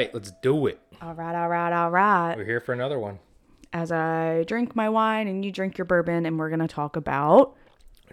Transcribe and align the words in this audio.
right, 0.00 0.14
let's 0.14 0.32
do 0.42 0.66
it. 0.66 0.80
All 1.02 1.14
right, 1.14 1.34
all 1.34 1.48
right, 1.48 1.72
all 1.72 1.90
right. 1.90 2.36
We're 2.36 2.44
here 2.44 2.60
for 2.60 2.72
another 2.72 2.98
one. 2.98 3.18
As 3.72 3.92
I 3.92 4.44
drink 4.44 4.74
my 4.74 4.88
wine 4.88 5.28
and 5.28 5.44
you 5.44 5.52
drink 5.52 5.78
your 5.78 5.84
bourbon, 5.84 6.26
and 6.26 6.38
we're 6.38 6.48
going 6.48 6.60
to 6.60 6.68
talk 6.68 6.96
about. 6.96 7.54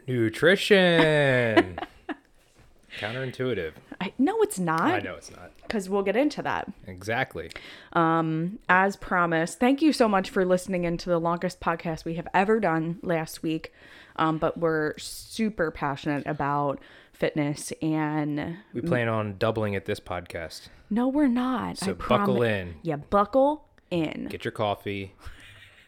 Nutrition. 0.07 1.79
Counterintuitive. 2.99 3.73
I, 3.99 4.13
no, 4.17 4.41
it's 4.41 4.59
not. 4.59 4.81
I 4.81 4.99
know 4.99 5.15
it's 5.15 5.31
not. 5.31 5.52
Because 5.63 5.89
we'll 5.89 6.03
get 6.03 6.15
into 6.15 6.41
that. 6.43 6.71
Exactly. 6.85 7.52
Um, 7.93 8.59
As 8.69 8.95
promised, 8.95 9.59
thank 9.59 9.81
you 9.81 9.91
so 9.91 10.07
much 10.07 10.29
for 10.29 10.45
listening 10.45 10.84
into 10.84 11.09
the 11.09 11.20
longest 11.20 11.59
podcast 11.59 12.05
we 12.05 12.15
have 12.15 12.27
ever 12.34 12.59
done 12.59 12.99
last 13.01 13.43
week. 13.43 13.73
Um, 14.15 14.38
but 14.38 14.57
we're 14.57 14.98
super 14.98 15.70
passionate 15.71 16.26
about 16.26 16.79
fitness 17.17 17.71
and 17.81 18.57
We 18.73 18.81
plan 18.81 19.07
on 19.07 19.38
doubling 19.38 19.73
it 19.73 19.85
this 19.85 19.99
podcast. 19.99 20.70
no, 20.89 21.07
we're 21.07 21.27
not. 21.27 21.77
So 21.77 21.91
I 21.91 21.93
buckle 21.93 22.35
promi- 22.38 22.62
in. 22.62 22.76
Yeah, 22.84 22.98
buckle 22.98 23.66
in. 23.91 24.27
Get 24.30 24.45
your 24.45 24.52
coffee. 24.52 25.13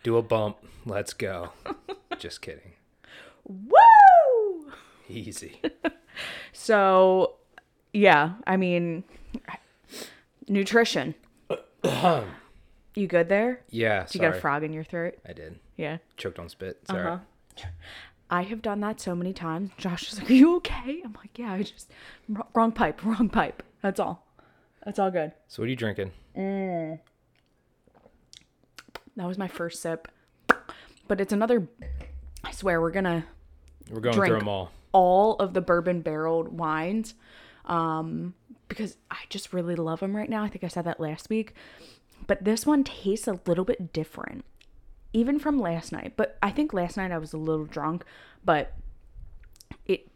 Do 0.04 0.18
a 0.18 0.22
bump. 0.22 0.58
Let's 0.86 1.14
go. 1.14 1.52
Just 2.18 2.42
kidding. 2.42 2.74
Woo! 3.46 4.72
Easy. 5.10 5.62
So, 6.52 7.36
yeah, 7.94 8.34
I 8.46 8.58
mean, 8.58 9.06
nutrition. 10.50 11.16
you 12.96 13.08
good 13.08 13.30
there? 13.30 13.62
Yeah. 13.70 14.04
Did 14.04 14.16
you 14.16 14.18
sorry. 14.20 14.32
get 14.32 14.38
a 14.38 14.42
frog 14.42 14.64
in 14.64 14.74
your 14.74 14.84
throat? 14.84 15.16
I 15.28 15.32
did. 15.32 15.60
Yeah. 15.78 16.00
Choked 16.18 16.40
on 16.40 16.50
spit. 16.50 16.80
Sorry. 16.88 17.08
Uh-huh. 17.08 17.68
I 18.30 18.44
have 18.44 18.62
done 18.62 18.80
that 18.82 19.00
so 19.02 19.16
many 19.16 19.34
times. 19.34 19.72
Josh 19.78 20.12
is 20.14 20.20
like, 20.20 20.30
"Are 20.30 20.34
you 20.34 20.56
okay?" 20.58 21.02
I'm 21.04 21.14
like, 21.14 21.38
"Yeah, 21.38 21.54
I 21.54 21.64
just 21.64 21.92
wrong 22.54 22.72
pipe, 22.72 23.04
wrong 23.04 23.28
pipe. 23.30 23.64
That's 23.82 24.00
all. 24.00 24.26
That's 24.86 25.00
all 25.00 25.10
good." 25.12 25.32
So 25.48 25.62
what 25.62 25.68
are 25.68 25.70
you 25.70 25.76
drinking? 25.76 26.12
That 29.16 29.28
was 29.28 29.38
my 29.38 29.48
first 29.48 29.82
sip, 29.82 30.08
but 31.08 31.20
it's 31.20 31.34
another. 31.34 31.68
I 32.44 32.52
swear, 32.52 32.80
we're 32.80 32.92
gonna 32.92 33.26
We're 33.92 34.00
going 34.00 34.16
Drink. 34.16 34.32
through 34.32 34.40
them 34.40 34.48
all. 34.48 34.72
all 34.94 35.36
of 35.38 35.54
the 35.54 35.62
bourbon 35.62 36.02
barreled 36.02 36.58
wines, 36.58 37.16
um, 37.66 38.34
because 38.70 38.96
I 39.12 39.18
just 39.30 39.52
really 39.52 39.76
love 39.76 40.00
them 40.00 40.16
right 40.16 40.30
now. 40.30 40.44
I 40.44 40.48
think 40.50 40.64
I 40.64 40.68
said 40.70 40.86
that 40.86 41.00
last 41.02 41.30
week, 41.30 41.54
but 42.28 42.46
this 42.46 42.66
one 42.66 42.84
tastes 42.86 43.28
a 43.28 43.40
little 43.46 43.66
bit 43.66 43.92
different, 43.92 44.46
even 45.14 45.40
from 45.40 45.60
last 45.60 45.92
night. 45.92 46.14
But 46.16 46.38
I 46.42 46.52
think 46.52 46.74
last 46.74 46.98
night 46.98 47.12
I 47.12 47.18
was 47.18 47.34
a 47.34 47.38
little 47.38 47.66
drunk, 47.66 48.04
but 48.44 48.74
it. 49.86 50.08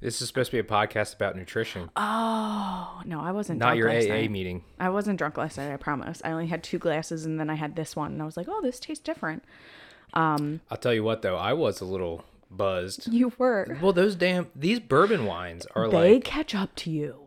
This 0.00 0.20
is 0.22 0.28
supposed 0.28 0.50
to 0.50 0.56
be 0.56 0.60
a 0.60 0.64
podcast 0.64 1.14
about 1.14 1.36
nutrition, 1.36 1.90
Oh 1.96 3.02
no, 3.04 3.20
I 3.20 3.32
wasn't. 3.32 3.58
not 3.58 3.76
your 3.76 3.92
last 3.92 4.06
AA 4.08 4.14
night. 4.14 4.30
meeting. 4.30 4.64
I 4.78 4.88
wasn't 4.88 5.18
drunk 5.18 5.36
last 5.36 5.58
night. 5.58 5.70
I 5.72 5.76
promise. 5.76 6.22
I 6.24 6.32
only 6.32 6.46
had 6.46 6.62
two 6.62 6.78
glasses, 6.78 7.24
and 7.26 7.38
then 7.38 7.50
I 7.50 7.54
had 7.54 7.76
this 7.76 7.94
one, 7.94 8.12
and 8.12 8.22
I 8.22 8.24
was 8.24 8.36
like, 8.36 8.46
"Oh, 8.48 8.60
this 8.62 8.80
tastes 8.80 9.04
different." 9.04 9.44
Um, 10.14 10.60
I'll 10.70 10.78
tell 10.78 10.94
you 10.94 11.04
what 11.04 11.22
though, 11.22 11.36
I 11.36 11.52
was 11.52 11.80
a 11.80 11.84
little 11.84 12.24
buzzed. 12.50 13.12
You 13.12 13.32
were. 13.38 13.78
Well, 13.80 13.92
those 13.92 14.16
damn 14.16 14.48
these 14.56 14.80
bourbon 14.80 15.24
wines 15.26 15.66
are 15.76 15.88
They 15.88 16.14
like 16.14 16.24
catch 16.24 16.54
up 16.54 16.74
to 16.76 16.90
you. 16.90 17.19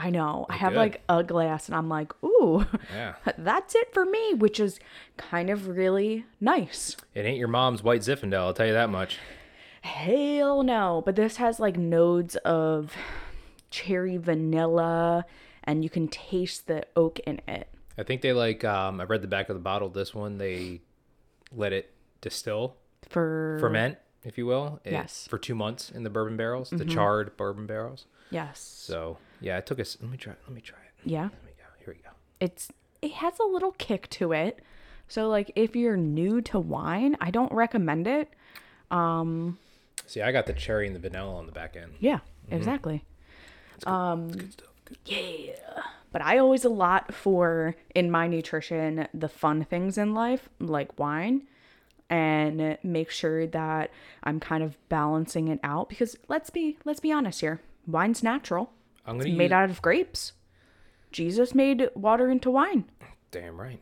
I 0.00 0.10
know. 0.10 0.46
I 0.48 0.56
have 0.56 0.74
good. 0.74 0.78
like 0.78 1.00
a 1.08 1.24
glass, 1.24 1.66
and 1.66 1.74
I'm 1.76 1.88
like, 1.88 2.12
"Ooh, 2.24 2.64
yeah. 2.94 3.14
that's 3.38 3.74
it 3.74 3.92
for 3.92 4.04
me," 4.06 4.32
which 4.34 4.60
is 4.60 4.78
kind 5.16 5.50
of 5.50 5.66
really 5.66 6.24
nice. 6.40 6.96
It 7.14 7.26
ain't 7.26 7.36
your 7.38 7.48
mom's 7.48 7.82
white 7.82 8.02
Zinfandel, 8.02 8.34
I'll 8.38 8.54
tell 8.54 8.66
you 8.68 8.72
that 8.74 8.90
much. 8.90 9.18
Hell 9.82 10.62
no. 10.62 11.02
But 11.04 11.16
this 11.16 11.36
has 11.36 11.58
like 11.60 11.76
nodes 11.76 12.36
of 12.36 12.94
cherry 13.70 14.16
vanilla, 14.16 15.24
and 15.64 15.82
you 15.82 15.90
can 15.90 16.08
taste 16.08 16.66
the 16.68 16.86
oak 16.96 17.18
in 17.20 17.40
it. 17.48 17.68
I 17.96 18.02
think 18.04 18.22
they 18.22 18.32
like 18.32 18.64
um 18.64 19.00
I 19.00 19.04
read 19.04 19.22
the 19.22 19.28
back 19.28 19.48
of 19.48 19.56
the 19.56 19.60
bottle 19.60 19.88
this 19.88 20.14
one 20.14 20.38
they 20.38 20.80
let 21.54 21.72
it 21.72 21.92
distill, 22.20 22.76
For 23.08 23.56
ferment, 23.60 23.98
if 24.24 24.36
you 24.38 24.46
will. 24.46 24.80
it- 24.84 24.92
Yes. 24.92 25.26
For 25.28 25.38
2 25.38 25.54
months 25.54 25.90
in 25.90 26.02
the 26.04 26.10
bourbon 26.10 26.36
barrels, 26.36 26.70
the 26.70 26.84
charred 26.84 27.36
bourbon 27.36 27.66
barrels. 27.66 28.06
yes, 28.30 28.60
So, 28.60 29.16
yeah, 29.40 29.58
it 29.58 29.66
took 29.66 29.80
us 29.80 29.96
let 30.00 30.10
me 30.10 30.16
try 30.16 30.34
let 30.46 30.54
me 30.54 30.60
try 30.60 30.78
it. 30.78 31.10
yeah. 31.10 31.22
Let 31.22 31.44
me 31.44 31.52
go. 31.56 31.64
Here 31.84 31.94
we 31.94 32.02
go. 32.02 32.10
it's 32.40 32.68
it 33.00 33.12
has 33.12 33.38
a 33.38 33.44
little 33.44 33.72
kick 33.72 34.08
to 34.10 34.32
it. 34.32 34.60
So 35.08 35.28
like 35.28 35.50
if 35.56 35.74
you're 35.76 35.96
new 35.96 36.40
to 36.42 36.58
wine, 36.58 37.16
I 37.20 37.30
don't 37.30 37.52
recommend 37.52 38.06
it. 38.06 38.30
Um. 38.90 39.58
See, 40.06 40.22
I 40.22 40.32
got 40.32 40.46
the 40.46 40.54
cherry 40.54 40.86
and 40.86 40.96
the 40.96 41.00
vanilla 41.00 41.34
on 41.34 41.46
the 41.46 41.52
back 41.52 41.76
end. 41.76 41.92
Yeah, 42.00 42.20
exactly. 42.50 43.04
It's 43.74 43.84
good 43.84 44.52
stuff. 44.52 44.68
Good. 44.84 44.98
Yeah. 45.04 45.82
But 46.10 46.22
I 46.22 46.38
always 46.38 46.64
a 46.64 46.70
lot 46.70 47.12
for 47.12 47.76
in 47.94 48.10
my 48.10 48.26
nutrition 48.26 49.06
the 49.12 49.28
fun 49.28 49.64
things 49.64 49.98
in 49.98 50.14
life, 50.14 50.48
like 50.58 50.98
wine, 50.98 51.42
and 52.08 52.78
make 52.82 53.10
sure 53.10 53.46
that 53.46 53.90
I'm 54.22 54.40
kind 54.40 54.62
of 54.62 54.78
balancing 54.88 55.48
it 55.48 55.60
out 55.62 55.90
because 55.90 56.16
let's 56.28 56.48
be 56.48 56.78
let's 56.84 57.00
be 57.00 57.12
honest 57.12 57.40
here. 57.42 57.60
Wine's 57.86 58.22
natural. 58.22 58.72
I'm 59.08 59.16
It's 59.16 59.24
going 59.24 59.32
to 59.34 59.38
made 59.38 59.44
use 59.44 59.52
out 59.52 59.70
of 59.70 59.82
grapes. 59.82 60.32
Jesus 61.10 61.54
made 61.54 61.88
water 61.94 62.30
into 62.30 62.50
wine. 62.50 62.84
Damn 63.30 63.60
right. 63.60 63.80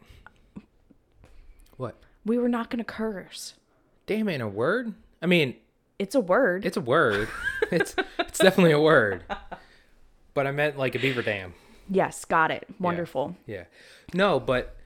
What? 1.76 1.96
We 2.24 2.38
were 2.38 2.48
not 2.48 2.70
going 2.70 2.78
to 2.78 2.84
curse. 2.84 3.54
Damn 4.06 4.28
ain't 4.28 4.42
a 4.42 4.48
word? 4.48 4.94
I 5.20 5.26
mean, 5.26 5.56
It's 5.98 6.14
a 6.14 6.20
word. 6.20 6.64
it's 6.64 6.76
a 6.76 6.80
word. 6.80 7.28
it's 7.72 7.94
it's 8.18 8.38
definitely 8.38 8.72
a 8.72 8.80
word. 8.80 9.24
But 10.34 10.46
I 10.46 10.52
meant 10.52 10.78
like 10.78 10.94
a 10.94 10.98
beaver 10.98 11.22
dam. 11.22 11.54
yes, 11.90 12.24
got 12.24 12.50
it. 12.50 12.66
Wonderful. 12.78 13.36
Yeah. 13.46 13.64
No, 14.14 14.38
but 14.38 14.76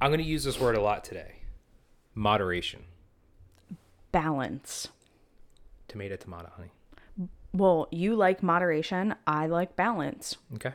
I'm 0.00 0.10
going 0.10 0.20
to 0.20 0.24
use 0.26 0.44
this 0.44 0.60
word 0.60 0.76
a 0.76 0.80
lot 0.82 1.04
today. 1.04 1.36
Moderation. 2.14 2.82
Balance. 4.12 4.88
Tomato, 5.88 6.16
tomato, 6.16 6.50
honey. 6.56 6.70
Well, 7.52 7.88
you 7.90 8.14
like 8.14 8.42
moderation. 8.42 9.14
I 9.26 9.46
like 9.46 9.76
balance 9.76 10.36
Okay. 10.54 10.72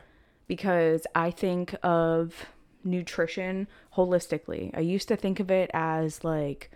because 0.48 1.06
I 1.14 1.30
think 1.30 1.74
of 1.82 2.46
nutrition 2.84 3.68
holistically. 3.96 4.76
I 4.76 4.80
used 4.80 5.06
to 5.08 5.16
think 5.16 5.38
of 5.38 5.50
it 5.50 5.70
as 5.72 6.24
like, 6.24 6.70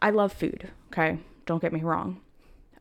I 0.00 0.10
love 0.10 0.32
food, 0.32 0.68
okay? 0.88 1.18
Don't 1.46 1.62
get 1.62 1.72
me 1.72 1.80
wrong. 1.80 2.20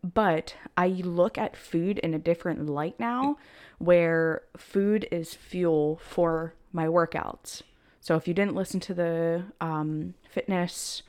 But 0.04 0.56
I 0.78 0.88
look 0.90 1.38
at 1.38 1.56
food 1.56 1.98
in 2.00 2.14
a 2.14 2.20
different 2.20 2.66
light 2.68 3.00
now 3.00 3.38
where 3.80 4.42
food 4.58 5.08
is 5.12 5.34
fuel 5.34 6.00
for 6.04 6.54
my 6.74 6.88
workouts. 6.88 7.62
So 8.02 8.16
if 8.16 8.28
you 8.28 8.34
didn't 8.34 8.56
listen 8.56 8.80
to 8.82 8.94
the 8.94 9.46
um, 9.62 10.14
fitness 10.30 11.02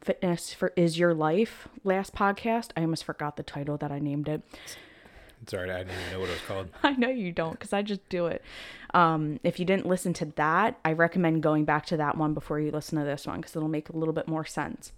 fitness 0.00 0.52
for 0.52 0.72
is 0.76 0.98
your 0.98 1.14
life. 1.14 1.68
Last 1.84 2.14
podcast 2.14 2.70
i 2.76 2.82
almost 2.82 3.04
forgot 3.04 3.36
the 3.36 3.42
title 3.42 3.76
that 3.78 3.92
i 3.92 3.98
named 3.98 4.28
it. 4.28 4.42
It's 5.42 5.54
all 5.54 5.60
right. 5.60 5.70
I 5.70 5.78
didn't 5.84 5.92
even 6.00 6.12
know 6.12 6.20
what 6.20 6.28
it 6.28 6.32
was 6.32 6.40
called. 6.42 6.68
i 6.82 6.92
know 6.92 7.08
you 7.08 7.32
don't 7.32 7.52
because 7.52 7.72
i 7.72 7.82
just 7.82 8.06
do 8.08 8.26
it. 8.26 8.42
Um, 8.94 9.38
if 9.44 9.58
you 9.58 9.64
didn't 9.64 9.86
listen 9.86 10.12
to 10.14 10.26
that 10.36 10.78
i 10.84 10.92
recommend 10.92 11.42
going 11.42 11.64
back 11.64 11.86
to 11.86 11.96
that 11.96 12.16
one 12.16 12.34
before 12.34 12.60
you 12.60 12.70
listen 12.70 12.98
to 12.98 13.04
this 13.04 13.26
one 13.26 13.40
because 13.40 13.54
it'll 13.54 13.68
make 13.68 13.88
a 13.88 13.96
little 13.96 14.14
bit 14.14 14.28
more 14.28 14.44
sense. 14.44 14.92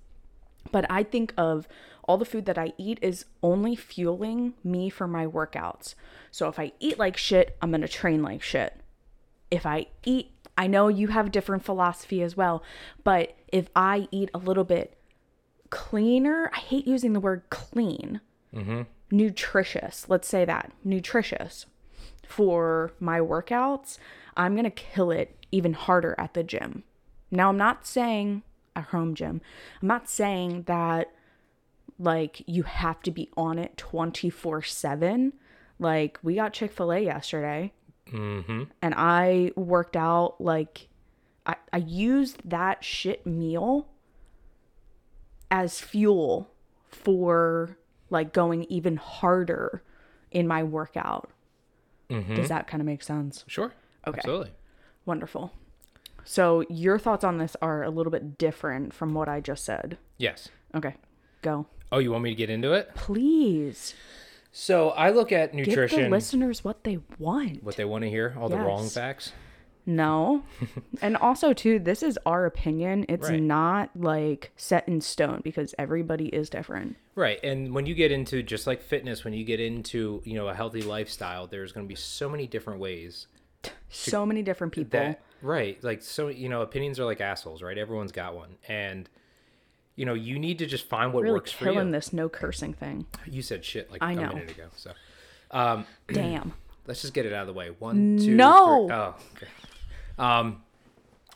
But 0.71 0.87
i 0.91 1.03
think 1.03 1.33
of 1.37 1.67
all 2.05 2.19
the 2.19 2.25
food 2.25 2.47
that 2.47 2.59
i 2.59 2.73
eat 2.79 2.99
is 3.03 3.25
only 3.43 3.77
fueling 3.77 4.55
me 4.65 4.91
for 4.91 5.07
my 5.07 5.27
workouts. 5.27 5.95
So 6.31 6.49
if 6.49 6.59
i 6.59 6.73
eat 6.81 6.99
like 6.99 7.17
shit 7.17 7.57
i'm 7.61 7.71
gonna 7.71 7.89
train 7.89 8.23
like 8.23 8.43
shit. 8.43 8.77
If 9.51 9.67
I 9.67 9.87
eat, 10.05 10.31
I 10.61 10.67
know 10.67 10.89
you 10.89 11.09
have 11.09 11.29
a 11.29 11.31
different 11.31 11.65
philosophy 11.65 12.21
as 12.21 12.37
well, 12.37 12.63
but 13.03 13.35
if 13.49 13.71
I 13.75 14.09
eat 14.11 14.29
a 14.35 14.39
little 14.39 14.63
bit 14.63 14.95
cleaner, 15.71 16.51
I 16.53 16.59
hate 16.59 16.87
using 16.87 17.15
the 17.15 17.19
word 17.19 17.45
clean, 17.49 18.21
mm-hmm. 18.55 18.83
nutritious, 19.11 20.05
let's 20.11 20.29
say 20.29 20.45
that, 20.45 20.73
nutritious 20.85 21.65
for 22.27 22.93
my 23.01 23.21
workouts, 23.21 23.97
I'm 24.37 24.53
going 24.53 24.65
to 24.65 24.71
kill 24.71 25.11
it 25.11 25.35
even 25.51 25.73
harder 25.73 26.15
at 26.19 26.35
the 26.35 26.43
gym. 26.43 26.85
Now, 27.31 27.49
I'm 27.49 27.57
not 27.57 27.87
saying 27.87 28.43
a 28.77 28.83
home 28.83 29.15
gym, 29.15 29.41
I'm 29.81 29.89
not 29.89 30.11
saying 30.11 30.65
that 30.65 31.11
like 31.99 32.43
you 32.47 32.65
have 32.65 33.01
to 33.05 33.11
be 33.11 33.31
on 33.35 33.59
it 33.59 33.79
24 33.79 34.61
7. 34.61 35.33
Like 35.79 36.19
we 36.23 36.35
got 36.35 36.53
Chick 36.53 36.73
fil 36.73 36.93
A 36.93 37.01
yesterday 37.01 37.73
Mm-hmm. 38.13 38.65
and 38.83 38.95
I 38.97 39.53
worked 39.57 39.97
out 39.97 40.41
like 40.41 40.89
I, 41.47 41.57
I 41.73 41.79
used 41.79 42.49
that 42.49 42.85
shit 42.85 43.27
meal 43.27 43.89
as 45.51 45.81
fuel 45.81 46.51
for 46.89 47.77
like 48.11 48.33
going 48.33 48.65
even 48.65 48.97
harder 48.97 49.83
in 50.31 50.47
my 50.47 50.63
workout. 50.63 51.31
Does 52.09 52.49
that 52.49 52.67
kind 52.67 52.81
of 52.81 52.87
make 52.87 53.05
sense? 53.05 53.45
Sure. 53.47 53.73
Okay. 54.05 54.19
Absolutely. 54.19 54.51
Wonderful. 55.07 55.53
So 56.25 56.65
your 56.69 56.99
thoughts 56.99 57.23
on 57.23 57.39
this 57.39 57.57
are 57.63 57.85
a 57.85 57.91
little 57.91 58.11
bit 58.11 58.37
different 58.37 58.93
from 58.93 59.15
what 59.15 59.29
I 59.29 59.41
just 59.41 59.65
said. 59.65 59.97
Yes. 60.19 60.49
Okay, 60.75 60.97
go. 61.43 61.67
Oh, 61.93 61.99
you 61.99 62.11
want 62.11 62.25
me 62.25 62.31
to 62.31 62.37
get 62.37 62.51
into 62.51 62.73
it? 62.73 62.95
Please. 62.95 63.95
So 64.53 64.91
I 64.91 65.11
look 65.11 65.33
at 65.33 65.53
Give 65.55 65.67
nutrition, 65.69 66.03
the 66.05 66.09
listeners 66.11 66.65
what 66.65 66.85
they 66.85 66.99
want. 67.19 67.63
what 67.63 67.77
they 67.77 67.85
want 67.85 68.03
to 68.03 68.11
hear, 68.11 68.35
all 68.39 68.49
the 68.49 68.57
wrong 68.59 68.89
facts. 68.89 69.33
No. 69.87 70.43
and 71.03 71.17
also 71.17 71.53
too, 71.53 71.79
this 71.79 72.03
is 72.03 72.19
our 72.27 72.47
opinion. 72.47 73.07
It's 73.09 73.29
Right. 73.29 73.41
not 73.41 73.91
like 73.97 74.53
set 74.57 74.87
in 74.89 75.01
stone 75.01 75.41
because 75.43 75.75
everybody 75.79 76.27
is 76.27 76.51
different. 76.51 76.97
Right. 77.15 77.39
And 77.43 77.75
when 77.75 77.87
you 77.87 77.95
get 77.95 78.13
into 78.13 78.43
just 78.43 78.67
like 78.67 78.83
fitness, 78.83 79.25
when 79.25 79.33
you 79.35 79.45
get 79.45 79.61
into, 79.61 80.21
you 80.25 80.35
know, 80.35 80.49
a 80.49 80.55
healthy 80.55 80.83
lifestyle, 80.83 81.47
there's 81.47 81.73
going 81.73 81.87
to 81.87 81.89
be 81.89 81.95
so 81.97 82.29
many 82.29 82.47
different 82.47 82.81
ways 82.81 83.27
So 83.89 84.25
many 84.27 84.43
different 84.43 84.73
people. 84.73 84.99
that 85.01 85.21
right 85.43 85.83
like 85.83 86.03
so 86.03 86.29
you 86.29 86.51
know 86.51 86.61
opinions 86.61 87.01
are 87.01 87.05
like 87.07 87.21
assholes 87.23 87.63
right 87.63 87.79
everyone's 87.79 88.13
got 88.13 88.35
one 88.35 88.57
and 88.69 89.09
you 89.97 90.07
know 90.07 90.15
you 90.15 90.39
need 90.39 90.59
to 90.59 90.67
just 90.67 90.87
find 90.89 91.13
what 91.13 91.23
really 91.23 91.35
works 91.35 91.53
for 91.53 91.65
you. 91.67 91.73
killing 91.73 91.91
this 91.91 92.13
no 92.13 92.29
cursing 92.29 92.73
thing. 92.73 93.07
you 93.27 93.43
said 93.43 93.65
shit 93.65 93.91
like 93.91 94.03
I 94.03 94.13
a 94.13 94.17
know. 94.17 94.29
minute 94.29 94.51
ago 94.53 94.69
so 94.77 94.93
um 95.51 95.85
Damn. 96.09 96.53
let's 96.87 97.03
just 97.03 97.13
get 97.15 97.27
it 97.27 97.33
out 97.33 97.43
of 97.43 97.47
the 97.49 97.53
way 97.53 97.71
one 97.79 98.19
two 98.19 98.35
No. 98.35 98.87
three- 98.87 98.97
oh 98.97 99.15
okay 99.37 99.47
um 100.19 100.63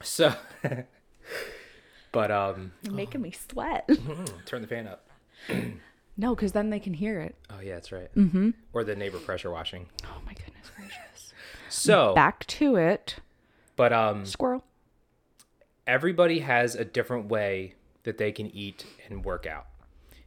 so 0.02 0.34
but 2.12 2.30
um 2.30 2.72
You're 2.82 2.94
making 2.94 3.22
me 3.22 3.32
sweat. 3.32 3.88
turn 4.46 4.62
the 4.62 4.68
fan 4.68 4.86
up 4.86 5.08
no, 6.16 6.34
because 6.34 6.52
then 6.52 6.70
they 6.70 6.78
can 6.80 6.94
hear 6.94 7.20
it. 7.20 7.34
oh 7.50 7.60
yeah 7.60 7.74
that's 7.74 7.92
right 7.92 8.14
mm-hmm. 8.14 8.50
or 8.72 8.84
the 8.84 8.94
neighbor 8.96 9.18
pressure 9.18 9.50
washing 9.50 9.86
Oh 10.04 10.20
my 10.26 10.32
goodness 10.32 10.70
gracious. 10.76 11.32
so 11.68 12.14
Back 12.14 12.46
to 12.46 12.76
it. 12.76 13.16
but 13.76 13.92
um 13.92 14.24
Squirrel. 14.24 14.64
everybody 15.86 16.38
has 16.40 16.74
a 16.74 16.84
different 16.84 17.26
way 17.26 17.74
that 18.04 18.18
they 18.18 18.32
can 18.32 18.54
eat 18.54 18.86
and 19.08 19.24
work 19.24 19.46
out. 19.46 19.66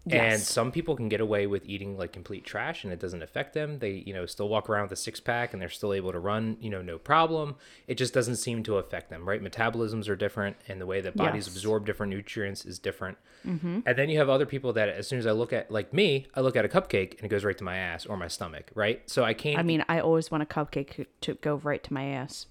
And 0.10 0.42
some 0.42 0.72
people 0.72 0.96
can 0.96 1.10
get 1.10 1.20
away 1.20 1.48
with 1.48 1.66
eating 1.66 1.98
like 1.98 2.14
complete 2.14 2.46
trash 2.46 2.86
and 2.86 2.94
it 2.94 3.00
doesn't 3.02 3.22
affect 3.22 3.54
them. 3.54 3.80
They, 3.80 4.04
you 4.06 4.14
know, 4.14 4.26
still 4.26 4.48
walk 4.48 4.70
around 4.70 4.84
with 4.84 4.94
a 4.94 4.96
six 4.96 5.20
pack 5.20 5.52
and 5.52 5.62
they're 5.62 5.68
still 5.68 5.92
able 5.92 6.14
to 6.14 6.20
run, 6.20 6.56
you 6.62 6.70
know, 6.70 6.82
no 6.82 6.98
problem. 6.98 7.56
It 7.88 7.96
just 7.96 8.14
doesn't 8.14 8.38
seem 8.38 8.64
to 8.64 8.78
affect 8.78 9.10
them, 9.10 9.28
right? 9.28 9.44
Metabolisms 9.44 10.08
are 10.08 10.16
different 10.16 10.56
and 10.70 10.80
the 10.80 10.86
way 10.86 11.02
that 11.02 11.18
bodies 11.18 11.48
Yes. 11.48 11.58
absorb 11.58 11.86
different 11.86 12.12
nutrients 12.14 12.64
is 12.64 12.80
different. 12.80 13.18
Mm-hmm. 13.46 13.80
And 13.86 13.98
then 13.98 14.10
you 14.10 14.18
have 14.20 14.30
other 14.30 14.46
people 14.46 14.72
that 14.72 14.88
as 14.88 15.10
soon 15.10 15.20
as 15.20 15.28
I 15.28 15.32
look 15.32 15.52
at, 15.52 15.70
like 15.72 15.94
me, 15.94 16.28
I 16.34 16.40
look 16.40 16.56
at 16.56 16.64
a 16.64 16.70
cupcake 16.70 17.16
and 17.16 17.26
it 17.26 17.28
goes 17.28 17.44
right 17.44 17.58
to 17.58 17.66
my 17.66 17.76
ass 17.76 18.06
or 18.06 18.16
my 18.16 18.30
stomach, 18.30 18.72
right? 18.76 19.02
So 19.10 19.26
I 19.26 19.34
can't. 19.34 19.60
I 19.60 19.64
mean, 19.64 19.84
I 19.90 20.00
always 20.00 20.32
want 20.32 20.42
a 20.42 20.46
cupcake 20.46 21.06
to 21.20 21.34
go 21.34 21.56
right 21.56 21.84
to 21.84 21.94
my 21.94 22.06
ass. 22.06 22.46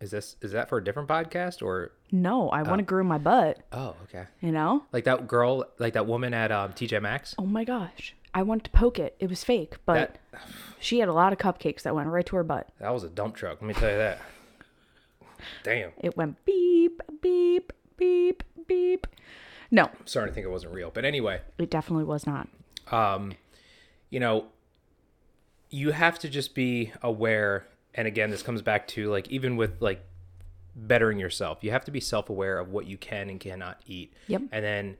is 0.00 0.10
this, 0.12 0.36
is 0.40 0.52
that 0.52 0.70
for 0.70 0.78
a 0.78 0.84
different 0.84 1.10
podcast 1.10 1.60
or? 1.62 1.92
No, 2.14 2.50
I 2.50 2.62
want 2.62 2.78
to 2.80 2.84
groom 2.84 3.06
my 3.06 3.16
butt, 3.18 3.58
Oh, 3.72 3.94
okay. 4.04 4.26
you 4.40 4.52
know? 4.52 4.84
Like 4.92 5.04
that 5.04 5.26
girl, 5.26 5.64
like 5.78 5.94
that 5.94 6.06
woman 6.06 6.34
at 6.34 6.52
um, 6.52 6.72
TJ 6.74 7.00
Maxx. 7.00 7.34
Oh 7.38 7.46
my 7.46 7.64
gosh. 7.64 8.14
I 8.34 8.42
wanted 8.42 8.64
to 8.64 8.70
poke 8.70 8.98
it. 8.98 9.16
It 9.18 9.28
was 9.30 9.42
fake, 9.44 9.76
but 9.86 10.18
That, 10.32 10.42
she 10.78 10.98
had 10.98 11.08
a 11.08 11.12
lot 11.14 11.32
of 11.32 11.38
cupcakes 11.38 11.82
that 11.82 11.94
went 11.94 12.08
right 12.08 12.24
to 12.26 12.36
her 12.36 12.44
butt. 12.44 12.68
That 12.80 12.90
was 12.92 13.02
a 13.04 13.08
dump 13.08 13.34
truck. 13.34 13.62
Let 13.62 13.68
me 13.68 13.74
tell 13.74 13.90
you 13.90 13.96
that. 13.96 14.20
Damn. 15.62 15.90
It 16.00 16.16
went 16.16 16.44
beep, 16.44 17.00
beep, 17.20 17.72
beep, 17.96 18.42
beep. 18.66 19.06
No, 19.70 19.84
I'm 19.84 20.06
starting 20.06 20.30
to 20.30 20.34
think 20.34 20.46
it 20.46 20.50
wasn't 20.50 20.74
real. 20.74 20.90
But 20.92 21.04
anyway, 21.04 21.40
it 21.58 21.70
definitely 21.70 22.04
was 22.04 22.26
not. 22.26 22.48
um, 22.90 23.32
you 24.10 24.20
know, 24.20 24.44
you 25.70 25.92
have 25.92 26.18
to 26.18 26.28
just 26.28 26.54
be 26.54 26.92
aware. 27.02 27.66
And 27.94 28.06
again, 28.06 28.30
this 28.30 28.42
comes 28.42 28.60
back 28.60 28.86
to 28.88 29.10
like 29.10 29.28
even 29.30 29.56
with 29.56 29.80
like 29.80 30.04
bettering 30.74 31.18
yourself, 31.18 31.58
you 31.62 31.70
have 31.70 31.84
to 31.84 31.90
be 31.90 32.00
self 32.00 32.30
aware 32.30 32.58
of 32.58 32.70
what 32.70 32.86
you 32.86 32.96
can 32.96 33.28
and 33.28 33.38
cannot 33.40 33.80
eat. 33.86 34.12
Yep. 34.28 34.42
And 34.52 34.64
then 34.64 34.96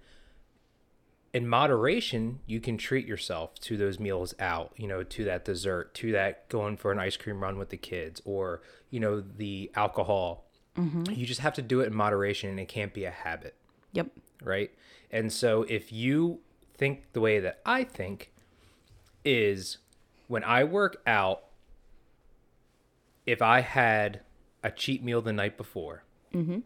in 1.33 1.49
moderation, 1.49 2.41
you 2.47 2.61
can 2.61 2.77
treat 2.77 3.07
yourself 3.07 3.55
to 3.61 3.77
those 3.77 3.99
meals 3.99 4.35
out, 4.39 4.73
you 4.77 4.87
know, 4.87 5.03
to 5.03 5.25
that 5.25 5.45
dessert, 5.45 5.95
to 5.95 6.13
that 6.13 6.49
going 6.49 6.77
for 6.77 6.93
an 6.93 6.99
ice 6.99 7.17
cream 7.17 7.43
run 7.43 7.59
with 7.59 7.71
the 7.71 7.77
kids, 7.79 8.21
or, 8.25 8.61
you 8.91 9.01
know, 9.01 9.21
the 9.21 9.71
alcohol. 9.75 10.45
Mm-hmm. 10.77 11.13
You 11.13 11.27
just 11.27 11.41
have 11.41 11.55
to 11.55 11.63
do 11.63 11.81
it 11.81 11.87
in 11.87 11.95
moderation 11.95 12.51
and 12.51 12.61
it 12.61 12.69
can't 12.69 12.93
be 12.93 13.05
a 13.05 13.11
habit. 13.11 13.57
Yep. 13.93 14.09
right? 14.43 14.71
And 15.11 15.33
so 15.33 15.65
if 15.65 15.93
you 15.93 16.41
think 16.77 17.13
the 17.13 17.21
way 17.21 17.41
that 17.41 17.61
I 17.67 17.85
think 17.85 18.33
is 19.25 19.79
when 20.29 20.43
I 20.45 20.65
work 20.65 21.03
out, 21.07 21.45
if 23.27 23.43
I 23.43 23.61
had 23.61 24.21
a 24.63 24.71
cheat 24.71 25.03
meal 25.03 25.21
the 25.21 25.33
night 25.33 25.57
before, 25.57 26.05
mm-hmm. 26.35 26.61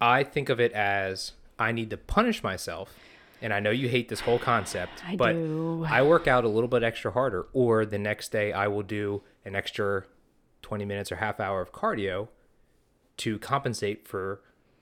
I 0.00 0.24
think 0.24 0.48
of 0.48 0.60
it 0.60 0.72
as 0.72 1.32
I 1.58 1.72
need 1.72 1.90
to 1.90 1.96
punish 1.96 2.42
myself. 2.42 2.94
And 3.42 3.52
I 3.52 3.60
know 3.60 3.70
you 3.70 3.88
hate 3.88 4.08
this 4.08 4.20
whole 4.20 4.38
concept, 4.38 5.04
I 5.06 5.14
but 5.14 5.34
do. 5.34 5.84
I 5.86 6.02
work 6.02 6.26
out 6.26 6.44
a 6.44 6.48
little 6.48 6.68
bit 6.68 6.82
extra 6.82 7.10
harder, 7.10 7.46
or 7.52 7.84
the 7.84 7.98
next 7.98 8.32
day 8.32 8.50
I 8.50 8.66
will 8.68 8.82
do 8.82 9.22
an 9.44 9.54
extra 9.54 10.04
20 10.62 10.86
minutes 10.86 11.12
or 11.12 11.16
half 11.16 11.38
hour 11.38 11.60
of 11.60 11.70
cardio 11.70 12.28
to 13.18 13.38
compensate 13.38 14.08
for 14.08 14.40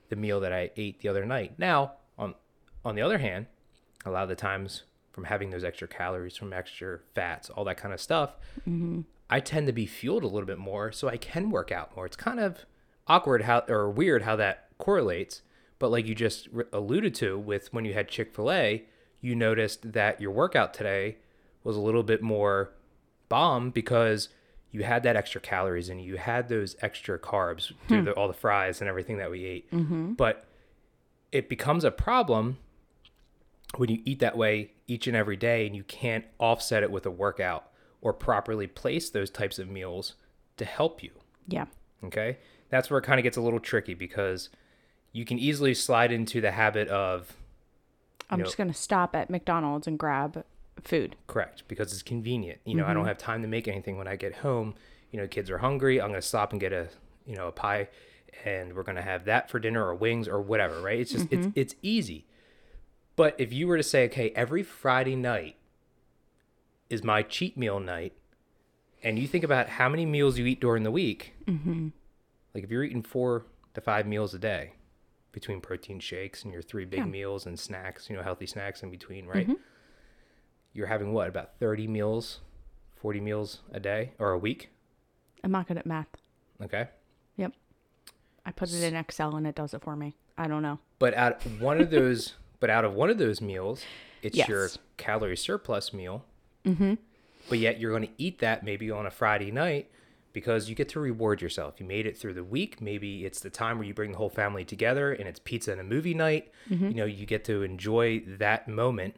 the 0.09 0.15
meal 0.15 0.39
that 0.39 0.53
I 0.53 0.71
ate 0.77 1.01
the 1.01 1.09
other 1.09 1.25
night. 1.25 1.59
Now, 1.59 1.93
on 2.17 2.35
on 2.83 2.95
the 2.95 3.01
other 3.01 3.17
hand, 3.17 3.47
a 4.05 4.11
lot 4.11 4.23
of 4.23 4.29
the 4.29 4.35
times 4.35 4.83
from 5.11 5.25
having 5.25 5.49
those 5.49 5.63
extra 5.63 5.87
calories, 5.87 6.37
from 6.37 6.53
extra 6.53 6.99
fats, 7.13 7.49
all 7.49 7.65
that 7.65 7.77
kind 7.77 7.93
of 7.93 7.99
stuff, 7.99 8.35
mm-hmm. 8.61 9.01
I 9.29 9.39
tend 9.39 9.67
to 9.67 9.73
be 9.73 9.85
fueled 9.85 10.23
a 10.23 10.27
little 10.27 10.45
bit 10.45 10.59
more, 10.59 10.91
so 10.91 11.07
I 11.07 11.17
can 11.17 11.49
work 11.49 11.71
out 11.71 11.95
more. 11.95 12.05
It's 12.05 12.15
kind 12.15 12.39
of 12.39 12.65
awkward 13.07 13.43
how 13.43 13.63
or 13.67 13.89
weird 13.89 14.23
how 14.23 14.35
that 14.35 14.69
correlates, 14.77 15.41
but 15.79 15.91
like 15.91 16.05
you 16.05 16.15
just 16.15 16.47
re- 16.51 16.65
alluded 16.71 17.15
to 17.15 17.37
with 17.37 17.73
when 17.73 17.85
you 17.85 17.93
had 17.93 18.07
Chick 18.07 18.33
Fil 18.35 18.51
A, 18.51 18.85
you 19.21 19.35
noticed 19.35 19.93
that 19.93 20.21
your 20.21 20.31
workout 20.31 20.73
today 20.73 21.17
was 21.63 21.75
a 21.75 21.81
little 21.81 22.03
bit 22.03 22.21
more 22.21 22.71
bomb 23.29 23.71
because 23.71 24.29
you 24.71 24.83
had 24.83 25.03
that 25.03 25.15
extra 25.15 25.41
calories 25.41 25.89
and 25.89 26.01
you 26.01 26.17
had 26.17 26.49
those 26.49 26.75
extra 26.81 27.17
carbs 27.17 27.71
through 27.87 27.99
hmm. 27.99 28.05
the, 28.05 28.11
all 28.11 28.27
the 28.27 28.33
fries 28.33 28.81
and 28.81 28.89
everything 28.89 29.17
that 29.17 29.31
we 29.31 29.45
ate. 29.45 29.71
Mm-hmm. 29.71 30.13
But 30.13 30.45
it 31.31 31.49
becomes 31.49 31.83
a 31.83 31.91
problem 31.91 32.57
when 33.77 33.89
you 33.89 34.01
eat 34.05 34.19
that 34.19 34.37
way 34.37 34.71
each 34.87 35.07
and 35.07 35.15
every 35.15 35.35
day 35.37 35.65
and 35.65 35.75
you 35.75 35.83
can't 35.83 36.25
offset 36.39 36.83
it 36.83 36.91
with 36.91 37.05
a 37.05 37.11
workout 37.11 37.69
or 38.01 38.13
properly 38.13 38.67
place 38.67 39.09
those 39.09 39.29
types 39.29 39.59
of 39.59 39.69
meals 39.69 40.13
to 40.57 40.65
help 40.65 41.03
you. 41.03 41.11
Yeah. 41.47 41.65
Okay. 42.03 42.37
That's 42.69 42.89
where 42.89 42.99
it 42.99 43.03
kind 43.03 43.19
of 43.19 43.23
gets 43.23 43.37
a 43.37 43.41
little 43.41 43.59
tricky 43.59 43.93
because 43.93 44.49
you 45.11 45.25
can 45.25 45.39
easily 45.39 45.73
slide 45.73 46.11
into 46.11 46.41
the 46.41 46.51
habit 46.51 46.87
of 46.89 47.35
I'm 48.29 48.39
know- 48.39 48.45
just 48.45 48.57
going 48.57 48.69
to 48.69 48.73
stop 48.73 49.15
at 49.15 49.29
McDonald's 49.29 49.87
and 49.87 49.97
grab 49.97 50.43
food. 50.83 51.15
Correct, 51.27 51.63
because 51.67 51.93
it's 51.93 52.03
convenient. 52.03 52.59
You 52.65 52.75
know, 52.75 52.85
I 52.85 52.93
don't 52.93 53.03
mm-hmm. 53.03 53.07
have 53.09 53.17
time 53.17 53.41
to 53.41 53.47
make 53.47 53.67
anything 53.67 53.97
when 53.97 54.07
I 54.07 54.15
get 54.15 54.35
home. 54.35 54.75
You 55.11 55.21
know, 55.21 55.27
kids 55.27 55.49
are 55.49 55.59
hungry. 55.59 56.01
I'm 56.01 56.09
gonna 56.09 56.21
stop 56.21 56.51
and 56.51 56.59
get 56.59 56.73
a 56.73 56.89
you 57.25 57.35
know 57.35 57.47
a 57.47 57.51
pie, 57.51 57.87
and 58.43 58.75
we're 58.75 58.83
gonna 58.83 59.01
have 59.01 59.25
that 59.25 59.49
for 59.49 59.59
dinner 59.59 59.85
or 59.85 59.95
wings 59.95 60.27
or 60.27 60.41
whatever. 60.41 60.81
Right? 60.81 60.99
It's 60.99 61.11
just 61.11 61.27
it's 61.31 61.47
mm-hmm. 61.47 61.59
it's 61.59 61.75
easy. 61.81 62.25
But 63.15 63.35
if 63.37 63.53
you 63.53 63.67
were 63.67 63.77
to 63.77 63.83
say, 63.83 64.05
okay, 64.05 64.31
every 64.31 64.63
Friday 64.63 65.15
night 65.15 65.55
is 66.89 67.03
my 67.03 67.21
cheat 67.23 67.57
meal 67.57 67.79
night, 67.79 68.13
and 69.03 69.19
you 69.19 69.27
think 69.27 69.43
about 69.43 69.69
how 69.69 69.89
many 69.89 70.05
meals 70.05 70.37
you 70.37 70.45
eat 70.45 70.59
during 70.59 70.83
the 70.83 70.91
week, 70.91 71.33
mm-hmm. 71.45 71.89
like 72.53 72.63
if 72.63 72.71
you're 72.71 72.83
eating 72.83 73.03
four 73.03 73.45
to 73.73 73.81
five 73.81 74.07
meals 74.07 74.33
a 74.33 74.39
day 74.39 74.73
between 75.31 75.59
protein 75.59 75.99
shakes 75.99 76.43
and 76.43 76.53
your 76.53 76.61
three 76.61 76.85
big 76.85 77.05
meals 77.05 77.45
and 77.45 77.59
snacks, 77.59 78.09
you 78.09 78.15
know, 78.15 78.23
healthy 78.23 78.45
snacks 78.45 78.81
in 78.83 78.89
between, 78.89 79.25
right? 79.25 79.49
You're 80.73 80.87
having 80.87 81.11
what, 81.13 81.27
about 81.27 81.59
30 81.59 81.87
meals, 81.87 82.39
40 82.95 83.19
meals 83.19 83.59
a 83.71 83.79
day 83.79 84.13
or 84.17 84.31
a 84.31 84.37
week? 84.37 84.69
I'm 85.43 85.51
not 85.51 85.67
good 85.67 85.77
at 85.77 85.85
math. 85.85 86.07
Okay. 86.61 86.87
Yep. 87.35 87.53
I 88.45 88.51
put 88.51 88.73
it 88.73 88.81
in 88.81 88.95
Excel 88.95 89.35
and 89.35 89.45
it 89.45 89.55
does 89.55 89.73
it 89.73 89.81
for 89.81 89.95
me. 89.95 90.15
I 90.37 90.47
don't 90.47 90.61
know. 90.61 90.79
But 90.99 91.13
out 91.15 91.45
one 91.59 91.81
of 91.81 91.91
those, 91.91 92.35
but 92.59 92.69
out 92.69 92.85
of 92.85 92.93
one 92.93 93.09
of 93.09 93.17
those 93.17 93.41
meals, 93.41 93.83
it's 94.21 94.37
your 94.47 94.69
calorie 94.97 95.37
surplus 95.37 95.93
meal. 95.93 96.25
Mm-hmm. 96.65 96.93
But 97.49 97.59
yet 97.59 97.79
you're 97.79 97.91
going 97.91 98.07
to 98.07 98.13
eat 98.17 98.39
that 98.39 98.63
maybe 98.63 98.89
on 98.89 99.05
a 99.05 99.11
Friday 99.11 99.51
night 99.51 99.89
because 100.33 100.67
you 100.67 100.75
get 100.75 100.89
to 100.89 100.99
reward 100.99 101.41
yourself. 101.41 101.75
You 101.79 101.85
made 101.85 102.05
it 102.05 102.17
through 102.17 102.33
the 102.33 102.43
week. 102.43 102.81
Maybe 102.81 103.25
it's 103.25 103.39
the 103.39 103.49
time 103.49 103.77
where 103.77 103.87
you 103.87 103.93
bring 103.93 104.11
the 104.11 104.17
whole 104.17 104.29
family 104.29 104.65
together 104.65 105.13
and 105.13 105.29
it's 105.29 105.39
pizza 105.39 105.71
and 105.71 105.79
a 105.79 105.83
movie 105.83 106.13
night. 106.13 106.51
You 106.89 106.95
know, 106.95 107.05
you 107.05 107.25
get 107.25 107.45
to 107.45 107.63
enjoy 107.63 108.23
that 108.27 108.67
moment. 108.67 109.15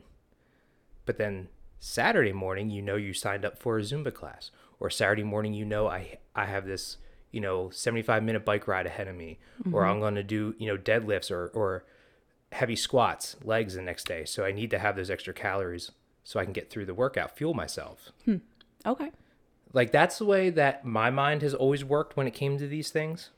But 1.06 1.18
then 1.18 1.48
Saturday 1.80 2.34
morning, 2.34 2.70
you 2.70 2.82
know 2.82 2.96
you 2.96 3.14
signed 3.14 3.46
up 3.46 3.58
for 3.58 3.80
a 3.80 3.82
Zumba 3.82 4.14
class, 4.14 4.52
or 4.80 4.90
Saturday 4.90 5.24
morning, 5.24 5.54
you 5.54 5.66
know 5.66 5.88
I 5.88 6.20
I 6.36 6.46
have 6.46 6.66
this 6.66 6.98
you 7.32 7.42
know 7.42 7.70
75 7.70 8.24
minute 8.24 8.46
bike 8.46 8.68
ride 8.68 8.86
ahead 8.86 9.08
of 9.08 9.16
me, 9.16 9.40
or 9.72 9.86
I'm 9.86 10.00
going 10.00 10.16
to 10.16 10.24
do 10.24 10.54
you 10.60 10.68
know 10.68 10.78
deadlifts 10.78 11.32
or 11.32 11.48
or 11.48 11.86
heavy 12.52 12.76
squats, 12.76 13.36
legs 13.44 13.74
the 13.74 13.82
next 13.82 14.06
day. 14.06 14.26
So 14.26 14.46
I 14.46 14.52
need 14.52 14.70
to 14.72 14.80
have 14.80 14.96
those 14.96 15.10
extra 15.10 15.34
calories 15.34 15.92
so 16.28 16.42
I 16.42 16.44
can 16.44 16.52
get 16.52 16.70
through 16.70 16.86
the 16.88 16.94
workout, 16.94 17.38
fuel 17.38 17.54
myself. 17.54 18.12
Hmm. 18.26 18.40
Okay. 18.86 19.12
Like 19.72 19.94
that's 19.94 20.18
the 20.18 20.26
way 20.26 20.50
that 20.50 20.84
my 20.84 21.10
mind 21.10 21.42
has 21.42 21.54
always 21.54 21.86
worked 21.86 22.18
when 22.18 22.28
it 22.28 22.34
came 22.34 22.58
to 22.58 22.68
these 22.68 22.90
things. 22.90 23.30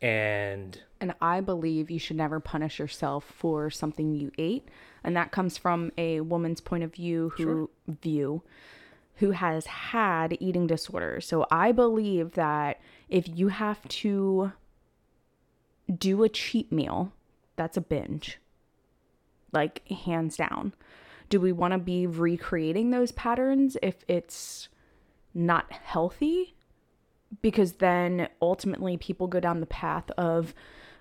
And 0.00 0.76
And 1.00 1.14
I 1.20 1.40
believe 1.40 1.88
you 1.88 2.00
should 2.00 2.16
never 2.16 2.40
punish 2.40 2.80
yourself 2.80 3.24
for 3.24 3.70
something 3.70 4.12
you 4.12 4.32
ate. 4.38 4.66
And 5.04 5.16
that 5.16 5.30
comes 5.30 5.56
from 5.56 5.92
a 5.96 6.20
woman's 6.20 6.60
point 6.60 6.82
of 6.82 6.92
view 6.92 7.32
who 7.36 7.70
view 7.86 8.42
who 9.16 9.30
has 9.30 9.66
had 9.66 10.36
eating 10.40 10.66
disorders. 10.66 11.24
So 11.24 11.46
I 11.48 11.70
believe 11.70 12.32
that 12.32 12.80
if 13.08 13.28
you 13.28 13.48
have 13.48 13.86
to 13.88 14.50
do 15.96 16.24
a 16.24 16.28
cheat 16.28 16.72
meal, 16.72 17.12
that's 17.54 17.76
a 17.76 17.80
binge. 17.80 18.40
Like 19.52 19.86
hands 19.86 20.36
down. 20.36 20.72
Do 21.32 21.40
we 21.40 21.52
want 21.52 21.72
to 21.72 21.78
be 21.78 22.06
recreating 22.06 22.90
those 22.90 23.10
patterns 23.12 23.78
if 23.82 24.04
it's 24.06 24.68
not 25.32 25.72
healthy? 25.72 26.54
because 27.40 27.72
then 27.72 28.28
ultimately 28.42 28.98
people 28.98 29.26
go 29.26 29.40
down 29.40 29.60
the 29.60 29.64
path 29.66 30.10
of 30.18 30.52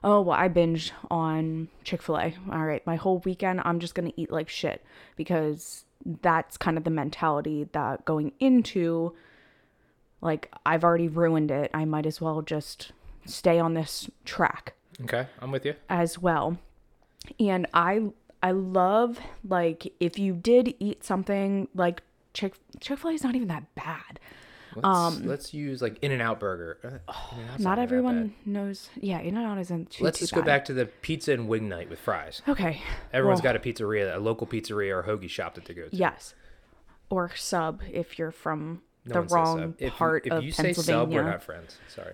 oh 0.01 0.21
well 0.21 0.37
i 0.39 0.47
binge 0.47 0.93
on 1.09 1.67
chick-fil-a 1.83 2.33
all 2.49 2.65
right 2.65 2.87
my 2.87 2.95
whole 2.95 3.19
weekend 3.25 3.59
i'm 3.65 3.81
just 3.81 3.95
going 3.95 4.09
to 4.09 4.17
eat 4.21 4.31
like 4.31 4.47
shit 4.47 4.81
because 5.17 5.83
that's 6.21 6.55
kind 6.55 6.77
of 6.77 6.85
the 6.85 6.89
mentality 6.89 7.67
that 7.73 8.05
going 8.05 8.31
into 8.39 9.13
like 10.21 10.49
i've 10.65 10.85
already 10.85 11.09
ruined 11.09 11.51
it 11.51 11.69
i 11.73 11.83
might 11.83 12.05
as 12.05 12.21
well 12.21 12.41
just 12.41 12.93
stay 13.25 13.59
on 13.59 13.73
this 13.73 14.09
track 14.23 14.73
okay, 15.03 15.27
I'm 15.39 15.51
with 15.51 15.65
you. 15.65 15.75
as 15.89 16.17
well. 16.19 16.57
And 17.39 17.67
I 17.73 18.09
I 18.43 18.51
love 18.51 19.19
like 19.47 19.93
if 19.99 20.17
you 20.17 20.33
did 20.33 20.75
eat 20.79 21.03
something 21.03 21.67
like 21.75 22.01
Chick 22.33 22.55
Chick-fil-A 22.79 23.13
is 23.13 23.23
not 23.23 23.35
even 23.35 23.47
that 23.49 23.73
bad. 23.75 24.19
Let's, 24.75 25.19
let's 25.19 25.53
use 25.53 25.81
like 25.81 25.99
In 26.01 26.11
and 26.11 26.21
Out 26.21 26.39
Burger. 26.39 27.01
Um, 27.07 27.15
Not 27.59 27.77
everyone 27.77 28.33
knows. 28.45 28.89
Yeah, 28.99 29.19
In 29.19 29.35
and 29.35 29.45
Out 29.45 29.57
isn't 29.57 29.91
too 29.91 30.03
Let's 30.03 30.19
too 30.19 30.23
just 30.23 30.33
go 30.33 30.41
back 30.41 30.65
to 30.65 30.73
the 30.73 30.85
pizza 30.85 31.33
and 31.33 31.47
wing 31.49 31.67
night 31.67 31.89
with 31.89 31.99
fries. 31.99 32.41
Okay. 32.47 32.81
Everyone's 33.11 33.41
well, 33.41 33.53
got 33.53 33.55
a 33.57 33.59
pizzeria, 33.59 34.15
a 34.15 34.19
local 34.19 34.47
pizzeria 34.47 34.95
or 34.95 35.03
hoagie 35.03 35.29
shop 35.29 35.55
that 35.55 35.65
they 35.65 35.73
go 35.73 35.89
to. 35.89 35.95
Yes. 35.95 36.35
Or 37.09 37.31
sub 37.35 37.81
if 37.91 38.17
you're 38.17 38.31
from 38.31 38.81
No 39.05 39.13
the 39.15 39.21
wrong 39.23 39.59
sub. 39.59 39.75
If, 39.79 39.93
part 39.93 40.25
if 40.25 40.31
of 40.31 40.43
you 40.43 40.53
say 40.53 40.71
sub, 40.71 41.11
we're 41.11 41.23
not 41.23 41.43
friends. 41.43 41.77
Sorry. 41.93 42.13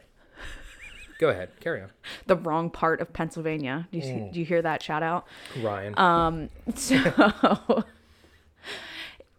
Go 1.19 1.29
ahead, 1.29 1.49
carry 1.59 1.81
on. 1.81 1.89
the 2.27 2.35
wrong 2.35 2.69
part 2.69 3.01
of 3.01 3.11
Pennsylvania. 3.13 3.87
Do 3.91 3.97
you, 3.97 4.03
Mm. 4.03 4.33
do 4.33 4.39
you 4.39 4.45
hear 4.45 4.61
that 4.61 4.83
shout 4.83 5.01
out? 5.03 5.25
Ryan. 5.61 5.97
Um, 5.97 6.49
So 6.75 7.83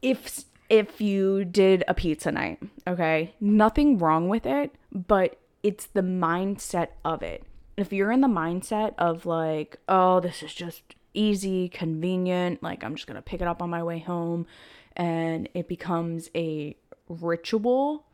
if 0.02 0.44
if 0.68 1.00
you 1.00 1.44
did 1.44 1.82
a 1.88 1.94
pizza 1.94 2.30
night, 2.30 2.58
okay, 2.86 3.34
nothing 3.40 3.96
wrong 3.98 4.28
with 4.28 4.44
it, 4.44 4.74
but 4.92 5.38
it's 5.62 5.86
the 5.86 6.02
mindset 6.02 6.88
of 7.04 7.22
it. 7.22 7.42
If 7.76 7.92
you're 7.92 8.12
in 8.12 8.20
the 8.20 8.28
mindset 8.28 8.94
of 8.98 9.24
like, 9.24 9.78
oh, 9.88 10.20
this 10.20 10.42
is 10.42 10.52
just 10.52 10.82
easy, 11.14 11.68
convenient, 11.70 12.62
like 12.62 12.84
I'm 12.84 12.96
just 12.96 13.06
going 13.06 13.16
to 13.16 13.22
pick 13.22 13.40
it 13.40 13.46
up 13.48 13.62
on 13.62 13.70
my 13.70 13.82
way 13.82 13.98
home 14.00 14.46
and 14.94 15.48
it 15.54 15.68
becomes 15.68 16.28
a 16.34 16.76
ritual 17.08 18.04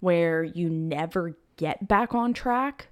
where 0.00 0.44
you 0.44 0.68
never 0.68 1.34
get 1.56 1.88
back 1.88 2.14
on 2.14 2.32
track 2.32 2.88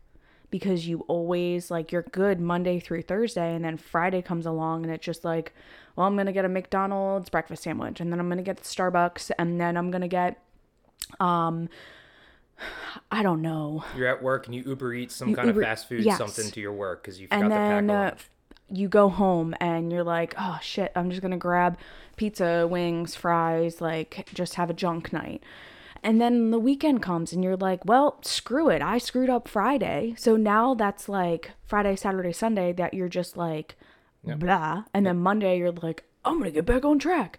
because 0.53 0.87
you 0.87 1.01
always 1.09 1.71
like 1.71 1.91
you're 1.91 2.03
good 2.03 2.39
Monday 2.39 2.79
through 2.79 3.03
Thursday 3.03 3.55
and 3.57 3.65
then 3.65 3.77
Friday 3.79 4.21
comes 4.23 4.47
along 4.47 4.85
and 4.85 4.95
it's 4.95 5.05
just 5.05 5.25
like, 5.25 5.53
well, 5.97 6.07
I'm 6.07 6.15
going 6.15 6.27
to 6.27 6.33
get 6.33 6.45
a 6.45 6.49
McDonald's 6.49 7.31
breakfast 7.31 7.65
sandwich 7.65 8.01
and 8.01 8.13
then 8.13 8.21
I'm 8.21 8.29
going 8.29 8.37
to 8.37 8.45
get 8.45 8.59
the 8.59 8.63
Starbucks 8.63 9.33
and 9.39 9.61
then 9.61 9.77
I'm 9.77 9.91
going 9.91 10.03
to 10.03 10.09
get 10.09 10.41
um 11.19 11.69
I 13.11 13.23
don't 13.23 13.43
know. 13.43 13.83
You're 13.97 14.07
at 14.07 14.23
work 14.23 14.47
and 14.47 14.55
you 14.55 14.63
Uber 14.65 14.95
eat 14.95 15.11
some 15.11 15.31
You 15.31 15.37
kind 15.37 15.49
Uber- 15.49 15.63
of 15.63 15.67
fast 15.67 15.89
food 15.89 16.05
yes. 16.05 16.19
something 16.19 16.51
to 16.51 16.61
your 16.61 16.73
work 16.73 17.03
because 17.03 17.19
you 17.19 17.27
forgot 17.27 17.43
And 17.43 17.51
to 17.51 17.57
pack 17.57 17.69
then 17.69 17.91
uh, 17.91 18.15
you 18.71 18.89
go 18.89 19.09
home 19.09 19.55
and 19.59 19.91
you're 19.91 20.05
like, 20.05 20.35
"Oh 20.39 20.59
shit, 20.63 20.93
I'm 20.95 21.11
just 21.11 21.23
going 21.23 21.33
to 21.33 21.37
grab 21.39 21.79
pizza, 22.17 22.67
wings, 22.71 23.15
fries, 23.15 23.81
like 23.81 24.31
just 24.35 24.55
have 24.55 24.71
a 24.71 24.75
junk 24.75 25.13
night." 25.13 25.43
And 26.03 26.21
then 26.21 26.51
the 26.51 26.59
weekend 26.59 27.01
comes 27.03 27.33
and 27.33 27.45
you're 27.45 27.57
like, 27.57 27.85
well, 27.85 28.19
screw 28.23 28.69
it. 28.69 28.83
I 28.83 28.99
screwed 28.99 29.31
up 29.31 29.47
Friday. 29.47 30.15
So 30.17 30.37
now 30.37 30.75
that's 30.75 31.09
like 31.09 31.53
Friday, 31.65 31.95
Saturday, 31.95 32.33
Sunday 32.33 32.73
that 32.73 32.93
you're 32.93 33.09
just 33.09 33.37
like, 33.37 33.77
blah. 34.25 34.85
And 34.93 35.07
then 35.07 35.19
Monday 35.19 35.59
you're 35.59 35.71
like, 35.71 36.05
I'm 36.25 36.35
going 36.35 36.45
to 36.47 36.51
get 36.51 36.67
back 36.67 36.85
on 36.85 36.99
track. 36.99 37.39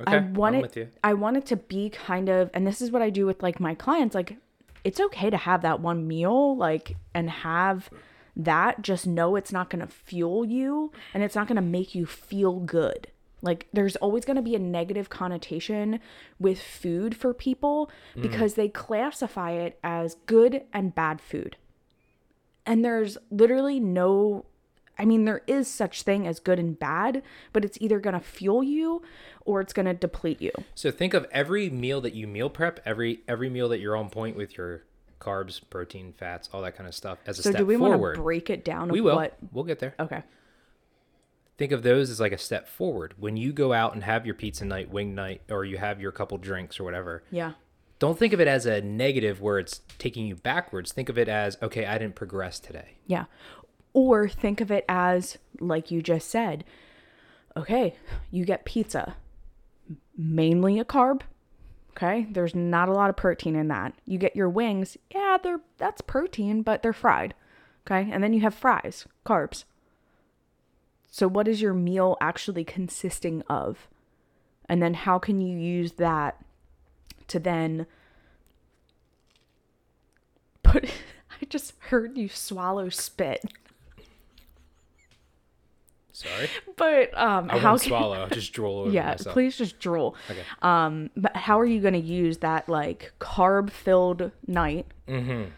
Okay, 0.00 0.16
I 0.16 0.18
want 0.18 0.56
I'm 0.56 0.64
it. 0.64 0.94
I 1.02 1.14
want 1.14 1.36
it 1.36 1.46
to 1.46 1.56
be 1.56 1.90
kind 1.90 2.28
of 2.28 2.50
and 2.54 2.64
this 2.66 2.80
is 2.80 2.92
what 2.92 3.02
I 3.02 3.10
do 3.10 3.26
with 3.26 3.42
like 3.42 3.58
my 3.58 3.74
clients 3.74 4.14
like 4.14 4.36
it's 4.84 5.00
okay 5.00 5.28
to 5.28 5.36
have 5.36 5.62
that 5.62 5.80
one 5.80 6.06
meal 6.06 6.56
like 6.56 6.94
and 7.14 7.28
have 7.28 7.90
that 8.36 8.80
just 8.80 9.08
know 9.08 9.34
it's 9.34 9.50
not 9.50 9.68
going 9.70 9.84
to 9.84 9.92
fuel 9.92 10.44
you 10.44 10.92
and 11.12 11.24
it's 11.24 11.34
not 11.34 11.48
going 11.48 11.56
to 11.56 11.62
make 11.62 11.94
you 11.96 12.06
feel 12.06 12.60
good. 12.60 13.08
Like 13.42 13.68
there's 13.72 13.96
always 13.96 14.24
going 14.24 14.36
to 14.36 14.42
be 14.42 14.54
a 14.54 14.58
negative 14.58 15.10
connotation 15.10 16.00
with 16.38 16.60
food 16.60 17.16
for 17.16 17.32
people 17.32 17.90
mm. 18.16 18.22
because 18.22 18.54
they 18.54 18.68
classify 18.68 19.52
it 19.52 19.78
as 19.82 20.16
good 20.26 20.64
and 20.72 20.94
bad 20.94 21.20
food. 21.20 21.56
And 22.66 22.84
there's 22.84 23.16
literally 23.30 23.80
no 23.80 24.44
I 24.98 25.04
mean 25.04 25.24
there 25.24 25.42
is 25.46 25.68
such 25.68 26.02
thing 26.02 26.26
as 26.26 26.40
good 26.40 26.58
and 26.58 26.76
bad, 26.76 27.22
but 27.52 27.64
it's 27.64 27.78
either 27.80 28.00
going 28.00 28.14
to 28.14 28.20
fuel 28.20 28.64
you 28.64 29.02
or 29.44 29.60
it's 29.60 29.72
going 29.72 29.86
to 29.86 29.94
deplete 29.94 30.42
you. 30.42 30.50
So 30.74 30.90
think 30.90 31.14
of 31.14 31.26
every 31.30 31.70
meal 31.70 32.00
that 32.00 32.14
you 32.14 32.26
meal 32.26 32.50
prep, 32.50 32.80
every 32.84 33.20
every 33.28 33.48
meal 33.48 33.68
that 33.68 33.78
you're 33.78 33.96
on 33.96 34.10
point 34.10 34.36
with 34.36 34.56
your 34.56 34.82
carbs, 35.20 35.60
protein, 35.70 36.12
fats, 36.16 36.48
all 36.52 36.62
that 36.62 36.76
kind 36.76 36.88
of 36.88 36.94
stuff 36.94 37.18
as 37.26 37.38
a 37.38 37.42
So 37.42 37.50
step 37.50 37.60
do 37.60 37.66
we 37.66 37.76
want 37.76 38.00
to 38.00 38.20
break 38.20 38.50
it 38.50 38.64
down 38.64 38.88
we 38.88 39.00
will. 39.00 39.16
what 39.16 39.36
We'll 39.52 39.64
get 39.64 39.78
there. 39.78 39.94
Okay. 40.00 40.22
Think 41.58 41.72
of 41.72 41.82
those 41.82 42.08
as 42.08 42.20
like 42.20 42.32
a 42.32 42.38
step 42.38 42.68
forward. 42.68 43.14
When 43.18 43.36
you 43.36 43.52
go 43.52 43.72
out 43.72 43.92
and 43.94 44.04
have 44.04 44.24
your 44.24 44.34
pizza 44.36 44.64
night, 44.64 44.90
wing 44.90 45.14
night, 45.14 45.42
or 45.50 45.64
you 45.64 45.76
have 45.76 46.00
your 46.00 46.12
couple 46.12 46.38
drinks 46.38 46.78
or 46.80 46.84
whatever, 46.84 47.22
Yeah. 47.30 47.52
don't 47.98 48.16
think 48.18 48.32
of 48.32 48.40
it 48.40 48.46
as 48.48 48.64
a 48.64 48.80
negative 48.80 49.40
where 49.40 49.58
it's 49.58 49.80
taking 49.98 50.26
you 50.26 50.36
backwards. 50.36 50.92
Think 50.92 51.08
of 51.08 51.18
it 51.18 51.28
as, 51.28 51.58
okay, 51.60 51.84
I 51.84 51.98
didn't 51.98 52.14
progress 52.14 52.60
today. 52.60 52.98
Yeah. 53.06 53.24
Or 53.92 54.28
think 54.28 54.60
of 54.60 54.70
it 54.70 54.84
as, 54.88 55.36
like 55.58 55.90
you 55.90 56.00
just 56.00 56.30
said, 56.30 56.64
okay, 57.56 57.96
you 58.30 58.44
get 58.44 58.64
pizza, 58.64 59.16
mainly 60.16 60.78
a 60.78 60.84
carb. 60.84 61.22
Okay, 61.96 62.28
there's 62.30 62.54
not 62.54 62.88
a 62.88 62.92
lot 62.92 63.10
of 63.10 63.16
protein 63.16 63.56
in 63.56 63.66
that. 63.68 63.92
You 64.04 64.18
get 64.18 64.36
your 64.36 64.48
wings, 64.48 64.96
yeah, 65.12 65.36
they're 65.42 65.60
that's 65.78 66.00
protein, 66.00 66.62
but 66.62 66.80
they're 66.82 66.92
fried. 66.92 67.34
Okay, 67.84 68.08
and 68.12 68.22
then 68.22 68.32
you 68.32 68.40
have 68.42 68.54
fries, 68.54 69.06
carbs. 69.26 69.64
So 71.10 71.26
what 71.26 71.48
is 71.48 71.60
your 71.62 71.74
meal 71.74 72.16
actually 72.20 72.64
consisting 72.64 73.42
of? 73.48 73.88
And 74.68 74.82
then 74.82 74.94
how 74.94 75.18
can 75.18 75.40
you 75.40 75.56
use 75.56 75.92
that 75.92 76.36
to 77.28 77.38
then 77.38 77.86
put 80.62 80.84
I 81.40 81.44
just 81.48 81.74
heard 81.78 82.16
you 82.18 82.28
swallow 82.28 82.88
spit. 82.88 83.42
Sorry. 86.12 86.48
But 86.76 87.16
um 87.16 87.48
I 87.50 87.58
how 87.58 87.70
won't 87.70 87.82
can 87.82 87.88
swallow. 87.90 88.14
I'll 88.20 88.28
just 88.28 88.52
drool 88.52 88.80
over 88.80 88.90
Yeah, 88.90 89.10
myself. 89.10 89.32
please 89.32 89.56
just 89.56 89.78
drool. 89.78 90.16
Okay. 90.30 90.42
Um 90.62 91.10
but 91.16 91.36
how 91.36 91.58
are 91.60 91.64
you 91.66 91.80
going 91.80 91.94
to 91.94 92.00
use 92.00 92.38
that 92.38 92.68
like 92.68 93.12
carb 93.20 93.70
filled 93.70 94.30
night 94.46 94.86
Mm-hmm. 95.06 95.50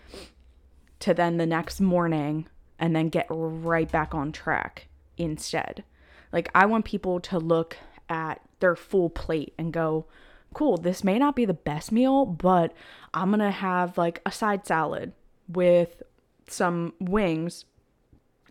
to 1.00 1.14
then 1.14 1.38
the 1.38 1.46
next 1.46 1.80
morning 1.80 2.46
and 2.78 2.94
then 2.94 3.08
get 3.08 3.26
right 3.30 3.90
back 3.90 4.14
on 4.14 4.32
track 4.32 4.86
instead? 5.20 5.84
Like 6.32 6.50
I 6.54 6.66
want 6.66 6.84
people 6.84 7.20
to 7.20 7.38
look 7.38 7.76
at 8.08 8.40
their 8.60 8.76
full 8.76 9.10
plate 9.10 9.54
and 9.58 9.72
go, 9.72 10.06
"Cool, 10.54 10.76
this 10.76 11.04
may 11.04 11.18
not 11.18 11.36
be 11.36 11.44
the 11.44 11.54
best 11.54 11.92
meal, 11.92 12.24
but 12.26 12.72
I'm 13.14 13.32
to 13.32 13.50
have 13.50 13.98
like 13.98 14.20
a 14.24 14.32
side 14.32 14.66
salad 14.66 15.12
with 15.48 16.02
some 16.48 16.94
wings 17.00 17.64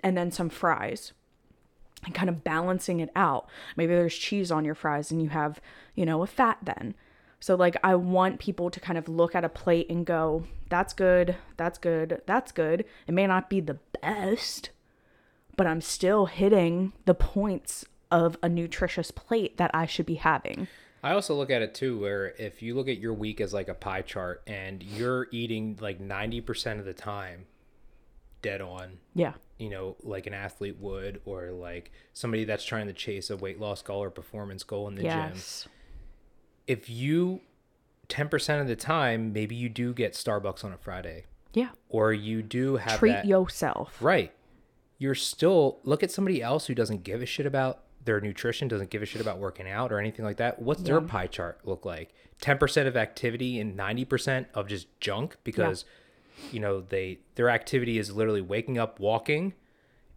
and 0.03 0.17
then 0.17 0.31
some 0.31 0.49
fries." 0.49 1.13
and 2.05 2.15
kind 2.15 2.29
of 2.29 2.43
balancing 2.43 2.99
it 2.99 3.09
out. 3.15 3.49
Maybe 3.75 3.93
there's 3.93 4.15
cheese 4.15 4.51
on 4.51 4.65
your 4.65 4.75
fries 4.75 5.11
and 5.11 5.21
you 5.21 5.29
have, 5.29 5.59
you 5.95 6.05
know, 6.05 6.21
a 6.21 6.27
fat 6.27 6.57
then. 6.63 6.95
So 7.39 7.55
like 7.55 7.77
I 7.83 7.95
want 7.95 8.39
people 8.39 8.69
to 8.69 8.79
kind 8.79 8.97
of 8.97 9.07
look 9.07 9.35
at 9.35 9.45
a 9.45 9.49
plate 9.49 9.89
and 9.89 10.05
go, 10.05 10.45
that's 10.69 10.93
good, 10.93 11.35
that's 11.57 11.77
good, 11.77 12.21
that's 12.25 12.51
good. 12.51 12.85
It 13.07 13.13
may 13.13 13.27
not 13.27 13.49
be 13.49 13.59
the 13.59 13.79
best, 14.01 14.69
but 15.59 15.67
I'm 15.67 15.81
still 15.81 16.27
hitting 16.27 16.93
the 17.03 17.13
points 17.13 17.83
of 18.09 18.37
a 18.41 18.47
nutritious 18.47 19.11
plate 19.11 19.57
that 19.57 19.69
I 19.73 19.85
should 19.87 20.05
be 20.05 20.15
having. 20.15 20.69
I 21.03 21.11
also 21.11 21.35
look 21.35 21.49
at 21.51 21.61
it 21.61 21.75
too, 21.75 21.99
where 21.99 22.27
if 22.39 22.61
you 22.61 22.73
look 22.75 22.87
at 22.87 22.97
your 22.97 23.13
week 23.13 23.41
as 23.41 23.53
like 23.53 23.67
a 23.67 23.73
pie 23.73 24.03
chart 24.03 24.41
and 24.47 24.81
you're 24.81 25.27
eating 25.31 25.77
like 25.81 25.99
90% 25.99 26.79
of 26.79 26.85
the 26.85 26.93
time 26.93 27.45
dead 28.41 28.61
on, 28.61 28.99
Yeah. 29.13 29.33
you 29.57 29.69
know, 29.69 29.97
like 30.01 30.27
an 30.27 30.33
athlete 30.33 30.77
would, 30.79 31.19
or 31.25 31.51
like 31.51 31.91
somebody 32.13 32.45
that's 32.45 32.63
trying 32.63 32.87
to 32.87 32.93
chase 32.93 33.29
a 33.29 33.35
weight 33.35 33.59
loss 33.59 33.81
goal 33.81 34.01
or 34.01 34.09
performance 34.09 34.63
goal 34.63 34.87
in 34.87 34.95
the 34.95 35.01
gym. 35.01 35.09
Yes. 35.33 35.67
If 36.67 36.89
you 36.89 37.41
10% 38.07 38.61
of 38.61 38.67
the 38.67 38.77
time, 38.77 39.33
maybe 39.33 39.55
you 39.55 39.67
do 39.67 39.93
get 39.93 40.13
Starbucks 40.13 40.63
on 40.63 40.71
a 40.71 40.77
Friday, 40.77 41.25
Yeah. 41.53 41.71
or 41.89 42.13
you 42.13 42.41
do 42.43 42.77
have 42.77 42.97
Treat 42.97 43.11
that 43.11 43.25
yourself. 43.25 44.01
right 44.01 44.31
you're 44.99 45.15
still 45.15 45.79
look 45.83 46.03
at 46.03 46.11
somebody 46.11 46.43
else 46.43 46.67
who 46.67 46.75
doesn't 46.75 47.03
give 47.03 47.21
a 47.23 47.25
shit 47.25 47.45
about 47.47 47.79
their 48.05 48.21
nutrition 48.21 48.67
doesn't 48.67 48.89
give 48.89 49.01
a 49.01 49.05
shit 49.05 49.21
about 49.21 49.39
working 49.39 49.69
out 49.69 49.91
or 49.91 49.99
anything 49.99 50.23
like 50.23 50.37
that. 50.37 50.61
What's 50.61 50.81
their 50.83 51.01
pie 51.01 51.27
chart 51.27 51.59
look 51.63 51.85
like? 51.85 52.13
10% 52.41 52.87
of 52.87 52.95
activity 52.95 53.59
and 53.59 53.77
90% 53.77 54.45
of 54.53 54.67
just 54.67 54.87
junk 54.99 55.37
because 55.43 55.83
you 56.51 56.59
know 56.59 56.79
they 56.79 57.19
their 57.35 57.49
activity 57.49 57.97
is 57.97 58.11
literally 58.15 58.39
waking 58.41 58.77
up 58.77 58.99
walking 58.99 59.53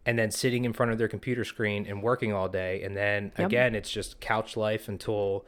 and 0.05 0.17
then 0.17 0.31
sitting 0.31 0.63
in 0.63 0.71
front 0.71 0.91
of 0.91 0.97
their 0.97 1.09
computer 1.09 1.43
screen 1.43 1.85
and 1.85 2.01
working 2.01 2.31
all 2.31 2.47
day. 2.47 2.81
And 2.83 2.95
then 2.95 3.31
Yep. 3.37 3.47
again 3.47 3.75
it's 3.75 3.91
just 3.91 4.19
couch 4.21 4.55
life 4.55 4.87
until 4.87 5.45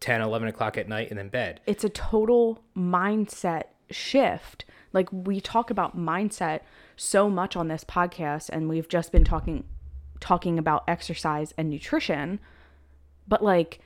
10 0.00 0.20
11 0.20 0.48
o'clock 0.48 0.76
at 0.76 0.88
night 0.88 1.10
and 1.10 1.18
then 1.18 1.28
bed. 1.28 1.60
It's 1.66 1.84
a 1.84 1.88
total 1.88 2.62
mindset 2.76 3.64
shift. 3.90 4.64
Like 4.92 5.08
we 5.12 5.40
talk 5.40 5.70
about 5.70 5.96
mindset 5.96 6.60
so 6.96 7.28
much 7.28 7.56
on 7.56 7.68
this 7.68 7.84
podcast 7.84 8.48
and 8.50 8.68
we've 8.68 8.88
just 8.88 9.12
been 9.12 9.24
talking 9.24 9.64
talking 10.18 10.58
about 10.58 10.84
exercise 10.88 11.52
and 11.58 11.68
nutrition, 11.68 12.40
but 13.28 13.42
like 13.42 13.80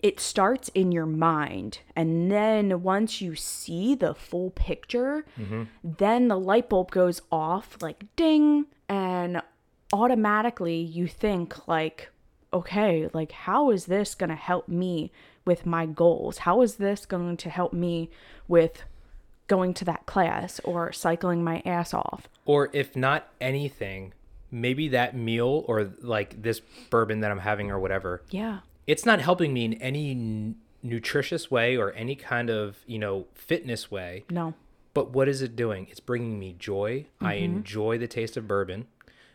it 0.00 0.20
starts 0.20 0.68
in 0.70 0.92
your 0.92 1.06
mind 1.06 1.78
and 1.94 2.30
then 2.30 2.82
once 2.82 3.20
you 3.20 3.34
see 3.34 3.94
the 3.94 4.14
full 4.14 4.50
picture, 4.50 5.24
mm-hmm. 5.38 5.64
then 5.82 6.28
the 6.28 6.38
light 6.38 6.68
bulb 6.68 6.90
goes 6.90 7.22
off 7.30 7.76
like 7.80 8.04
ding 8.16 8.66
and 8.88 9.40
automatically 9.92 10.76
you 10.76 11.06
think 11.06 11.66
like 11.68 12.10
okay, 12.52 13.08
like 13.12 13.32
how 13.32 13.70
is 13.70 13.86
this 13.86 14.14
going 14.14 14.30
to 14.30 14.36
help 14.36 14.68
me 14.68 15.12
with 15.44 15.66
my 15.66 15.86
goals? 15.86 16.38
How 16.38 16.62
is 16.62 16.76
this 16.76 17.06
going 17.06 17.36
to 17.38 17.50
help 17.50 17.72
me 17.72 18.10
with 18.48 18.84
going 19.46 19.74
to 19.74 19.84
that 19.84 20.06
class 20.06 20.60
or 20.64 20.92
cycling 20.92 21.42
my 21.44 21.62
ass 21.64 21.94
off? 21.94 22.28
or 22.44 22.70
if 22.72 22.94
not 22.96 23.28
anything 23.40 24.12
maybe 24.50 24.88
that 24.88 25.14
meal 25.16 25.64
or 25.66 25.90
like 26.00 26.40
this 26.40 26.60
bourbon 26.90 27.20
that 27.20 27.30
i'm 27.30 27.40
having 27.40 27.70
or 27.70 27.78
whatever 27.78 28.22
Yeah. 28.30 28.60
it's 28.86 29.04
not 29.04 29.20
helping 29.20 29.52
me 29.52 29.64
in 29.64 29.74
any 29.74 30.12
n- 30.12 30.56
nutritious 30.82 31.50
way 31.50 31.76
or 31.76 31.92
any 31.92 32.14
kind 32.14 32.48
of 32.48 32.76
you 32.86 32.98
know 32.98 33.26
fitness 33.34 33.90
way 33.90 34.24
No. 34.30 34.54
but 34.94 35.10
what 35.10 35.28
is 35.28 35.42
it 35.42 35.56
doing 35.56 35.88
it's 35.90 36.00
bringing 36.00 36.38
me 36.38 36.54
joy 36.58 37.06
i 37.20 37.34
mm-hmm. 37.34 37.56
enjoy 37.56 37.98
the 37.98 38.06
taste 38.06 38.36
of 38.36 38.46
bourbon 38.46 38.86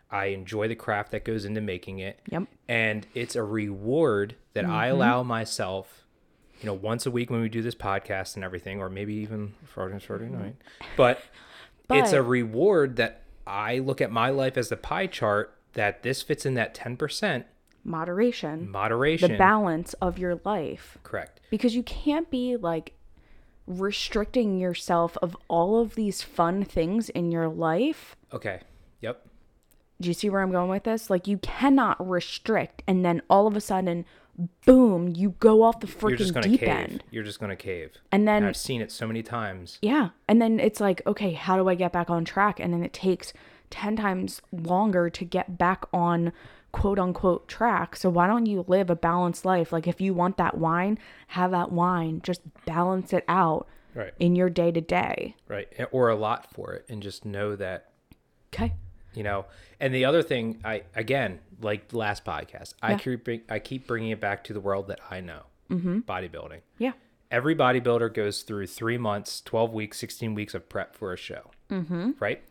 i 0.10 0.27
enjoy 0.27 0.68
the 0.70 0.75
craft 0.75 1.12
that 1.12 1.25
goes 1.25 1.44
into 1.46 1.60
making 1.62 2.00
it 2.00 2.20
Yep. 2.32 2.44
and 2.70 3.06
it's 3.13 3.36
a 3.36 3.44
reward 3.44 4.36
that 4.53 4.63
i 4.65 4.86
mm-hmm. 4.88 4.96
allow 4.96 5.24
myself 5.24 6.00
you 6.62 6.68
know 6.68 6.74
once 6.74 7.06
a 7.06 7.12
week 7.12 7.30
when 7.30 7.41
we 7.41 7.50
do 7.50 7.62
this 7.62 7.75
podcast 7.75 8.36
and 8.36 8.44
everything 8.44 8.80
or 8.82 8.89
maybe 8.89 9.13
even 9.15 9.53
friday 9.65 10.00
friday 10.00 10.30
night 10.30 10.56
but, 10.96 11.22
it's 11.89 12.13
a 12.13 12.22
reward 12.22 12.96
that 12.98 13.22
i 13.46 13.80
look 13.80 14.00
at 14.01 14.12
my 14.12 14.30
life 14.30 14.58
as 14.58 14.70
the 14.70 14.77
pie 14.77 15.08
chart 15.08 15.56
that 15.74 16.03
this 16.03 16.22
fits 16.22 16.46
in 16.46 16.53
that 16.56 16.75
10% 16.75 17.44
Moderation. 17.84 18.70
moderation 18.70 19.32
The 19.32 19.38
balance 19.38 19.94
of 19.96 20.20
your 20.20 20.39
life. 20.46 20.98
correct 21.03 21.39
Because 21.50 21.74
you 21.75 21.82
can't 21.84 22.30
be 22.30 22.56
like 22.56 22.94
restricting 23.68 24.60
yourself 24.60 25.18
of 25.22 25.36
all 25.48 25.80
of 25.82 25.96
these 25.96 26.22
fun 26.22 26.63
things 26.63 27.10
in 27.10 27.32
your 27.32 27.48
life. 27.48 28.15
okay 28.34 28.62
yep 29.00 29.25
Do 30.00 30.08
you 30.10 30.13
see 30.13 30.30
where 30.30 30.41
I'm 30.41 30.51
going 30.51 30.70
with 30.70 30.84
this? 30.84 31.10
Like 31.10 31.27
you 31.27 31.38
cannot 31.39 31.98
restrict 32.08 32.84
and 32.88 33.03
then 33.06 33.22
all 33.30 33.48
of 33.48 33.56
a 33.56 33.62
sudden 33.62 34.06
boom, 34.65 35.07
you 35.15 35.31
go 35.39 35.63
off 35.63 35.79
the 35.79 35.88
freaking 35.88 36.41
deep 36.41 36.60
cave 36.62 36.69
end. 36.69 37.03
you're 37.12 37.24
just 37.24 37.39
gonna 37.39 37.55
cave 37.55 37.91
And 38.12 38.27
then 38.27 38.43
i've 38.43 38.57
seen 38.57 38.81
it 38.81 38.91
so 38.91 39.07
many 39.07 39.24
times 39.24 39.79
Yeah. 39.81 40.10
And 40.27 40.41
then 40.41 40.60
it's 40.60 40.79
like, 40.79 41.01
okay, 41.05 41.33
how 41.33 41.57
do 41.57 41.67
I 41.69 41.75
get 41.75 41.91
back 41.91 42.10
on 42.10 42.24
track? 42.25 42.60
And 42.60 42.74
then 42.74 42.83
it 42.83 42.93
takes 42.93 43.33
10 43.69 43.95
times 43.98 44.41
longer 44.51 45.10
to 45.10 45.25
get 45.25 45.57
back 45.57 45.86
on 45.93 46.31
quote 46.71 47.00
unquote 47.00 47.48
track. 47.48 47.96
So 47.96 48.09
why 48.09 48.27
don't 48.27 48.46
you 48.46 48.63
live 48.68 48.89
a 48.89 48.96
balanced 48.96 49.44
life? 49.46 49.72
Like 49.74 49.87
if 49.87 50.00
you 50.01 50.13
want 50.13 50.37
that 50.37 50.57
wine, 50.57 50.98
have 51.27 51.51
that 51.51 51.72
wine. 51.72 52.22
Just 52.24 52.42
balance 52.66 53.11
it 53.13 53.25
out 53.27 53.68
right 53.94 54.13
in 54.20 54.35
your 54.35 54.50
day 54.50 54.72
to 54.72 54.79
day. 54.81 55.35
right 55.50 55.68
or 55.92 56.07
a 56.09 56.16
lot 56.16 56.51
for 56.53 56.74
it 56.74 56.85
and 56.89 57.03
just 57.03 57.25
know 57.25 57.55
that 57.57 57.89
Okay. 58.53 58.74
you 59.13 59.24
know 59.24 59.46
and 59.81 59.94
the 59.94 60.05
other 60.05 60.22
thing 60.24 60.59
i 60.63 60.83
again 60.96 61.39
like 61.61 61.91
last 61.93 62.25
podcast 62.25 62.74
i 62.81 62.95
keep 62.95 63.24
bring- 63.24 63.41
i 63.50 63.59
keep 63.59 63.87
bringing 63.87 64.09
it 64.11 64.19
back 64.19 64.43
to 64.43 64.53
the 64.53 64.59
world 64.59 64.87
that 64.87 65.00
i 65.09 65.19
know 65.19 65.41
mm-hmm. 65.69 66.00
bodybuilding 66.00 66.61
Yeah. 66.77 66.93
every 67.29 67.55
bodybuilder 67.55 68.13
goes 68.13 68.43
through 68.43 68.67
three 68.67 68.97
months 68.97 69.41
12 69.41 69.74
weeks 69.74 69.97
16 70.00 70.33
weeks 70.35 70.53
of 70.53 70.67
prep 70.69 70.95
for 70.95 71.13
a 71.13 71.17
show 71.17 71.51
mm-hmm. 71.69 72.11
right 72.19 72.41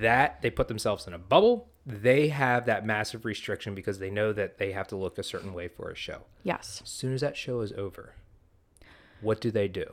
that 0.00 0.42
they 0.42 0.50
put 0.50 0.68
themselves 0.68 1.06
in 1.06 1.12
a 1.12 1.18
bubble 1.18 1.68
they 1.86 2.28
have 2.28 2.66
that 2.66 2.84
massive 2.84 3.24
restriction 3.24 3.74
because 3.74 3.98
they 4.00 4.10
know 4.10 4.32
that 4.32 4.58
they 4.58 4.72
have 4.72 4.88
to 4.88 4.96
look 4.96 5.18
a 5.18 5.22
certain 5.22 5.52
way 5.54 5.68
for 5.68 5.88
a 5.90 5.94
show 5.94 6.22
Yes. 6.42 6.80
as 6.82 6.90
soon 6.90 7.14
as 7.14 7.20
that 7.20 7.36
show 7.36 7.60
is 7.60 7.72
over 7.72 8.14
what 9.20 9.40
do 9.40 9.50
they 9.50 9.68
do 9.68 9.84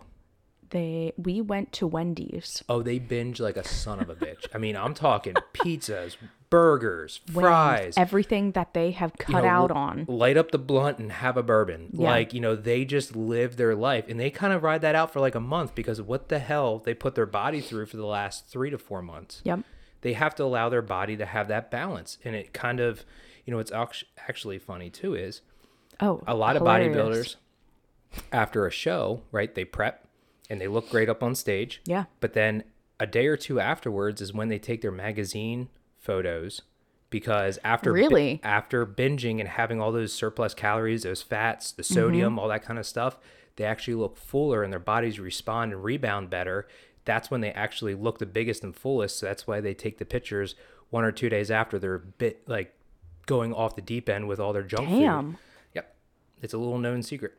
They 0.71 1.13
we 1.17 1.39
went 1.41 1.71
to 1.73 1.85
Wendy's. 1.87 2.63
Oh, 2.67 2.81
they 2.81 2.97
binge 2.99 3.39
like 3.39 3.57
a 3.57 3.63
son 3.67 3.99
of 3.99 4.09
a 4.09 4.15
bitch. 4.15 4.47
I 4.55 4.57
mean, 4.57 4.75
I'm 4.75 4.93
talking 4.95 5.35
pizzas, 5.53 6.17
burgers, 6.53 7.19
wings, 7.29 7.39
fries, 7.39 7.93
everything 7.97 8.51
that 8.51 8.75
they 8.75 8.91
have 8.91 9.11
you 9.17 9.25
cut 9.25 9.43
know, 9.43 9.49
out 9.49 9.71
on. 9.71 10.05
Light 10.07 10.37
up 10.37 10.51
the 10.51 10.59
blunt 10.59 10.99
and 10.99 11.11
have 11.11 11.35
a 11.35 11.41
bourbon. 11.41 11.89
Yeah. 11.91 12.11
Like, 12.11 12.31
you 12.31 12.39
know, 12.39 12.55
they 12.55 12.85
just 12.85 13.15
live 13.15 13.57
their 13.57 13.73
life 13.73 14.05
and 14.07 14.19
they 14.19 14.29
kind 14.29 14.53
of 14.53 14.61
ride 14.61 14.81
that 14.81 14.93
out 14.93 15.11
for 15.11 15.19
like 15.19 15.33
a 15.33 15.39
month 15.39 15.73
because 15.73 15.99
what 15.99 16.29
the 16.29 16.37
hell 16.37 16.77
they 16.77 16.93
put 16.93 17.15
their 17.15 17.25
body 17.25 17.59
through 17.59 17.87
for 17.87 17.97
the 17.97 18.05
last 18.05 18.47
three 18.47 18.69
to 18.69 18.77
four 18.77 19.01
months. 19.01 19.41
Yep. 19.43 19.61
They 20.01 20.13
have 20.13 20.35
to 20.35 20.43
allow 20.43 20.69
their 20.69 20.83
body 20.83 21.17
to 21.17 21.25
have 21.25 21.47
that 21.47 21.71
balance. 21.71 22.19
And 22.23 22.35
it 22.35 22.53
kind 22.53 22.79
of, 22.79 23.03
you 23.45 23.51
know, 23.51 23.57
what's 23.57 23.71
actually 24.17 24.59
funny 24.59 24.91
too 24.91 25.15
is 25.15 25.41
Oh, 25.99 26.21
a 26.27 26.35
lot 26.35 26.55
of 26.55 26.61
bodybuilders 26.61 27.37
after 28.31 28.67
a 28.67 28.71
show, 28.71 29.23
right? 29.31 29.55
They 29.55 29.65
prep 29.65 30.07
and 30.51 30.61
they 30.61 30.67
look 30.67 30.91
great 30.91 31.09
up 31.09 31.23
on 31.23 31.33
stage. 31.33 31.81
Yeah. 31.85 32.05
But 32.19 32.33
then 32.33 32.63
a 32.99 33.07
day 33.07 33.25
or 33.25 33.37
two 33.37 33.59
afterwards 33.59 34.21
is 34.21 34.33
when 34.33 34.49
they 34.49 34.59
take 34.59 34.81
their 34.81 34.91
magazine 34.91 35.69
photos 36.03 36.61
because 37.09 37.59
after 37.63 37.91
bi- 37.93 37.99
Really? 37.99 38.39
after 38.43 38.85
binging 38.85 39.39
and 39.39 39.47
having 39.47 39.79
all 39.81 39.91
those 39.91 40.11
surplus 40.13 40.53
calories, 40.53 41.03
those 41.03 41.21
fats, 41.21 41.71
the 41.71 41.83
Mm-hmm. 41.83 41.93
sodium, 41.93 42.39
all 42.39 42.47
that 42.49 42.63
kind 42.63 42.77
of 42.79 42.85
stuff, 42.85 43.17
they 43.55 43.63
actually 43.65 43.95
look 43.95 44.17
fuller 44.17 44.63
and 44.63 44.71
their 44.73 44.79
bodies 44.79 45.19
respond 45.19 45.71
and 45.73 45.83
rebound 45.83 46.29
better. 46.29 46.67
That's 47.05 47.29
when 47.29 47.41
they 47.41 47.51
actually 47.51 47.95
look 47.95 48.17
the 48.19 48.25
biggest 48.25 48.63
and 48.63 48.75
fullest. 48.75 49.17
So 49.19 49.25
that's 49.27 49.45
why 49.45 49.61
they 49.61 49.73
take 49.73 49.97
the 49.99 50.05
pictures 50.05 50.55
one 50.89 51.03
or 51.03 51.11
two 51.11 51.29
days 51.29 51.51
after 51.51 51.77
they're 51.79 51.95
a 51.95 51.99
bit 51.99 52.47
like 52.47 52.73
going 53.25 53.53
off 53.53 53.75
the 53.75 53.81
deep 53.81 54.09
end 54.09 54.27
with 54.27 54.39
all 54.39 54.53
their 54.53 54.63
junk 54.63 54.89
food. 54.89 54.99
Damn. 55.01 55.37
Yep. 55.73 55.95
It's 56.41 56.53
a 56.53 56.57
little 56.57 56.77
known 56.79 57.03
secret. 57.03 57.33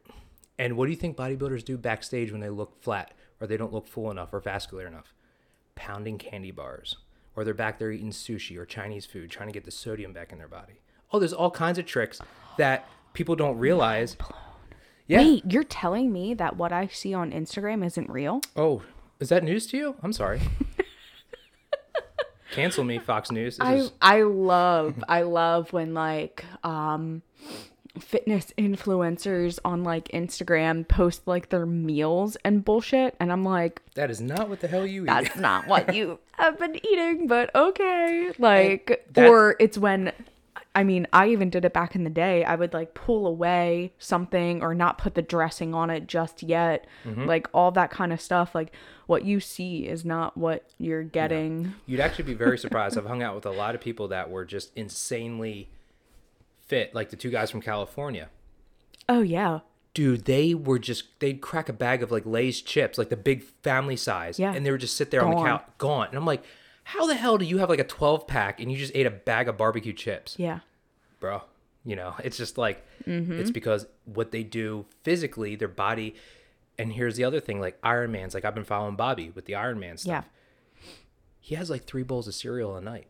And 0.59 0.77
what 0.77 0.85
do 0.87 0.93
you 0.93 0.97
think 0.97 1.17
bodybuilders 1.17 1.65
do 1.65 1.77
backstage 1.77 2.31
when 2.31 2.41
they 2.41 2.49
look 2.51 2.81
flat 2.81 3.13
or 3.41 3.47
they 3.49 3.57
don't 3.57 3.73
look 3.73 3.89
full 3.89 4.11
enough 4.11 4.33
or 4.33 4.39
vascular 4.41 4.87
enough? 4.87 5.13
Pounding 5.75 6.17
candy 6.19 6.53
bars. 6.53 6.97
Or 7.37 7.45
they're 7.45 7.55
back 7.55 7.79
there 7.79 7.91
eating 7.91 8.11
sushi 8.11 8.57
or 8.57 8.65
Chinese 8.65 9.07
food, 9.07 9.31
trying 9.31 9.49
to 9.49 9.53
get 9.53 9.65
the 9.65 9.71
sodium 9.71 10.13
back 10.13 10.33
in 10.33 10.39
their 10.39 10.49
body. 10.49 10.75
Oh, 11.13 11.19
there's 11.19 11.33
all 11.33 11.51
kinds 11.51 11.79
of 11.79 11.87
tricks 11.87 12.21
that 12.59 12.87
people 13.13 13.37
don't 13.37 13.59
realize. 13.59 14.17
Yeah. 15.07 15.19
Wait, 15.19 15.45
you're 15.51 15.65
telling 15.65 16.13
me 16.13 16.35
that 16.35 16.57
what 16.57 16.73
I 16.73 16.87
see 16.87 17.13
on 17.13 17.31
Instagram 17.33 17.85
isn't 17.85 18.09
real? 18.09 18.41
Oh, 18.57 18.83
is 19.21 19.29
that 19.29 19.45
news 19.45 19.67
to 19.69 19.77
you? 19.77 19.97
I'm 20.03 20.13
sorry. 20.13 20.41
Cancel 22.53 22.85
me, 22.85 22.99
Fox 22.99 23.33
News. 23.33 23.57
This 23.59 23.67
I 23.67 23.75
is, 23.75 23.93
I 24.01 24.23
love 24.23 25.03
I 25.09 25.23
love 25.23 25.73
when 25.73 25.93
like 25.93 26.45
um 26.63 27.23
fitness 27.99 28.53
influencers 28.59 29.59
on 29.65 29.85
like 29.85 30.09
Instagram 30.09 30.87
post 30.89 31.23
like 31.27 31.51
their 31.51 31.65
meals 31.67 32.37
and 32.45 32.65
bullshit 32.65 33.15
and 33.21 33.31
I'm 33.31 33.45
like 33.45 33.81
that 33.95 34.11
is 34.11 34.21
not 34.21 34.49
what 34.49 34.61
the 34.61 34.69
hell 34.69 34.87
you 34.87 35.03
eat. 35.03 35.07
that's 35.07 35.37
not 35.49 35.69
what 35.69 35.95
you 35.95 36.19
have 36.33 36.59
been 36.59 36.75
eating 36.85 37.27
but 37.29 37.55
okay. 37.55 38.33
Like 38.39 39.07
that's- 39.13 39.31
or 39.31 39.55
it's 39.61 39.79
when 39.79 40.13
I 40.75 40.83
mean 40.83 41.07
I 41.13 41.29
even 41.29 41.51
did 41.51 41.65
it 41.65 41.73
back 41.73 41.95
in 41.95 42.03
the 42.03 42.11
day. 42.11 42.43
I 42.45 42.57
would 42.57 42.73
like 42.75 42.95
pull 42.95 43.29
away 43.29 43.93
something 43.99 44.61
or 44.61 44.75
not 44.75 44.99
put 44.99 45.15
the 45.15 45.23
dressing 45.23 45.73
on 45.73 45.89
it 45.89 46.09
just 46.09 46.43
yet. 46.43 46.89
Mm-hmm. 47.05 47.27
Like 47.27 47.47
all 47.55 47.71
that 47.73 47.93
kind 47.93 48.13
of 48.13 48.21
stuff. 48.21 48.57
Like 48.57 48.73
what 49.07 49.25
you 49.25 49.39
see 49.39 49.87
is 49.87 50.05
not 50.05 50.37
what 50.37 50.69
you're 50.79 51.05
getting. 51.05 51.75
You'd 51.87 52.01
actually 52.01 52.25
be 52.25 52.35
very 52.35 52.59
surprised. 52.59 52.99
I've 52.99 53.07
hung 53.07 53.23
out 53.23 53.37
with 53.37 53.47
a 53.47 53.53
lot 53.53 53.77
of 53.77 53.81
people 53.81 54.09
that 54.09 54.31
were 54.31 54.45
just 54.45 54.73
insanely 54.77 55.69
fit, 56.75 56.95
like 56.95 57.11
the 57.11 57.17
two 57.17 57.31
guys 57.31 57.51
from 57.51 57.61
California. 57.61 58.29
oh 59.09 59.21
yeah 59.23 59.61
Dude, 59.95 60.25
they 60.25 60.55
were 60.55 60.81
just 60.81 61.05
they'd 61.21 61.41
crack 61.41 61.69
a 61.69 61.73
bag 61.73 62.03
of 62.03 62.11
like 62.11 62.27
Lay's 62.27 62.61
chips, 62.61 62.99
like 62.99 63.11
the 63.11 63.17
big 63.17 63.45
family 63.63 63.95
size. 63.97 64.41
Yeah. 64.41 64.53
And 64.53 64.67
they 64.67 64.73
would 64.73 64.81
just 64.81 64.97
sit 64.97 65.13
there 65.13 65.25
on 65.25 65.31
the 65.31 65.37
couch 65.49 65.65
gone. 65.79 66.09
And 66.09 66.17
I'm 66.17 66.27
like, 66.27 66.43
how 66.83 67.07
the 67.07 67.15
hell 67.15 67.39
do 67.39 67.45
you 67.45 67.59
have 67.59 67.69
like 67.69 67.79
a 67.79 67.85
twelve 67.85 68.27
pack 68.27 68.61
and 68.61 68.73
you 68.73 68.77
just 68.77 68.91
ate 68.97 69.07
a 69.07 69.11
bag 69.11 69.47
of 69.49 69.57
barbecue 69.57 69.93
chips? 69.93 70.35
yeah 70.37 70.61
Bro. 71.21 71.43
You 71.85 71.95
know, 71.95 72.15
it's 72.25 72.37
just 72.37 72.59
like 72.59 72.85
Mm-hmm. 73.07 73.39
it's 73.39 73.51
because 73.53 73.87
what 74.05 74.33
they 74.33 74.43
do 74.43 74.87
physically, 75.05 75.55
their 75.55 75.69
body 75.69 76.17
and 76.77 76.93
here's 76.93 77.15
the 77.15 77.23
other 77.23 77.39
thing, 77.39 77.61
like 77.61 77.79
Iron 77.85 78.11
Man's, 78.11 78.35
like 78.35 78.45
I've 78.45 78.55
been 78.57 78.65
following 78.65 78.97
Bobby 78.97 79.31
with 79.31 79.45
the 79.45 79.55
Iron 79.55 79.79
Man 79.79 79.97
stuff. 79.97 80.25
yeah 80.27 80.85
he 81.41 81.55
has 81.55 81.71
like 81.71 81.85
three 81.85 82.03
bowls 82.03 82.27
of 82.27 82.35
cereal 82.35 82.75
a 82.75 82.81
night 82.81 83.07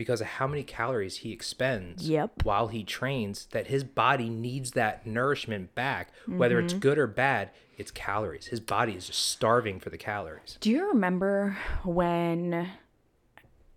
because 0.00 0.22
of 0.22 0.26
how 0.26 0.46
many 0.46 0.62
calories 0.62 1.18
he 1.18 1.30
expends 1.30 2.08
Yep. 2.08 2.44
while 2.44 2.68
he 2.68 2.82
trains 2.84 3.44
that 3.52 3.66
his 3.66 3.84
body 3.84 4.30
needs 4.30 4.70
that 4.70 5.06
nourishment 5.06 5.74
back 5.74 6.10
whether 6.26 6.58
it's 6.58 6.72
mm-hmm. 6.72 6.80
good 6.80 6.96
or 6.96 7.06
bad 7.06 7.50
it's 7.76 7.90
calories 7.90 8.46
his 8.46 8.60
body 8.60 8.94
is 8.94 9.08
just 9.08 9.28
starving 9.28 9.78
for 9.78 9.90
the 9.90 9.98
calories 9.98 10.56
Do 10.62 10.70
you 10.70 10.88
remember 10.88 11.58
when? 11.84 12.70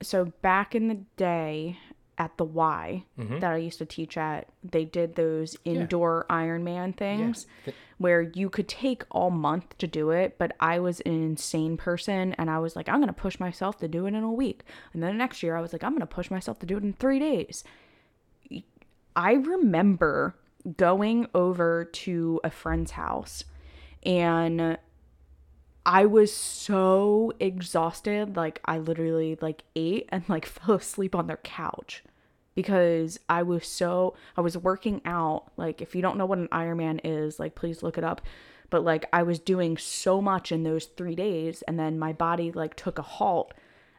So 0.01 0.31
back 0.41 0.73
in 0.75 0.87
the 0.87 0.99
day 1.17 1.77
at 2.17 2.37
the 2.37 2.43
Y 2.45 3.03
Mm-hmm. 3.19 3.39
that 3.39 3.51
I 3.51 3.57
used 3.57 3.79
to 3.79 3.85
teach 3.85 4.17
at, 4.17 4.47
they 4.63 4.85
did 4.85 5.15
those 5.15 5.55
indoor 5.65 6.25
Ironman 6.29 6.95
things 6.95 7.45
Th- 7.65 7.75
where 7.97 8.21
you 8.21 8.49
could 8.49 8.67
take 8.67 9.03
all 9.11 9.29
month 9.29 9.77
to 9.79 9.87
do 9.87 10.09
it. 10.11 10.37
But 10.37 10.55
I 10.59 10.79
was 10.79 10.99
an 11.01 11.11
insane 11.13 11.77
person 11.77 12.33
and 12.33 12.49
I 12.49 12.59
was 12.59 12.75
like, 12.75 12.87
I'm 12.89 12.97
going 12.97 13.07
to 13.07 13.13
push 13.13 13.39
myself 13.39 13.77
to 13.79 13.87
do 13.87 14.05
it 14.05 14.13
in 14.13 14.23
a 14.23 14.31
week. 14.31 14.63
And 14.93 15.01
then 15.01 15.11
the 15.11 15.17
next 15.17 15.41
year, 15.43 15.55
I 15.55 15.61
was 15.61 15.73
like, 15.73 15.83
I'm 15.83 15.91
going 15.91 16.01
to 16.01 16.05
push 16.05 16.29
myself 16.29 16.59
to 16.59 16.65
do 16.65 16.77
it 16.77 16.83
in 16.83 16.93
three 16.93 17.19
days. 17.19 17.63
I 19.15 19.33
remember 19.33 20.35
going 20.77 21.27
over 21.35 21.85
to 21.85 22.39
a 22.43 22.49
friend's 22.49 22.91
house 22.91 23.43
and 24.03 24.77
I 25.85 26.05
was 26.05 26.33
so 26.33 27.33
exhausted 27.39 28.35
like 28.35 28.61
I 28.65 28.77
literally 28.77 29.37
like 29.41 29.63
ate 29.75 30.07
and 30.09 30.23
like 30.29 30.45
fell 30.47 30.75
asleep 30.75 31.15
on 31.15 31.27
their 31.27 31.37
couch 31.37 32.03
because 32.55 33.19
I 33.29 33.43
was 33.43 33.67
so 33.67 34.15
I 34.37 34.41
was 34.41 34.57
working 34.57 35.01
out. 35.05 35.51
Like 35.57 35.81
if 35.81 35.95
you 35.95 36.01
don't 36.01 36.17
know 36.17 36.25
what 36.25 36.37
an 36.37 36.47
Ironman 36.49 37.01
is 37.03 37.39
like 37.39 37.55
please 37.55 37.83
look 37.83 37.97
it 37.97 38.03
up. 38.03 38.21
But 38.69 38.83
like 38.83 39.05
I 39.13 39.23
was 39.23 39.39
doing 39.39 39.77
so 39.77 40.21
much 40.21 40.51
in 40.51 40.63
those 40.63 40.85
3 40.85 41.15
days 41.15 41.61
and 41.63 41.77
then 41.77 41.99
my 41.99 42.13
body 42.13 42.51
like 42.51 42.75
took 42.75 42.97
a 42.97 43.03
halt 43.03 43.53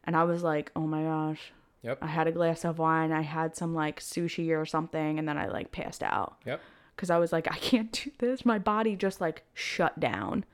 and 0.05 0.17
I 0.17 0.25
was 0.25 0.43
like 0.43 0.71
oh 0.75 0.87
my 0.87 1.03
gosh. 1.03 1.53
Yep. 1.83 1.99
I 2.01 2.07
had 2.07 2.27
a 2.27 2.33
glass 2.33 2.65
of 2.65 2.79
wine, 2.79 3.13
I 3.13 3.21
had 3.21 3.55
some 3.55 3.75
like 3.75 4.01
sushi 4.01 4.59
or 4.59 4.65
something, 4.65 5.19
and 5.19 5.29
then 5.29 5.37
I 5.37 5.49
like 5.49 5.71
passed 5.71 6.03
out. 6.03 6.39
Yep. 6.47 6.63
Because 6.97 7.11
I 7.11 7.19
was 7.19 7.31
like, 7.31 7.47
I 7.47 7.59
can't 7.59 7.93
do 7.93 8.11
this. 8.19 8.47
My 8.47 8.59
body 8.59 8.97
just 8.97 9.21
like 9.21 9.43
shut 9.53 10.01
down 10.01 10.47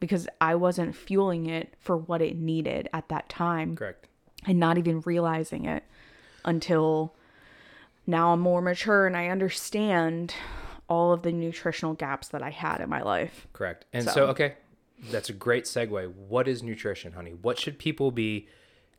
because 0.00 0.28
I 0.40 0.54
wasn't 0.54 0.94
fueling 0.96 1.46
it 1.46 1.74
for 1.78 1.96
what 1.96 2.20
it 2.22 2.36
needed 2.36 2.88
at 2.92 3.08
that 3.08 3.28
time 3.28 3.76
correct 3.76 4.08
and 4.46 4.58
not 4.60 4.78
even 4.78 5.00
realizing 5.04 5.64
it 5.64 5.82
until 6.44 7.14
now 8.06 8.32
I'm 8.32 8.40
more 8.40 8.60
mature 8.60 9.06
and 9.06 9.16
I 9.16 9.28
understand 9.28 10.34
all 10.88 11.12
of 11.12 11.22
the 11.22 11.32
nutritional 11.32 11.94
gaps 11.94 12.28
that 12.28 12.42
I 12.42 12.50
had 12.50 12.80
in 12.80 12.88
my 12.88 13.02
life. 13.02 13.48
Correct. 13.52 13.84
And 13.92 14.04
so, 14.04 14.10
So- 14.12 14.26
okay, 14.28 14.54
that's 15.10 15.28
a 15.28 15.32
great 15.32 15.64
segue. 15.64 16.14
What 16.14 16.46
is 16.46 16.62
nutrition, 16.62 17.12
honey? 17.12 17.32
What 17.32 17.58
should 17.58 17.78
people 17.78 18.10
be 18.12 18.48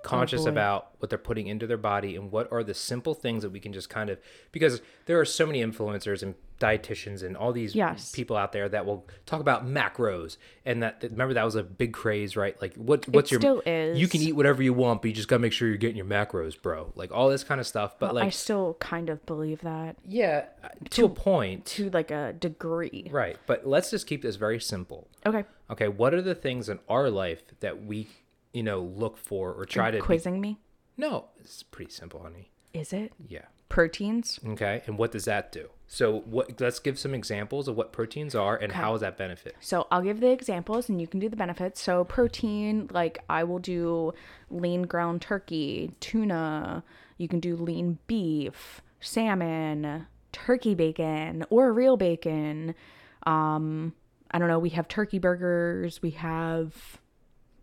conscious 0.03 0.41
oh, 0.41 0.45
boy. 0.45 0.51
about 0.51 0.87
what 0.99 1.09
they're 1.09 1.17
putting 1.17 1.47
into 1.47 1.67
their 1.67 1.77
body 1.77 2.15
and 2.15 2.31
what 2.31 2.51
are 2.51 2.63
the 2.63 2.73
simple 2.73 3.13
things 3.13 3.43
that 3.43 3.49
we 3.49 3.59
can 3.59 3.73
just 3.73 3.89
kind 3.89 4.09
of 4.09 4.19
because 4.51 4.81
there 5.05 5.19
are 5.19 5.25
so 5.25 5.45
many 5.45 5.61
influencers 5.63 6.21
and 6.23 6.35
dietitians 6.59 7.21
and 7.23 7.37
all 7.37 7.51
these 7.53 7.75
Yes. 7.75 8.11
people 8.11 8.35
out 8.35 8.51
there 8.51 8.67
that 8.69 8.85
will 8.85 9.05
talk 9.27 9.41
about 9.41 9.67
macros 9.67 10.37
and 10.65 10.81
that 10.81 11.03
remember 11.03 11.33
that 11.35 11.43
was 11.43 11.53
a 11.55 11.61
big 11.61 11.93
craze 11.93 12.35
right 12.35 12.59
like 12.61 12.73
what 12.75 13.07
what's 13.09 13.29
your 13.31 13.39
still 13.39 13.61
is. 13.65 13.99
you 13.99 14.07
can 14.07 14.21
eat 14.21 14.31
whatever 14.33 14.63
you 14.63 14.73
want 14.73 15.01
but 15.01 15.09
you 15.09 15.13
just 15.13 15.27
got 15.27 15.35
to 15.35 15.39
make 15.39 15.53
sure 15.53 15.67
you're 15.67 15.77
getting 15.77 15.97
your 15.97 16.05
macros 16.05 16.59
bro 16.59 16.91
like 16.95 17.11
all 17.11 17.29
this 17.29 17.43
kind 17.43 17.61
of 17.61 17.67
stuff 17.67 17.99
but 17.99 18.09
I 18.09 18.13
like 18.13 18.25
I 18.25 18.29
still 18.29 18.75
kind 18.79 19.09
of 19.09 19.23
believe 19.27 19.61
that 19.61 19.97
yeah 20.03 20.45
uh, 20.63 20.69
to 20.91 21.05
a 21.05 21.09
point 21.09 21.65
to 21.67 21.89
like 21.91 22.09
a 22.09 22.33
degree. 22.33 23.07
right 23.11 23.37
but 23.45 23.67
let's 23.67 23.91
just 23.91 24.07
keep 24.07 24.21
this 24.23 24.35
very 24.35 24.59
simple 24.59 25.07
Okay. 25.25 25.43
Okay, 25.69 25.89
what 25.89 26.13
are 26.13 26.21
the 26.21 26.35
things 26.35 26.69
in 26.69 26.79
our 26.87 27.09
life 27.09 27.43
that 27.59 27.83
we, 27.83 28.07
you 28.53 28.63
know, 28.63 28.81
look 28.81 29.17
for 29.17 29.53
or 29.53 29.65
try 29.65 29.91
to? 29.91 29.99
Quizzing 29.99 30.41
me? 30.41 30.59
No, 30.97 31.25
it's 31.39 31.63
pretty 31.63 31.91
simple, 31.91 32.21
honey. 32.21 32.51
Is 32.73 32.93
it? 32.93 33.13
Yeah. 33.27 33.45
Proteins? 33.69 34.39
Okay, 34.45 34.81
and 34.87 34.97
what 34.97 35.11
does 35.11 35.25
that 35.25 35.51
do? 35.51 35.69
So, 35.87 36.19
what? 36.21 36.59
Let's 36.59 36.79
give 36.79 36.97
some 36.97 37.13
examples 37.13 37.67
of 37.67 37.75
what 37.75 37.91
proteins 37.91 38.33
are 38.35 38.55
and 38.55 38.71
how 38.71 38.91
does 38.93 39.01
that 39.01 39.17
benefit? 39.17 39.55
So 39.59 39.87
I'll 39.91 40.01
give 40.01 40.19
the 40.19 40.31
examples 40.31 40.89
and 40.89 40.99
you 40.99 41.07
can 41.07 41.19
do 41.19 41.29
the 41.29 41.35
benefits. 41.35 41.81
So 41.81 42.03
protein, 42.03 42.89
like 42.91 43.19
I 43.29 43.43
will 43.43 43.59
do 43.59 44.13
lean 44.49 44.83
ground 44.83 45.21
turkey, 45.21 45.91
tuna, 45.99 46.83
you 47.17 47.27
can 47.27 47.39
do 47.39 47.55
lean 47.55 47.99
beef, 48.07 48.81
salmon, 48.99 50.07
turkey 50.31 50.75
bacon 50.75 51.45
or 51.49 51.71
real 51.73 51.97
bacon. 51.97 52.75
Um 53.23 53.93
I 54.31 54.39
don't 54.39 54.49
know, 54.49 54.59
we 54.59 54.69
have 54.71 54.87
turkey 54.89 55.19
burgers, 55.19 56.01
we 56.01 56.11
have 56.11 56.99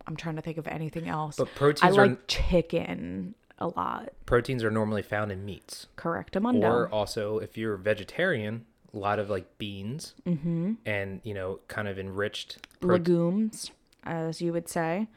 I'm 0.07 0.15
trying 0.15 0.35
to 0.35 0.41
think 0.41 0.57
of 0.57 0.67
anything 0.67 1.07
else. 1.07 1.37
But 1.37 1.49
I 1.83 1.89
are 1.89 1.93
like 1.93 2.27
chicken 2.27 3.35
a 3.57 3.67
lot. 3.67 4.09
proteins 4.25 4.63
are 4.63 4.71
normally 4.71 5.01
found 5.01 5.31
in 5.31 5.45
meats, 5.45 5.87
Correct, 5.95 6.33
Amundo. 6.35 6.63
or 6.69 6.89
also 6.89 7.37
if 7.39 7.57
you're 7.57 7.77
vegetarian, 7.77 8.65
a 8.93 8.97
lot 8.97 9.17
of 9.17 9.29
like 9.29 9.57
beans 9.57 10.13
Mm-hmm. 10.27 10.73
and 10.85 11.21
you 11.23 11.33
know, 11.33 11.59
kind 11.67 11.87
of 11.87 11.97
enriched, 11.97 12.67
prote- 12.81 12.87
legumes, 12.91 13.71
as 14.03 14.41
you 14.41 14.51
would 14.53 14.67
say. 14.69 15.07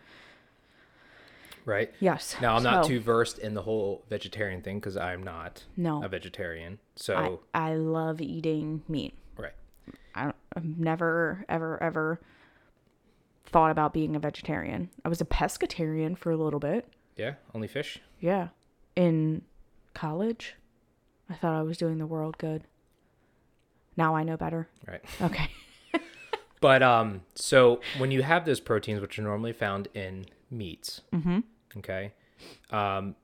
right? 1.65 1.93
Yes. 2.01 2.37
Now, 2.41 2.57
I'm 2.57 2.63
not 2.63 2.85
So- 2.85 2.89
too 2.91 3.01
versed 3.01 3.39
in 3.39 3.55
the 3.55 3.63
whole 3.63 4.05
vegetarian 4.09 4.63
thing 4.63 4.79
because 4.79 4.97
I'm 4.97 5.23
not 5.23 5.65
No. 5.77 6.03
a 6.03 6.09
vegetarian. 6.09 6.79
So, 6.97 7.41
I, 7.55 7.71
I 7.71 7.75
love 7.75 8.21
eating 8.21 8.83
meat. 8.89 9.15
right. 9.37 9.53
I 10.15 10.25
don't, 10.25 10.37
I've 10.57 10.65
never, 10.65 11.45
ever, 11.49 11.81
ever 11.83 12.21
thought 13.49 13.71
about 13.71 13.93
being 13.93 14.15
a 14.15 14.19
vegetarian. 14.19 14.91
I 15.05 15.09
was 15.09 15.21
a 15.21 15.25
pescatarian 15.25 16.17
for 16.17 16.31
a 16.31 16.37
little 16.37 16.61
bit. 16.61 16.89
Yeah, 17.17 17.35
only 17.55 17.69
fish. 17.69 17.99
Yeah. 18.21 18.49
In 18.97 19.43
college, 19.95 20.55
I 21.31 21.35
thought 21.35 21.55
I 21.55 21.63
was 21.63 21.77
doing 21.79 21.99
the 21.99 22.07
world 22.07 22.39
good. 22.39 22.65
Now 23.97 24.15
I 24.15 24.23
know 24.23 24.37
better. 24.37 24.69
Right. 24.87 25.03
Okay. 25.23 25.49
But 26.61 26.83
um, 26.83 27.21
so 27.37 27.81
when 27.99 28.11
you 28.11 28.23
have 28.25 28.45
those 28.45 28.59
proteins, 28.59 29.01
which 29.01 29.17
are 29.17 29.23
normally 29.23 29.53
found 29.53 29.87
in 29.95 30.27
meats, 30.51 31.03
Mm-hmm. 31.15 31.39
okay, 31.77 32.13
um, 32.73 33.15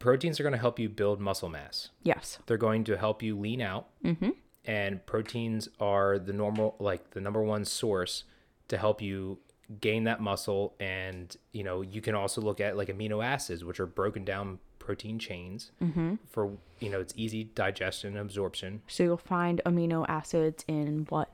proteins 0.00 0.40
are 0.40 0.42
going 0.42 0.52
to 0.52 0.58
help 0.58 0.80
you 0.80 0.88
build 0.88 1.20
muscle 1.20 1.48
mass. 1.48 1.90
Yes. 2.02 2.40
They're 2.46 2.56
going 2.56 2.82
to 2.84 2.96
help 2.98 3.22
you 3.22 3.38
lean 3.38 3.60
out, 3.60 3.86
Mm-hmm. 4.04 4.30
and 4.64 5.06
proteins 5.06 5.68
are 5.78 6.18
the 6.18 6.32
normal, 6.32 6.74
like 6.80 7.10
the 7.10 7.20
number 7.20 7.40
one 7.42 7.64
source 7.64 8.24
to 8.68 8.76
help 8.78 9.00
you 9.02 9.38
gain 9.80 10.04
that 10.04 10.20
muscle. 10.20 10.74
And 10.80 11.34
you 11.52 11.62
know, 11.64 11.82
you 11.82 12.00
can 12.00 12.14
also 12.14 12.40
look 12.40 12.60
at 12.60 12.76
like 12.76 12.88
amino 12.88 13.24
acids, 13.24 13.64
which 13.64 13.80
are 13.80 13.86
broken 13.86 14.24
down 14.24 14.58
protein 14.78 15.18
chains 15.18 15.70
Mm-hmm. 15.80 16.14
for 16.28 16.56
you 16.80 16.90
know 16.90 16.98
it's 17.00 17.14
easy 17.16 17.44
digestion 17.44 18.10
and 18.10 18.18
absorption, 18.18 18.82
So 18.88 19.04
you'll 19.04 19.16
find 19.16 19.60
amino 19.64 20.04
acids 20.08 20.64
in 20.66 21.06
what? 21.08 21.28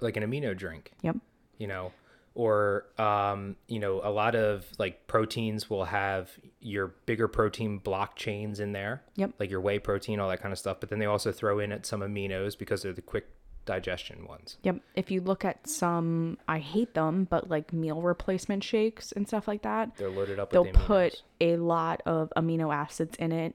like 0.00 0.16
an 0.16 0.22
amino 0.22 0.56
drink. 0.56 0.92
Yep. 1.02 1.16
you 1.58 1.66
know 1.66 1.92
or 2.34 2.86
um 2.96 3.56
you 3.66 3.80
know 3.80 4.00
a 4.04 4.10
lot 4.10 4.36
of 4.36 4.64
like 4.78 5.08
proteins 5.08 5.68
will 5.68 5.84
have 5.86 6.30
your 6.60 6.94
bigger 7.04 7.26
protein 7.26 7.78
block 7.78 8.14
chains 8.14 8.60
in 8.60 8.70
there 8.70 9.02
Yep. 9.16 9.32
like 9.40 9.50
your 9.50 9.60
whey 9.60 9.80
protein 9.80 10.20
all 10.20 10.28
that 10.28 10.40
kind 10.40 10.52
of 10.52 10.58
stuff 10.58 10.78
but 10.78 10.88
then 10.90 11.00
they 11.00 11.06
also 11.06 11.32
throw 11.32 11.58
in 11.58 11.72
at 11.72 11.84
some 11.84 12.00
aminos 12.02 12.56
because 12.56 12.82
they're 12.82 12.92
the 12.92 13.02
quick 13.02 13.26
digestion 13.70 14.26
ones. 14.26 14.58
Yep. 14.64 14.80
If 14.96 15.12
you 15.12 15.20
look 15.20 15.44
at 15.44 15.68
some, 15.68 16.38
I 16.48 16.58
hate 16.58 16.94
them, 16.94 17.28
but 17.30 17.48
like 17.48 17.72
meal 17.72 18.02
replacement 18.02 18.64
shakes 18.64 19.12
and 19.12 19.28
stuff 19.28 19.46
like 19.46 19.62
that, 19.62 19.96
they're 19.96 20.10
loaded 20.10 20.40
up 20.40 20.50
they'll 20.50 20.64
the 20.64 20.72
put 20.72 21.22
a 21.40 21.56
lot 21.56 22.02
of 22.04 22.32
amino 22.36 22.74
acids 22.74 23.16
in 23.18 23.30
it. 23.30 23.54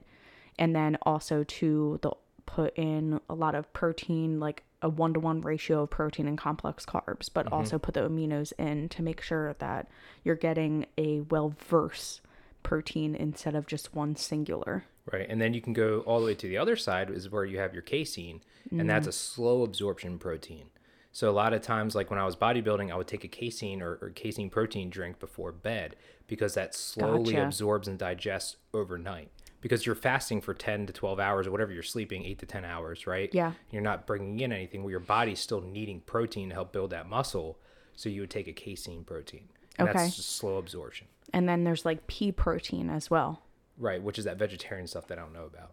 And 0.58 0.74
then 0.74 0.96
also 1.02 1.44
to 1.44 1.98
they'll 2.00 2.18
put 2.46 2.74
in 2.78 3.20
a 3.28 3.34
lot 3.34 3.54
of 3.54 3.70
protein 3.74 4.40
like 4.40 4.62
a 4.80 4.88
one-to-one 4.88 5.42
ratio 5.42 5.82
of 5.82 5.90
protein 5.90 6.28
and 6.28 6.38
complex 6.38 6.86
carbs 6.86 7.28
but 7.32 7.46
mm-hmm. 7.46 7.54
also 7.54 7.76
put 7.78 7.94
the 7.94 8.08
aminos 8.08 8.52
in 8.58 8.88
to 8.88 9.02
make 9.02 9.20
sure 9.20 9.54
that 9.58 9.88
you're 10.22 10.36
getting 10.36 10.86
a 10.96 11.20
well-versed 11.22 12.20
protein 12.62 13.16
instead 13.16 13.56
of 13.56 13.66
just 13.66 13.94
one 13.94 14.14
singular 14.14 14.84
right? 15.12 15.26
And 15.28 15.40
then 15.40 15.54
you 15.54 15.60
can 15.60 15.72
go 15.72 16.00
all 16.00 16.20
the 16.20 16.26
way 16.26 16.34
to 16.34 16.48
the 16.48 16.58
other 16.58 16.76
side 16.76 17.10
is 17.10 17.30
where 17.30 17.44
you 17.44 17.58
have 17.58 17.72
your 17.72 17.82
casein 17.82 18.40
and 18.70 18.80
mm-hmm. 18.80 18.88
that's 18.88 19.06
a 19.06 19.12
slow 19.12 19.62
absorption 19.62 20.18
protein. 20.18 20.70
So 21.12 21.30
a 21.30 21.32
lot 21.32 21.54
of 21.54 21.62
times 21.62 21.94
like 21.94 22.10
when 22.10 22.18
i 22.18 22.26
was 22.26 22.36
bodybuilding 22.36 22.92
i 22.92 22.94
would 22.94 23.06
take 23.06 23.24
a 23.24 23.28
casein 23.28 23.80
or, 23.80 23.98
or 24.02 24.10
casein 24.10 24.50
protein 24.50 24.90
drink 24.90 25.18
before 25.18 25.50
bed 25.50 25.96
because 26.26 26.52
that 26.54 26.74
slowly 26.74 27.32
Gotcha. 27.32 27.46
absorbs 27.46 27.88
and 27.88 27.98
digests 27.98 28.56
overnight 28.74 29.30
because 29.62 29.86
you're 29.86 29.94
fasting 29.94 30.42
for 30.42 30.52
10 30.52 30.84
to 30.86 30.92
12 30.92 31.18
hours 31.18 31.46
or 31.46 31.52
whatever 31.52 31.72
you're 31.72 31.82
sleeping 31.82 32.22
8 32.26 32.38
to 32.40 32.46
10 32.46 32.64
hours 32.66 33.06
right? 33.06 33.30
Yeah. 33.32 33.52
you're 33.70 33.80
not 33.80 34.06
bringing 34.06 34.40
in 34.40 34.52
anything 34.52 34.82
where 34.82 34.90
your 34.90 35.00
body's 35.00 35.40
still 35.40 35.62
needing 35.62 36.00
protein 36.00 36.50
to 36.50 36.54
help 36.54 36.70
build 36.70 36.90
that 36.90 37.08
muscle 37.08 37.58
so 37.94 38.10
you 38.10 38.20
would 38.20 38.30
take 38.30 38.46
a 38.46 38.52
casein 38.52 39.02
protein. 39.02 39.48
And 39.78 39.88
Okay. 39.88 39.98
that's 39.98 40.16
just 40.16 40.36
slow 40.36 40.58
absorption. 40.58 41.06
And 41.32 41.48
then 41.48 41.64
there's 41.64 41.86
like 41.86 42.06
pea 42.06 42.30
protein 42.30 42.90
as 42.90 43.10
well 43.10 43.40
right 43.78 44.02
which 44.02 44.18
is 44.18 44.24
that 44.24 44.36
vegetarian 44.38 44.86
stuff 44.86 45.06
that 45.08 45.18
i 45.18 45.20
don't 45.22 45.32
know 45.34 45.44
about 45.44 45.70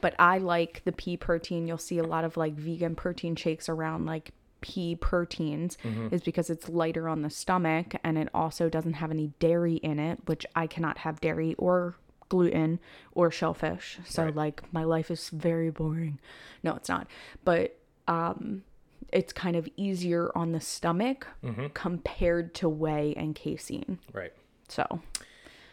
but 0.00 0.14
I 0.18 0.38
like 0.38 0.82
the 0.84 0.92
pea 0.92 1.16
protein. 1.16 1.66
You'll 1.68 1.78
see 1.78 1.98
a 1.98 2.04
lot 2.04 2.24
of 2.24 2.36
like 2.36 2.54
vegan 2.54 2.94
protein 2.96 3.36
shakes 3.36 3.68
around 3.68 4.04
like 4.06 4.32
pea 4.60 4.96
proteins 4.96 5.76
Mm-hmm. 5.84 6.12
is 6.14 6.22
because 6.22 6.50
it's 6.50 6.68
lighter 6.68 7.08
on 7.08 7.22
the 7.22 7.30
stomach 7.30 7.94
and 8.02 8.18
it 8.18 8.28
also 8.34 8.68
doesn't 8.68 8.94
have 8.94 9.10
any 9.10 9.28
dairy 9.38 9.74
in 9.76 9.98
it, 9.98 10.18
which 10.26 10.44
I 10.56 10.66
cannot 10.66 10.98
have 10.98 11.20
dairy 11.20 11.54
or 11.58 11.94
gluten 12.28 12.80
or 13.12 13.30
shellfish. 13.30 13.98
So 14.04 14.24
Right. 14.24 14.34
like 14.34 14.72
my 14.72 14.84
life 14.84 15.10
is 15.10 15.28
very 15.30 15.70
boring. 15.70 16.18
No, 16.62 16.74
it's 16.74 16.88
not. 16.88 17.06
But 17.44 17.76
um 18.08 18.64
it's 19.12 19.32
kind 19.32 19.54
of 19.56 19.68
easier 19.76 20.32
on 20.36 20.50
the 20.52 20.60
stomach 20.60 21.26
Mm-hmm. 21.44 21.66
compared 21.74 22.54
to 22.56 22.68
whey 22.68 23.14
and 23.16 23.34
casein. 23.36 23.98
Right. 24.12 24.32
So, 24.68 25.00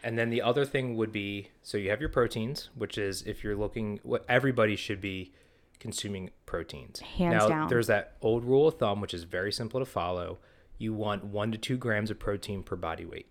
And 0.02 0.18
then 0.18 0.30
the 0.30 0.42
other 0.42 0.64
thing 0.64 0.96
would 0.96 1.12
be 1.12 1.50
so 1.62 1.76
you 1.78 1.90
have 1.90 2.00
your 2.00 2.08
proteins, 2.08 2.70
which 2.74 2.96
is 2.96 3.22
if 3.22 3.44
you're 3.44 3.56
looking, 3.56 4.00
what 4.02 4.24
everybody 4.28 4.76
should 4.76 5.00
be 5.00 5.32
consuming 5.78 6.30
proteins. 6.46 7.00
Hands 7.00 7.34
now, 7.34 7.48
down. 7.48 7.68
there's 7.68 7.86
that 7.88 8.16
old 8.22 8.44
rule 8.44 8.68
of 8.68 8.78
thumb, 8.78 9.00
which 9.00 9.14
is 9.14 9.24
very 9.24 9.52
simple 9.52 9.80
to 9.80 9.86
follow. 9.86 10.38
You 10.78 10.92
want 10.94 11.24
one 11.24 11.52
to 11.52 11.58
two 11.58 11.76
grams 11.76 12.10
of 12.10 12.18
protein 12.18 12.62
per 12.62 12.76
body 12.76 13.04
weight 13.04 13.26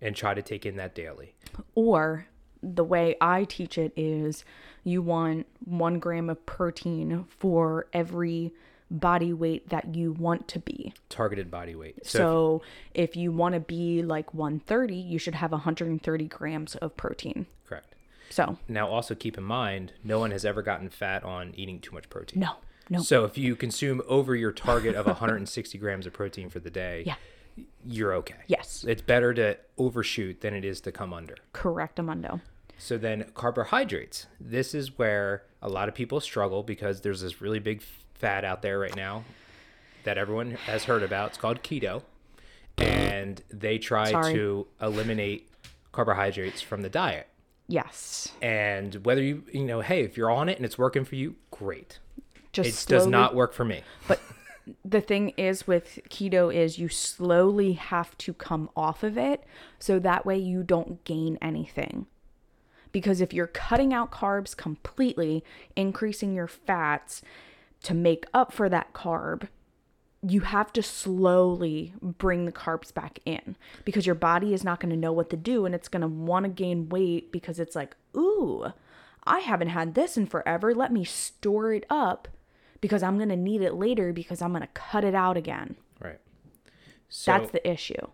and 0.00 0.14
try 0.14 0.34
to 0.34 0.42
take 0.42 0.66
in 0.66 0.76
that 0.76 0.94
daily. 0.94 1.34
or 1.74 2.26
the 2.62 2.84
way 2.84 3.16
I 3.20 3.44
teach 3.44 3.76
it 3.76 3.92
is 3.96 4.44
you 4.84 5.02
want 5.02 5.46
one 5.64 5.98
gram 5.98 6.30
of 6.30 6.44
protein 6.46 7.24
for 7.28 7.88
every 7.92 8.52
body 8.92 9.32
weight 9.32 9.68
that 9.70 9.94
you 9.94 10.12
want 10.12 10.46
to 10.48 10.58
be. 10.58 10.92
Targeted 11.08 11.50
body 11.50 11.74
weight. 11.74 12.06
So, 12.06 12.18
So, 12.18 12.62
if 12.94 13.16
you 13.16 13.32
want 13.32 13.54
to 13.54 13.60
be 13.60 14.02
like 14.02 14.32
130, 14.34 14.94
you 14.94 15.18
should 15.18 15.34
have 15.34 15.50
130 15.52 16.26
grams 16.28 16.76
of 16.76 16.96
protein. 16.96 17.46
correct. 17.66 17.94
So, 18.30 18.58
Now, 18.68 18.88
also 18.88 19.14
keep 19.14 19.36
in 19.36 19.44
mind, 19.44 19.92
no 20.04 20.18
one 20.18 20.30
has 20.30 20.44
ever 20.44 20.62
gotten 20.62 20.88
fat 20.90 21.24
on 21.24 21.52
eating 21.56 21.80
too 21.80 21.92
much 21.94 22.08
protein. 22.10 22.40
no, 22.40 22.56
no. 22.90 23.00
So 23.02 23.24
if 23.24 23.36
you 23.38 23.56
consume 23.56 24.02
over 24.06 24.34
your 24.36 24.52
target 24.52 24.94
of 24.94 25.06
160 25.06 25.78
grams 25.84 26.06
of 26.06 26.12
protein 26.12 26.48
for 26.50 26.58
the 26.60 26.70
day, 26.70 27.04
Yeah. 27.06 27.16
you're 27.84 28.14
okay. 28.14 28.36
Yes. 28.46 28.84
It's 28.86 29.02
better 29.02 29.32
to 29.34 29.56
overshoot 29.78 30.40
than 30.42 30.54
it 30.54 30.64
is 30.64 30.80
to 30.82 30.92
come 30.92 31.12
under. 31.12 31.36
Correct, 31.52 31.98
Amundo. 31.98 32.40
So 32.78 32.98
then 32.98 33.26
carbohydrates. 33.34 34.26
This 34.40 34.74
is 34.74 34.98
where 34.98 35.44
a 35.60 35.68
lot 35.68 35.88
of 35.88 35.94
people 35.94 36.18
struggle 36.20 36.62
because 36.62 37.02
there's 37.02 37.20
this 37.20 37.40
really 37.40 37.60
big 37.60 37.80
fad 38.22 38.44
out 38.44 38.62
there 38.62 38.78
right 38.78 38.94
now 38.96 39.24
that 40.04 40.16
everyone 40.16 40.52
has 40.52 40.84
heard 40.84 41.02
about. 41.02 41.30
It's 41.30 41.38
called 41.38 41.62
keto. 41.62 42.02
And 42.78 43.42
they 43.50 43.76
try 43.78 44.10
Sorry. 44.10 44.32
to 44.32 44.66
eliminate 44.80 45.50
carbohydrates 45.90 46.62
from 46.62 46.80
the 46.82 46.88
diet. 46.88 47.28
Yes. 47.68 48.32
And 48.40 48.94
whether 49.04 49.22
you, 49.22 49.44
you 49.52 49.64
know, 49.64 49.80
hey, 49.80 50.04
if 50.04 50.16
you're 50.16 50.30
on 50.30 50.48
it 50.48 50.56
and 50.56 50.64
it's 50.64 50.78
working 50.78 51.04
for 51.04 51.16
you, 51.16 51.34
great. 51.50 51.98
Just 52.52 52.68
It 52.68 52.72
slowly, 52.74 52.98
does 53.00 53.06
not 53.08 53.34
work 53.34 53.52
for 53.52 53.64
me. 53.64 53.82
But 54.08 54.20
the 54.84 55.00
thing 55.00 55.30
is 55.30 55.66
with 55.66 55.98
keto 56.08 56.54
is 56.54 56.78
you 56.78 56.88
slowly 56.88 57.72
have 57.72 58.16
to 58.18 58.32
come 58.32 58.70
off 58.76 59.02
of 59.02 59.18
it 59.18 59.44
so 59.78 59.98
that 59.98 60.24
way 60.24 60.38
you 60.38 60.62
don't 60.62 61.02
gain 61.04 61.38
anything. 61.42 62.06
Because 62.92 63.20
if 63.20 63.32
you're 63.32 63.46
cutting 63.46 63.92
out 63.92 64.12
carbs 64.12 64.56
completely, 64.56 65.42
increasing 65.76 66.34
your 66.34 66.46
fats 66.48 67.22
to 67.82 67.94
make 67.94 68.26
up 68.32 68.52
for 68.52 68.68
that 68.68 68.92
carb, 68.92 69.48
you 70.24 70.42
have 70.42 70.72
to 70.72 70.82
slowly 70.82 71.94
bring 72.00 72.44
the 72.44 72.52
carbs 72.52 72.94
back 72.94 73.18
in 73.24 73.56
because 73.84 74.06
your 74.06 74.14
body 74.14 74.54
is 74.54 74.62
not 74.62 74.78
going 74.78 74.90
to 74.90 74.96
know 74.96 75.12
what 75.12 75.30
to 75.30 75.36
do 75.36 75.66
and 75.66 75.74
it's 75.74 75.88
going 75.88 76.00
to 76.02 76.06
want 76.08 76.44
to 76.44 76.48
gain 76.48 76.88
weight 76.88 77.32
because 77.32 77.58
it's 77.58 77.74
like, 77.74 77.96
ooh, 78.16 78.72
I 79.24 79.40
haven't 79.40 79.68
had 79.70 79.94
this 79.94 80.16
in 80.16 80.26
forever. 80.26 80.74
Let 80.74 80.92
me 80.92 81.04
store 81.04 81.72
it 81.72 81.84
up 81.90 82.28
because 82.80 83.02
I'm 83.02 83.16
going 83.16 83.28
to 83.30 83.36
need 83.36 83.62
it 83.62 83.74
later 83.74 84.12
because 84.12 84.40
I'm 84.42 84.50
going 84.52 84.62
to 84.62 84.68
cut 84.68 85.02
it 85.04 85.14
out 85.14 85.36
again. 85.36 85.74
Right. 86.00 86.20
So 87.08 87.32
That's 87.32 87.50
the 87.50 87.68
issue. 87.68 88.06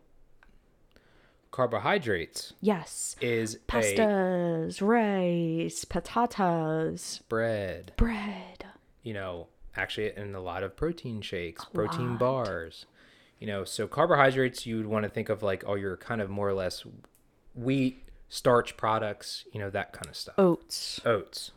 carbohydrates 1.50 2.52
Yes. 2.60 3.16
is 3.20 3.54
a 3.54 3.58
Pastas, 3.60 4.80
rice, 4.82 5.84
patatas, 5.84 7.20
bread. 7.28 7.92
bread. 7.96 8.64
You 9.02 9.14
know, 9.14 9.46
actually 9.78 10.12
in 10.16 10.34
a 10.34 10.40
lot 10.40 10.62
of 10.62 10.76
protein 10.76 11.20
shakes, 11.20 11.64
protein 11.72 12.16
bars. 12.16 12.86
You 13.38 13.46
know, 13.46 13.64
so 13.64 13.86
carbohydrates 13.86 14.66
you 14.66 14.76
would 14.78 14.86
want 14.86 15.04
to 15.04 15.08
think 15.08 15.28
of 15.28 15.42
like 15.42 15.62
all 15.66 15.78
you're 15.78 15.96
kind 15.96 16.20
of 16.20 16.28
more 16.28 16.48
or 16.48 16.54
less 16.54 16.84
wheat, 17.54 18.02
starch 18.28 18.76
products, 18.76 19.44
you 19.52 19.60
know, 19.60 19.70
that 19.70 19.92
kind 19.92 20.08
of 20.08 20.16
stuff. 20.16 20.34
Oats. 20.38 21.00
Oats. 21.06 21.52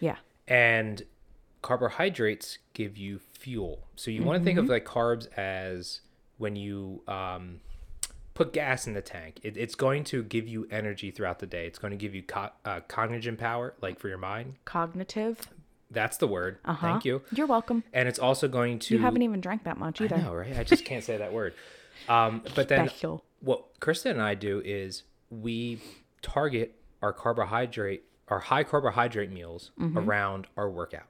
Yeah. 0.00 0.16
And 0.46 1.02
carbohydrates 1.62 2.58
give 2.74 2.98
you 2.98 3.18
fuel. 3.18 3.86
So 3.96 4.10
you 4.10 4.22
want 4.22 4.40
to 4.40 4.44
think 4.44 4.58
of 4.58 4.64
Mm-hmm. 4.64 4.72
like 4.72 4.84
carbs 4.84 5.32
as 5.38 6.00
when 6.36 6.56
you 6.56 7.02
um, 7.08 7.60
put 8.34 8.52
gas 8.52 8.86
in 8.86 8.92
the 8.94 9.00
tank. 9.00 9.38
It, 9.42 9.56
it's 9.56 9.74
going 9.74 10.04
to 10.04 10.22
give 10.24 10.46
you 10.46 10.66
energy 10.70 11.10
throughout 11.10 11.38
the 11.38 11.46
day. 11.46 11.66
It's 11.66 11.78
going 11.78 11.92
to 11.92 11.96
give 11.96 12.14
you 12.14 12.22
co- 12.22 12.50
uh, 12.66 12.80
cognition 12.88 13.36
power, 13.38 13.74
like 13.80 13.98
for 13.98 14.08
your 14.08 14.18
mind. 14.18 14.56
Cognitive. 14.66 15.48
That's 15.92 16.16
the 16.16 16.26
word. 16.26 16.58
Uh-huh. 16.64 16.86
Thank 16.86 17.04
you. 17.04 17.22
You're 17.32 17.46
welcome. 17.46 17.84
And 17.92 18.08
it's 18.08 18.18
also 18.18 18.48
going 18.48 18.78
to. 18.80 18.94
You 18.96 19.00
haven't 19.00 19.22
even 19.22 19.40
drank 19.40 19.64
that 19.64 19.78
much 19.78 20.00
either. 20.00 20.16
I 20.16 20.22
know, 20.22 20.34
right? 20.34 20.56
I 20.58 20.64
just 20.64 20.84
can't 20.84 21.04
say 21.04 21.16
that 21.18 21.32
word. 21.32 21.54
Um, 22.08 22.42
but 22.54 22.68
then 22.68 22.88
Special. 22.88 23.24
what 23.40 23.78
Krista 23.80 24.10
and 24.10 24.20
I 24.22 24.34
do 24.34 24.60
is 24.64 25.02
we 25.30 25.80
target 26.22 26.74
our 27.02 27.12
carbohydrate, 27.12 28.04
our 28.28 28.38
high 28.40 28.64
carbohydrate 28.64 29.30
meals 29.30 29.70
around 29.96 30.46
our 30.56 30.68
workout 30.70 31.04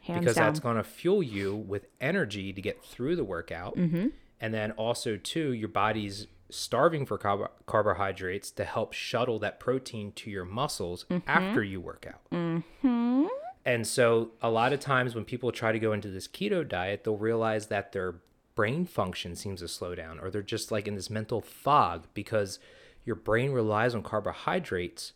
Hands 0.00 0.20
because 0.20 0.36
down. 0.36 0.46
that's 0.46 0.60
going 0.60 0.76
to 0.76 0.84
fuel 0.84 1.22
you 1.22 1.54
with 1.54 1.86
energy 2.00 2.52
to 2.52 2.60
get 2.62 2.82
through 2.84 3.16
the 3.16 3.24
workout. 3.24 3.76
Mm-hmm. 3.76 4.08
And 4.40 4.52
then 4.54 4.72
also, 4.72 5.16
too, 5.16 5.52
your 5.52 5.68
body's 5.68 6.26
starving 6.50 7.06
for 7.06 7.18
carb- 7.18 7.48
carbohydrates 7.66 8.50
to 8.52 8.64
help 8.64 8.92
shuttle 8.92 9.38
that 9.38 9.60
protein 9.60 10.12
to 10.12 10.30
your 10.30 10.44
muscles 10.44 11.04
Mm-hmm. 11.10 11.28
after 11.28 11.62
you 11.62 11.80
work 11.80 12.06
out. 12.08 12.62
And 13.64 13.86
so, 13.86 14.30
a 14.40 14.50
lot 14.50 14.72
of 14.72 14.80
times 14.80 15.14
when 15.14 15.24
people 15.24 15.52
try 15.52 15.72
to 15.72 15.78
go 15.78 15.92
into 15.92 16.08
this 16.08 16.26
keto 16.26 16.66
diet, 16.66 17.04
they'll 17.04 17.16
realize 17.16 17.66
that 17.66 17.92
their 17.92 18.16
brain 18.54 18.84
function 18.84 19.36
seems 19.36 19.60
to 19.60 19.68
slow 19.68 19.94
down, 19.94 20.18
or 20.18 20.30
they're 20.30 20.42
just 20.42 20.72
like 20.72 20.88
in 20.88 20.94
this 20.94 21.10
mental 21.10 21.40
fog 21.40 22.06
because 22.12 22.58
your 23.04 23.16
brain 23.16 23.52
relies 23.52 23.94
on 23.94 24.02
carbohydrates 24.02 25.12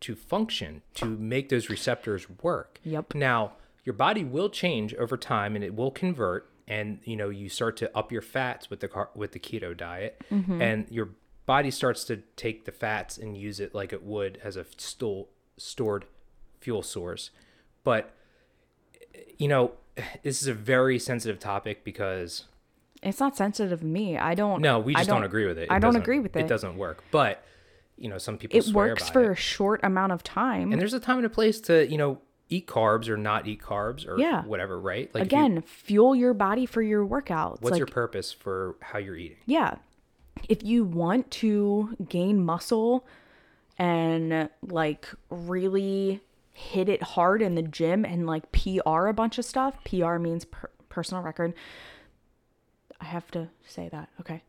to 0.00 0.14
function, 0.14 0.82
to 0.94 1.04
make 1.04 1.48
those 1.48 1.68
receptors 1.68 2.26
work. 2.42 2.80
Yep. 2.84 3.14
Now, 3.14 3.52
your 3.84 3.92
body 3.92 4.24
will 4.24 4.48
change 4.48 4.94
over 4.94 5.16
time 5.16 5.54
and 5.54 5.64
it 5.64 5.74
will 5.74 5.90
convert 5.90 6.48
and 6.66 7.00
you 7.02 7.16
know, 7.16 7.30
you 7.30 7.48
start 7.48 7.76
to 7.78 7.96
up 7.96 8.12
your 8.12 8.22
fats 8.22 8.70
with 8.70 8.78
the 8.78 8.88
car- 8.88 9.10
with 9.14 9.32
the 9.32 9.40
keto 9.40 9.76
diet 9.76 10.22
mm-hmm. 10.30 10.62
and 10.62 10.86
your 10.88 11.10
body 11.44 11.70
starts 11.70 12.04
to 12.04 12.18
take 12.36 12.64
the 12.64 12.70
fats 12.72 13.18
and 13.18 13.36
use 13.36 13.58
it 13.58 13.74
like 13.74 13.92
it 13.92 14.04
would 14.04 14.38
as 14.44 14.56
a 14.56 14.64
stool 14.76 15.28
stored 15.56 16.04
fuel 16.60 16.82
source. 16.82 17.30
But 17.84 18.12
you 19.38 19.48
know, 19.48 19.72
this 20.22 20.42
is 20.42 20.48
a 20.48 20.54
very 20.54 20.98
sensitive 20.98 21.38
topic 21.38 21.84
because 21.84 22.44
It's 23.02 23.20
not 23.20 23.36
sensitive 23.36 23.80
to 23.80 23.86
me. 23.86 24.18
I 24.18 24.34
don't. 24.34 24.60
no, 24.60 24.78
we 24.78 24.94
just 24.94 25.08
don't, 25.08 25.24
agree 25.24 25.46
with 25.46 25.58
it. 25.58 25.62
It 25.64 25.70
I 25.72 25.78
don't 25.78 25.96
agree 25.96 26.18
with 26.20 26.36
it. 26.36 26.40
It 26.40 26.48
doesn't 26.48 26.76
work. 26.76 27.02
But 27.10 27.42
you 27.96 28.08
know, 28.08 28.18
some 28.18 28.38
people 28.38 28.58
It 28.58 28.68
works 28.68 29.08
for 29.10 29.30
it. 29.30 29.32
a 29.32 29.34
short 29.36 29.80
amount 29.82 30.12
of 30.12 30.22
time. 30.22 30.72
And 30.72 30.80
there's 30.80 30.94
a 30.94 31.00
time 31.00 31.16
and 31.18 31.26
a 31.26 31.30
place 31.30 31.60
to, 31.62 31.86
you 31.90 31.98
know, 31.98 32.18
eat 32.48 32.66
carbs 32.66 33.08
or 33.08 33.16
not 33.18 33.46
eat 33.46 33.60
carbs 33.60 34.06
or 34.08 34.18
Yeah. 34.18 34.42
whatever, 34.44 34.80
right? 34.80 35.14
Like 35.14 35.26
if 35.26 35.32
you- 35.32 35.38
Again, 35.38 35.62
fuel 35.62 36.16
your 36.16 36.32
body 36.34 36.64
for 36.66 36.80
your 36.82 37.06
workouts. 37.06 37.60
what's 37.60 37.72
like, 37.72 37.78
your 37.78 37.86
purpose 37.86 38.32
for 38.32 38.76
how 38.80 38.98
you're 38.98 39.16
eating? 39.16 39.36
yeah. 39.46 39.76
If 40.48 40.62
you 40.64 40.84
want 40.84 41.30
to 41.32 41.94
gain 42.08 42.42
muscle 42.42 43.06
and 43.78 44.48
like 44.62 45.06
really 45.28 46.22
hit 46.60 46.88
it 46.88 47.02
hard 47.02 47.42
in 47.42 47.54
the 47.54 47.62
gym 47.62 48.04
and 48.04 48.26
like 48.26 48.52
PR 48.52 49.06
a 49.06 49.14
bunch 49.14 49.38
of 49.38 49.44
stuff, 49.44 49.74
PR 49.84 50.16
means 50.16 50.44
per- 50.44 50.70
personal 50.88 51.22
record. 51.22 51.54
I 53.00 53.06
have 53.06 53.30
to 53.32 53.48
say 53.66 53.88
that. 53.88 54.08
Okay. 54.20 54.42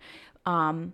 Um 0.46 0.94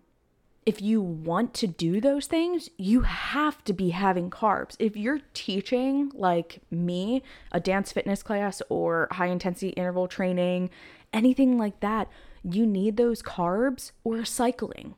if 0.68 0.82
you 0.82 1.00
want 1.00 1.54
to 1.54 1.66
do 1.66 2.02
those 2.02 2.28
things, 2.28 2.70
you 2.78 3.00
have 3.02 3.64
to 3.64 3.72
be 3.72 3.92
having 3.92 4.30
carbs. 4.30 4.76
If 4.80 4.98
you're 4.98 5.22
teaching 5.34 6.12
like 6.14 6.60
me 6.70 7.24
a 7.54 7.62
dance 7.62 7.94
fitness 7.94 8.22
class 8.22 8.62
or 8.68 9.08
high 9.12 9.28
intensity 9.28 9.70
interval 9.70 10.10
training, 10.10 10.70
anything 11.14 11.58
like 11.58 11.80
that, 11.80 12.10
you 12.44 12.66
need 12.66 12.98
those 12.98 13.24
carbs 13.24 13.92
or 14.04 14.26
cycling. 14.26 14.96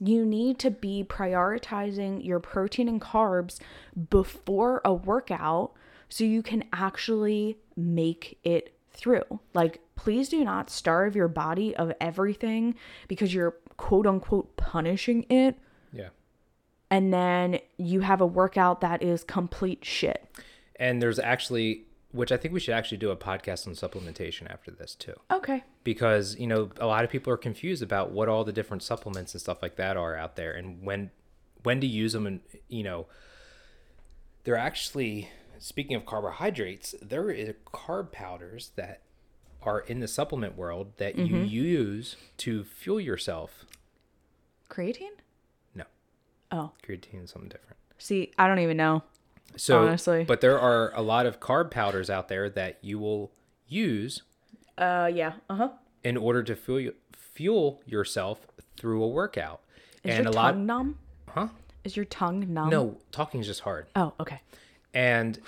You 0.00 0.24
need 0.24 0.58
to 0.60 0.70
be 0.70 1.04
prioritizing 1.08 2.24
your 2.24 2.40
protein 2.40 2.88
and 2.88 3.00
carbs 3.00 3.58
before 4.10 4.80
a 4.84 4.92
workout 4.92 5.72
so 6.08 6.24
you 6.24 6.42
can 6.42 6.64
actually 6.72 7.58
make 7.76 8.38
it 8.44 8.76
through. 8.90 9.40
Like, 9.52 9.80
please 9.96 10.28
do 10.28 10.44
not 10.44 10.70
starve 10.70 11.16
your 11.16 11.28
body 11.28 11.74
of 11.76 11.92
everything 12.00 12.74
because 13.08 13.34
you're 13.34 13.56
quote 13.76 14.06
unquote 14.06 14.56
punishing 14.56 15.24
it. 15.28 15.58
Yeah. 15.92 16.08
And 16.90 17.12
then 17.12 17.58
you 17.76 18.00
have 18.00 18.20
a 18.20 18.26
workout 18.26 18.80
that 18.82 19.02
is 19.02 19.24
complete 19.24 19.84
shit. 19.84 20.28
And 20.76 21.00
there's 21.00 21.18
actually 21.18 21.84
which 22.14 22.30
I 22.32 22.36
think 22.36 22.54
we 22.54 22.60
should 22.60 22.74
actually 22.74 22.98
do 22.98 23.10
a 23.10 23.16
podcast 23.16 23.66
on 23.66 23.74
supplementation 23.74 24.50
after 24.50 24.70
this 24.70 24.94
too. 24.94 25.14
Okay. 25.30 25.64
because 25.82 26.36
you 26.38 26.46
know 26.46 26.70
a 26.78 26.86
lot 26.86 27.04
of 27.04 27.10
people 27.10 27.32
are 27.32 27.36
confused 27.36 27.82
about 27.82 28.10
what 28.10 28.28
all 28.28 28.44
the 28.44 28.52
different 28.52 28.82
supplements 28.82 29.34
and 29.34 29.40
stuff 29.40 29.60
like 29.60 29.76
that 29.76 29.96
are 29.96 30.16
out 30.16 30.36
there 30.36 30.52
and 30.52 30.82
when 30.82 31.10
when 31.62 31.80
to 31.80 31.86
use 31.86 32.12
them 32.12 32.26
and 32.26 32.40
you 32.68 32.82
know 32.82 33.06
they're 34.44 34.56
actually 34.56 35.28
speaking 35.58 35.96
of 35.96 36.06
carbohydrates 36.06 36.94
there 37.02 37.28
are 37.28 37.54
carb 37.72 38.12
powders 38.12 38.72
that 38.76 39.00
are 39.62 39.80
in 39.80 40.00
the 40.00 40.08
supplement 40.08 40.56
world 40.56 40.92
that 40.98 41.16
you 41.16 41.36
mm-hmm. 41.36 41.46
use 41.46 42.16
to 42.36 42.64
fuel 42.64 43.00
yourself 43.00 43.64
Creatine? 44.70 45.16
no 45.74 45.84
Oh. 46.52 46.72
creatine 46.86 47.24
is 47.24 47.30
something 47.30 47.48
different 47.50 47.76
See, 47.98 48.32
I 48.36 48.48
don't 48.48 48.58
even 48.58 48.76
know. 48.76 49.02
So 49.56 49.82
Honestly. 49.86 50.24
but 50.24 50.40
there 50.40 50.58
are 50.58 50.92
a 50.94 51.02
lot 51.02 51.26
of 51.26 51.38
carb 51.40 51.70
powders 51.70 52.10
out 52.10 52.28
there 52.28 52.48
that 52.50 52.78
you 52.82 52.98
will 52.98 53.30
use 53.68 54.22
Uh 54.78 55.10
yeah. 55.12 55.34
Uh-huh. 55.48 55.68
in 56.02 56.16
order 56.16 56.42
to 56.42 56.54
fuel 56.56 56.92
fuel 57.12 57.80
yourself 57.86 58.46
through 58.76 59.02
a 59.02 59.08
workout 59.08 59.60
Is 60.04 60.14
and 60.16 60.24
your 60.24 60.32
a 60.32 60.36
lot 60.36 60.52
tongue 60.52 60.66
numb? 60.66 60.98
huh 61.28 61.48
Is 61.84 61.96
your 61.96 62.04
tongue 62.04 62.52
numb? 62.52 62.70
No, 62.70 62.98
talking 63.12 63.40
is 63.40 63.46
just 63.46 63.60
hard. 63.60 63.86
Oh, 63.96 64.12
okay. 64.20 64.40
And 64.92 65.40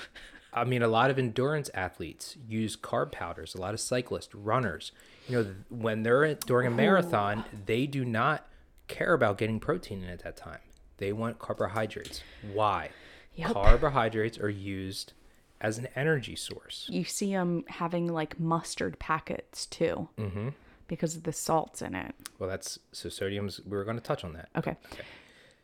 I 0.53 0.65
mean, 0.65 0.83
a 0.83 0.89
lot 0.89 1.11
of 1.11 1.19
endurance 1.19 1.71
athletes 1.75 2.37
use 2.49 2.77
carb 2.77 3.13
powders. 3.13 3.55
A 3.55 3.61
lot 3.61 3.75
of 3.75 3.81
cyclists, 3.81 4.35
runners, 4.35 4.91
you 5.29 5.37
know, 5.37 5.47
when 5.69 6.03
they're 6.03 6.35
during 6.35 6.67
a 6.67 6.71
marathon, 6.71 7.45
they 7.67 7.87
do 7.87 8.05
not 8.05 8.49
care 8.89 9.13
about 9.15 9.37
getting 9.39 9.61
protein 9.61 10.03
in 10.03 10.09
at 10.09 10.21
that 10.25 10.37
time. 10.37 10.61
They 10.97 11.13
want 11.13 11.39
carbohydrates. 11.39 12.23
Why? 12.55 12.89
Yep. 13.37 13.53
Carbohydrates 13.53 14.39
are 14.39 14.49
used 14.49 15.13
as 15.61 15.79
an 15.79 15.89
energy 15.95 16.37
source. 16.37 16.87
You 16.91 17.05
see 17.05 17.33
them 17.33 17.65
having 17.69 18.13
like 18.13 18.39
mustard 18.41 18.99
packets 18.99 19.67
too. 19.67 20.09
Mm-hmm. 20.19 20.49
Because 20.89 21.17
of 21.17 21.25
the 21.25 21.33
salts 21.33 21.83
in 21.83 21.97
it. 21.97 22.15
Well, 22.39 22.49
that's 22.49 22.79
so 22.93 23.09
sodium's. 23.09 23.61
We 23.65 23.77
were 23.77 23.83
going 23.83 23.97
to 23.97 24.03
touch 24.03 24.23
on 24.23 24.35
that. 24.35 24.51
Okay. 24.57 24.77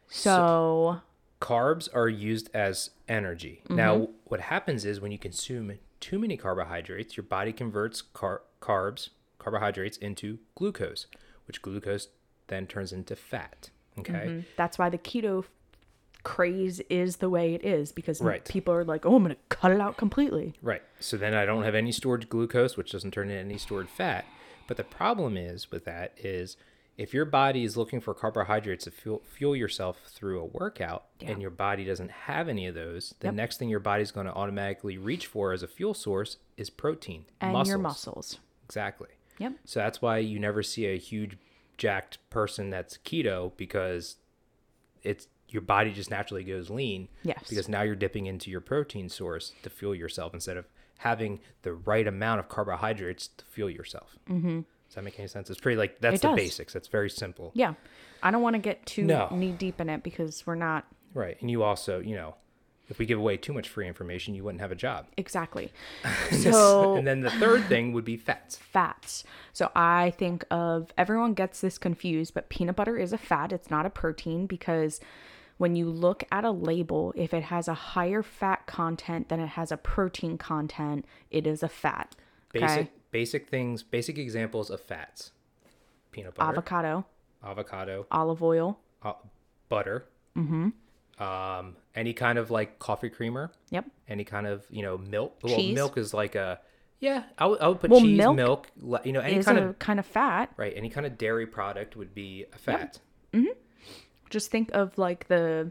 So, 0.08 1.00
carbs 1.40 1.88
are 1.94 2.08
used 2.08 2.50
as 2.52 2.90
energy. 3.08 3.62
Now, 3.70 4.08
what 4.24 4.40
happens 4.40 4.84
is 4.84 5.00
when 5.00 5.12
you 5.12 5.18
consume 5.18 5.78
too 6.00 6.18
many 6.18 6.36
carbohydrates, 6.36 7.16
your 7.16 7.22
body 7.22 7.52
converts 7.52 8.02
car- 8.02 8.42
carbs, 8.60 9.10
carbohydrates 9.38 9.96
into 9.96 10.40
glucose, 10.56 11.06
which 11.46 11.62
glucose 11.62 12.08
then 12.48 12.66
turns 12.66 12.92
into 12.92 13.14
fat. 13.14 13.70
Okay. 13.98 14.44
that's 14.56 14.78
why 14.78 14.88
the 14.88 14.98
keto 14.98 15.44
craze 16.24 16.80
is 16.88 17.16
the 17.16 17.28
way 17.30 17.54
it 17.54 17.64
is 17.64 17.92
because 17.92 18.20
Right. 18.20 18.44
people 18.44 18.72
are 18.74 18.84
like, 18.84 19.04
"Oh, 19.04 19.16
I'm 19.16 19.24
going 19.24 19.34
to 19.34 19.40
cut 19.48 19.72
it 19.72 19.80
out 19.80 19.96
completely." 19.96 20.54
Right. 20.62 20.82
So 21.00 21.16
then 21.16 21.34
I 21.34 21.44
don't 21.44 21.62
have 21.64 21.74
any 21.74 21.92
stored 21.92 22.28
glucose, 22.28 22.76
which 22.76 22.92
doesn't 22.92 23.10
turn 23.12 23.30
into 23.30 23.40
any 23.42 23.58
stored 23.58 23.88
fat. 23.88 24.24
But 24.68 24.76
the 24.76 24.84
problem 24.84 25.36
is 25.36 25.70
with 25.70 25.84
that 25.86 26.12
is 26.16 26.56
if 26.98 27.12
your 27.14 27.24
body 27.24 27.64
is 27.64 27.76
looking 27.76 28.00
for 28.00 28.12
carbohydrates 28.14 28.84
to 28.84 28.90
fuel, 28.90 29.22
fuel 29.24 29.56
yourself 29.56 30.00
through 30.06 30.40
a 30.40 30.44
workout 30.44 31.06
and 31.20 31.40
your 31.40 31.50
body 31.50 31.84
doesn't 31.84 32.10
have 32.10 32.48
any 32.48 32.66
of 32.66 32.74
those, 32.74 33.14
the 33.20 33.28
Yep. 33.28 33.34
next 33.34 33.56
thing 33.58 33.68
your 33.70 33.80
body's 33.80 34.10
going 34.10 34.26
to 34.26 34.32
automatically 34.34 34.98
reach 34.98 35.26
for 35.26 35.52
as 35.52 35.62
a 35.62 35.68
fuel 35.68 35.94
source 35.94 36.36
is 36.56 36.68
protein. 36.70 37.24
And 37.40 37.66
your 37.66 37.78
muscles. 37.78 38.38
Exactly. 38.66 39.08
Yep. 39.38 39.54
So 39.64 39.80
that's 39.80 40.00
why 40.02 40.18
you 40.18 40.38
never 40.38 40.62
see 40.62 40.86
a 40.86 40.98
huge 40.98 41.36
jacked 41.78 42.18
person 42.30 42.68
that's 42.70 42.98
keto 42.98 43.52
because 43.56 44.16
it's 45.02 45.26
your 45.52 45.62
body 45.62 45.92
just 45.92 46.10
naturally 46.10 46.44
goes 46.44 46.70
lean. 46.70 47.08
Yes. 47.22 47.44
Because 47.48 47.68
now 47.68 47.82
you're 47.82 47.94
dipping 47.94 48.26
into 48.26 48.50
your 48.50 48.60
protein 48.60 49.08
source 49.08 49.52
to 49.62 49.70
fuel 49.70 49.94
yourself 49.94 50.34
instead 50.34 50.56
of 50.56 50.66
having 50.98 51.40
the 51.62 51.72
right 51.74 52.06
amount 52.06 52.40
of 52.40 52.48
carbohydrates 52.48 53.28
to 53.36 53.44
fuel 53.46 53.68
yourself. 53.70 54.16
Mm-hmm. 54.30 54.60
Does 54.60 54.94
that 54.94 55.04
make 55.04 55.18
any 55.18 55.28
sense? 55.28 55.50
It's 55.50 55.60
pretty 55.60 55.76
like 55.76 56.00
that's 56.00 56.16
It 56.16 56.22
the 56.22 56.28
does. 56.28 56.36
basics. 56.36 56.72
That's 56.72 56.88
very 56.88 57.10
simple. 57.10 57.50
Yeah. 57.54 57.74
I 58.22 58.30
don't 58.30 58.42
want 58.42 58.54
to 58.54 58.60
get 58.60 58.84
too 58.86 59.04
No. 59.04 59.28
knee 59.32 59.52
deep 59.52 59.80
in 59.80 59.88
it 59.88 60.02
because 60.02 60.46
we're 60.46 60.54
not 60.54 60.86
Right. 61.14 61.36
And 61.40 61.50
you 61.50 61.62
also, 61.62 61.98
you 62.00 62.14
know, 62.14 62.36
if 62.88 62.98
we 62.98 63.06
give 63.06 63.18
away 63.18 63.36
too 63.36 63.52
much 63.52 63.68
free 63.68 63.86
information, 63.88 64.34
you 64.34 64.44
wouldn't 64.44 64.60
have 64.60 64.72
a 64.72 64.74
job. 64.76 65.06
exactly. 65.16 65.72
So, 66.30 66.94
and 66.96 67.06
then 67.06 67.20
the 67.20 67.30
third 67.30 67.64
thing 67.66 67.92
would 67.92 68.04
be 68.04 68.16
fats. 68.16 68.56
fats. 68.56 69.24
So 69.52 69.70
I 69.74 70.10
think 70.18 70.44
of 70.50 70.92
everyone 70.98 71.34
gets 71.34 71.60
this 71.60 71.78
confused, 71.78 72.32
but 72.34 72.48
peanut 72.48 72.76
butter 72.76 72.96
is 72.98 73.12
a 73.12 73.18
fat. 73.18 73.52
It's 73.52 73.70
not 73.70 73.86
a 73.86 73.90
protein 73.90 74.46
because 74.46 75.00
when 75.62 75.76
you 75.76 75.88
look 75.88 76.24
at 76.32 76.44
a 76.44 76.50
label, 76.50 77.12
if 77.16 77.32
it 77.32 77.44
has 77.44 77.68
a 77.68 77.74
higher 77.74 78.20
fat 78.20 78.66
content 78.66 79.28
than 79.28 79.38
it 79.38 79.46
has 79.50 79.70
a 79.70 79.76
protein 79.76 80.36
content, 80.36 81.04
it 81.30 81.46
is 81.46 81.62
a 81.62 81.68
fat. 81.68 82.16
Basic 82.52 82.68
Okay. 82.68 82.90
basic 83.12 83.48
things, 83.48 83.84
basic 83.84 84.18
examples 84.18 84.70
of 84.70 84.80
fats. 84.80 85.30
Peanut 86.10 86.34
butter, 86.34 86.50
Avocado, 86.50 87.06
avocado, 87.44 88.06
olive 88.10 88.42
oil. 88.42 88.80
uh, 89.02 89.12
butter, 89.68 90.06
mm-hmm. 90.36 90.70
um, 91.22 91.76
any 91.94 92.12
kind 92.12 92.38
of 92.38 92.50
like 92.50 92.80
coffee 92.80 93.08
creamer, 93.08 93.52
Yep. 93.70 93.84
any 94.08 94.24
kind 94.24 94.48
of 94.48 94.66
you 94.68 94.82
know 94.82 94.98
milk. 94.98 95.38
Well, 95.44 95.54
Cheese. 95.54 95.76
milk 95.76 95.96
is 95.96 96.12
like 96.12 96.34
a 96.34 96.58
yeah. 96.98 97.22
I 97.38 97.46
would, 97.46 97.60
I 97.60 97.68
would 97.68 97.78
put 97.78 97.90
Well, 97.90 98.00
cheese, 98.00 98.18
milk 98.18 98.36
milk, 98.36 98.70
you 99.04 99.12
know, 99.12 99.20
any 99.20 99.36
Is 99.36 99.46
kind 99.46 99.58
a 99.60 99.68
of 99.68 99.78
kind 99.78 100.00
of 100.00 100.06
fat. 100.06 100.50
right, 100.56 100.72
any 100.74 100.90
kind 100.90 101.06
of 101.06 101.16
dairy 101.16 101.46
product 101.46 101.94
would 101.94 102.14
be 102.16 102.46
a 102.52 102.58
fat. 102.58 102.98
Just 104.32 104.50
think 104.50 104.70
of 104.72 104.96
like 104.96 105.28
the 105.28 105.70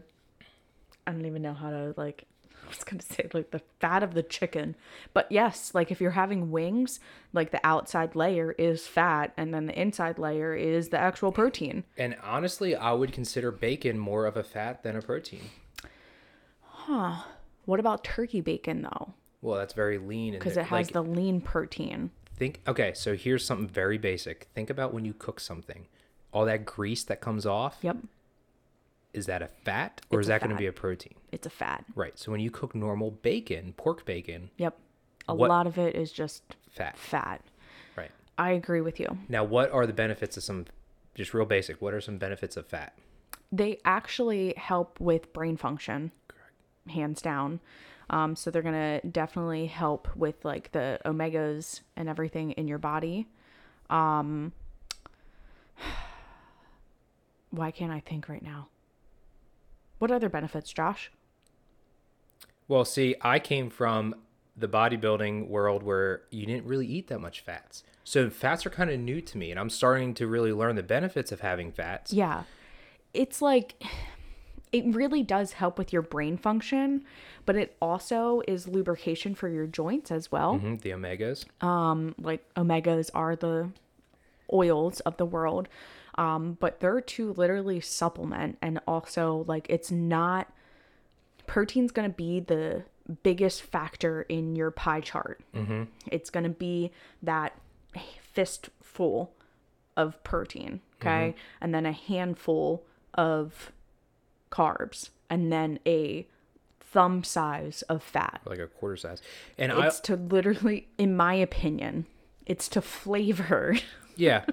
I 1.06 1.10
don't 1.10 1.26
even 1.26 1.42
know 1.42 1.52
how 1.52 1.70
to 1.70 1.94
like 1.96 2.24
I 2.64 2.68
was 2.68 2.84
gonna 2.84 3.02
say 3.02 3.28
like 3.34 3.50
the 3.50 3.60
fat 3.80 4.02
of 4.04 4.14
the 4.14 4.22
chicken. 4.22 4.76
But 5.12 5.30
yes, 5.30 5.74
like 5.74 5.90
if 5.90 6.00
you're 6.00 6.12
having 6.12 6.50
wings, 6.52 7.00
like 7.32 7.50
the 7.50 7.60
outside 7.66 8.14
layer 8.14 8.52
is 8.52 8.86
fat 8.86 9.32
and 9.36 9.52
then 9.52 9.66
the 9.66 9.78
inside 9.78 10.16
layer 10.18 10.54
is 10.54 10.90
the 10.90 10.98
actual 10.98 11.32
protein. 11.32 11.82
And 11.98 12.16
honestly, 12.22 12.76
I 12.76 12.92
would 12.92 13.12
consider 13.12 13.50
bacon 13.50 13.98
more 13.98 14.26
of 14.26 14.36
a 14.36 14.44
fat 14.44 14.84
than 14.84 14.94
a 14.96 15.02
protein. 15.02 15.50
Huh. 16.62 17.22
What 17.64 17.80
about 17.80 18.04
turkey 18.04 18.40
bacon 18.40 18.82
though? 18.82 19.14
Well, 19.40 19.58
that's 19.58 19.74
very 19.74 19.98
lean 19.98 20.34
Because 20.34 20.56
it 20.56 20.66
has 20.66 20.70
like, 20.70 20.92
the 20.92 21.02
lean 21.02 21.40
protein. 21.40 22.10
think 22.36 22.60
okay 22.66 22.92
so 22.94 23.14
here's 23.16 23.44
something 23.44 23.68
very 23.68 23.98
basic 23.98 24.48
think 24.54 24.70
about 24.70 24.94
when 24.94 25.04
you 25.04 25.12
cook 25.12 25.38
something 25.40 25.86
all 26.32 26.44
that 26.46 26.64
grease 26.64 27.04
that 27.04 27.20
comes 27.20 27.44
off 27.44 27.78
Yep. 27.82 27.96
Is 29.14 29.26
that 29.26 29.42
a 29.42 29.48
fat 29.48 30.00
or 30.10 30.20
It's 30.20 30.24
is 30.26 30.28
that 30.28 30.40
going 30.40 30.50
to 30.50 30.56
be 30.56 30.66
a 30.66 30.72
protein 30.72 31.14
It's 31.32 31.46
a 31.46 31.50
fat. 31.50 31.84
right 31.94 32.18
so 32.18 32.30
when 32.32 32.40
you 32.40 32.50
cook 32.50 32.74
normal 32.74 33.10
bacon 33.10 33.74
pork 33.76 34.04
bacon 34.04 34.50
Yep. 34.58 34.76
A 35.28 35.34
lot 35.34 35.66
of 35.66 35.78
it 35.78 35.94
is 35.94 36.10
just 36.12 36.42
fat 36.70 36.96
fat. 36.98 37.42
right 37.96 38.10
I 38.38 38.50
agree 38.52 38.80
with 38.80 38.98
you. 39.00 39.18
now 39.28 39.44
what 39.44 39.70
are 39.70 39.86
the 39.86 39.92
benefits 39.92 40.36
of 40.36 40.42
some 40.42 40.66
just 41.14 41.34
real 41.34 41.44
basic 41.46 41.80
what 41.82 41.92
are 41.94 42.00
some 42.00 42.18
benefits 42.18 42.56
of 42.56 42.66
fat 42.66 42.94
They 43.52 43.78
actually 43.84 44.54
help 44.56 44.98
with 45.00 45.32
brain 45.34 45.56
function. 45.58 46.10
Hands 46.88 47.20
down. 47.22 47.60
Um, 48.10 48.34
so 48.34 48.50
they're 48.50 48.62
gonna 48.62 49.00
definitely 49.02 49.66
help 49.66 50.08
with 50.16 50.42
like 50.44 50.72
the 50.72 50.98
omegas 51.04 51.82
and 51.96 52.08
everything 52.08 52.52
in 52.52 52.66
your 52.66 52.78
body. 52.78 53.26
Um, 53.90 54.52
why 57.50 57.70
can't 57.70 57.92
I 57.92 58.00
think 58.00 58.28
right 58.28 58.42
now? 58.42 58.68
What 60.02 60.10
other 60.10 60.28
benefits, 60.28 60.72
Josh? 60.72 61.12
well 62.66 62.84
see 62.84 63.14
i 63.22 63.38
came 63.38 63.68
from 63.70 64.14
the 64.56 64.66
bodybuilding 64.68 65.48
world 65.48 65.82
where 65.82 66.22
you 66.30 66.46
didn't 66.46 66.64
really 66.64 66.86
eat 66.86 67.08
that 67.08 67.18
much 67.20 67.40
fats 67.40 67.82
so 68.02 68.30
fats 68.30 68.64
are 68.64 68.70
kind 68.70 68.88
of 68.88 68.98
new 68.98 69.20
to 69.20 69.36
me 69.36 69.50
and 69.50 69.60
i'm 69.60 69.68
starting 69.68 70.14
to 70.14 70.26
really 70.26 70.52
learn 70.52 70.74
the 70.76 70.82
benefits 70.82 71.30
of 71.32 71.40
having 71.40 71.70
fats 71.70 72.12
Yeah. 72.12 72.44
It's 73.14 73.42
like 73.42 73.80
it 74.72 74.84
really 74.86 75.22
does 75.22 75.52
help 75.52 75.76
with 75.76 75.92
your 75.92 76.02
brain 76.02 76.36
function, 76.38 77.04
but 77.44 77.56
it 77.56 77.76
also 77.82 78.42
is 78.48 78.66
lubrication 78.66 79.34
for 79.34 79.48
your 79.48 79.66
joints 79.66 80.10
as 80.10 80.32
well. 80.32 80.58
Mhm, 80.58 80.80
the 80.80 80.90
omegas 80.90 81.44
Um, 81.64 82.14
Like 82.18 82.42
omegas 82.54 83.10
are 83.14 83.36
the 83.36 83.68
oils 84.52 85.00
of 85.00 85.16
the 85.18 85.26
world. 85.26 85.68
Um, 86.16 86.58
but 86.60 86.80
they're 86.80 87.00
to 87.00 87.32
literally 87.32 87.80
supplement 87.80 88.58
and 88.60 88.80
also 88.86 89.44
like 89.48 89.66
it's 89.70 89.90
not 89.90 90.52
protein's 91.46 91.90
going 91.90 92.10
to 92.10 92.14
be 92.14 92.40
the 92.40 92.84
biggest 93.22 93.62
factor 93.62 94.22
in 94.22 94.54
your 94.54 94.70
pie 94.70 95.00
chart. 95.00 95.40
Mm-hmm. 95.54 95.84
It's 96.06 96.30
going 96.30 96.44
to 96.44 96.50
be 96.50 96.92
that 97.22 97.58
fistful 98.20 99.32
of 99.96 100.22
protein, 100.24 100.80
okay? 101.00 101.34
And 101.60 101.74
then 101.74 101.86
a 101.86 101.92
handful 101.92 102.84
of 103.14 103.72
carbs 104.50 105.10
and 105.28 105.52
then 105.52 105.78
a 105.86 106.26
thumb 106.80 107.24
size 107.24 107.82
of 107.82 108.02
fat. 108.02 108.42
like 108.44 108.58
a 108.58 108.66
quarter 108.66 108.96
size 108.96 109.22
and 109.56 109.72
i 109.72 109.86
It's 109.86 109.98
to 110.00 110.14
literally 110.14 110.88
in 110.98 111.16
my 111.16 111.32
opinion, 111.34 112.06
it's 112.44 112.68
to 112.68 112.82
flavor 112.82 113.76
yeah 114.16 114.44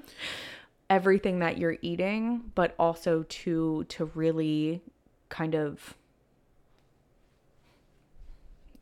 everything 0.90 1.40
that 1.40 1.58
you're 1.58 1.78
eating, 1.82 2.52
but 2.56 2.76
also 2.80 3.24
to 3.24 3.84
to 3.90 4.06
really 4.16 4.82
kind 5.30 5.56
of 5.56 5.96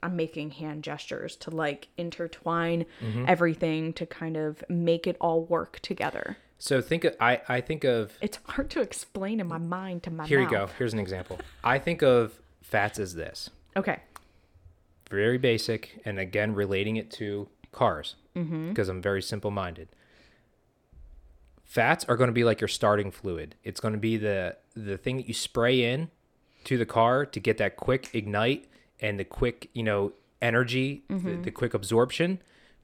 I'm 0.03 0.16
making 0.16 0.51
hand 0.51 0.84
gestures 0.84 1.36
to 1.38 1.49
like 1.49 1.88
intertwine 1.97 2.86
Mm-hmm. 3.01 3.26
everything 3.28 3.93
to 3.93 4.05
kind 4.05 4.38
of 4.38 4.64
make 4.70 5.08
it 5.08 5.18
all 5.20 5.43
work 5.43 5.80
together. 5.82 6.38
So 6.60 6.82
think 6.82 7.03
of, 7.03 7.16
I 7.20 7.41
I 7.47 7.62
think 7.62 7.84
of 7.84 8.14
It's 8.22 8.39
hard 8.45 8.70
to 8.72 8.82
explain 8.82 9.39
in 9.39 9.47
my 9.47 9.58
mind 9.58 10.03
to 10.03 10.12
my 10.12 10.26
here 10.28 10.41
you 10.41 10.49
go. 10.49 10.68
Here's 10.78 10.93
an 10.93 10.99
example. 10.99 11.39
I 11.64 11.80
think 11.80 12.01
of 12.03 12.39
fats 12.62 12.99
as 12.99 13.16
this. 13.16 13.49
Okay. 13.76 13.99
very 15.12 15.38
basic 15.38 16.01
and 16.05 16.20
again 16.20 16.53
relating 16.53 16.95
it 16.97 17.10
to 17.12 17.47
cars 17.72 18.16
Mm-hmm. 18.36 18.70
because 18.70 18.88
i'm 18.89 19.01
very 19.01 19.22
simple 19.22 19.49
minded 19.51 19.88
fats 21.68 22.05
are 22.07 22.15
going 22.15 22.30
to 22.30 22.34
be 22.34 22.43
like 22.43 22.59
your 22.61 22.68
starting 22.68 23.11
fluid 23.11 23.53
it's 23.63 23.80
going 23.80 23.93
to 23.93 23.99
be 23.99 24.18
the 24.18 24.55
the 24.76 24.97
thing 24.97 25.18
that 25.18 25.28
you 25.28 25.34
spray 25.34 25.84
in 25.84 26.09
to 26.63 26.78
the 26.78 26.86
car 26.86 27.26
to 27.26 27.39
get 27.39 27.57
that 27.57 27.76
quick 27.78 28.09
ignite 28.13 28.65
and 28.99 29.20
the 29.20 29.24
quick 29.26 29.70
you 29.74 29.84
know 29.84 30.13
energy 30.41 31.03
Mm-hmm. 31.09 31.28
the, 31.30 31.36
the 31.43 31.51
quick 31.51 31.74
absorption 31.74 32.39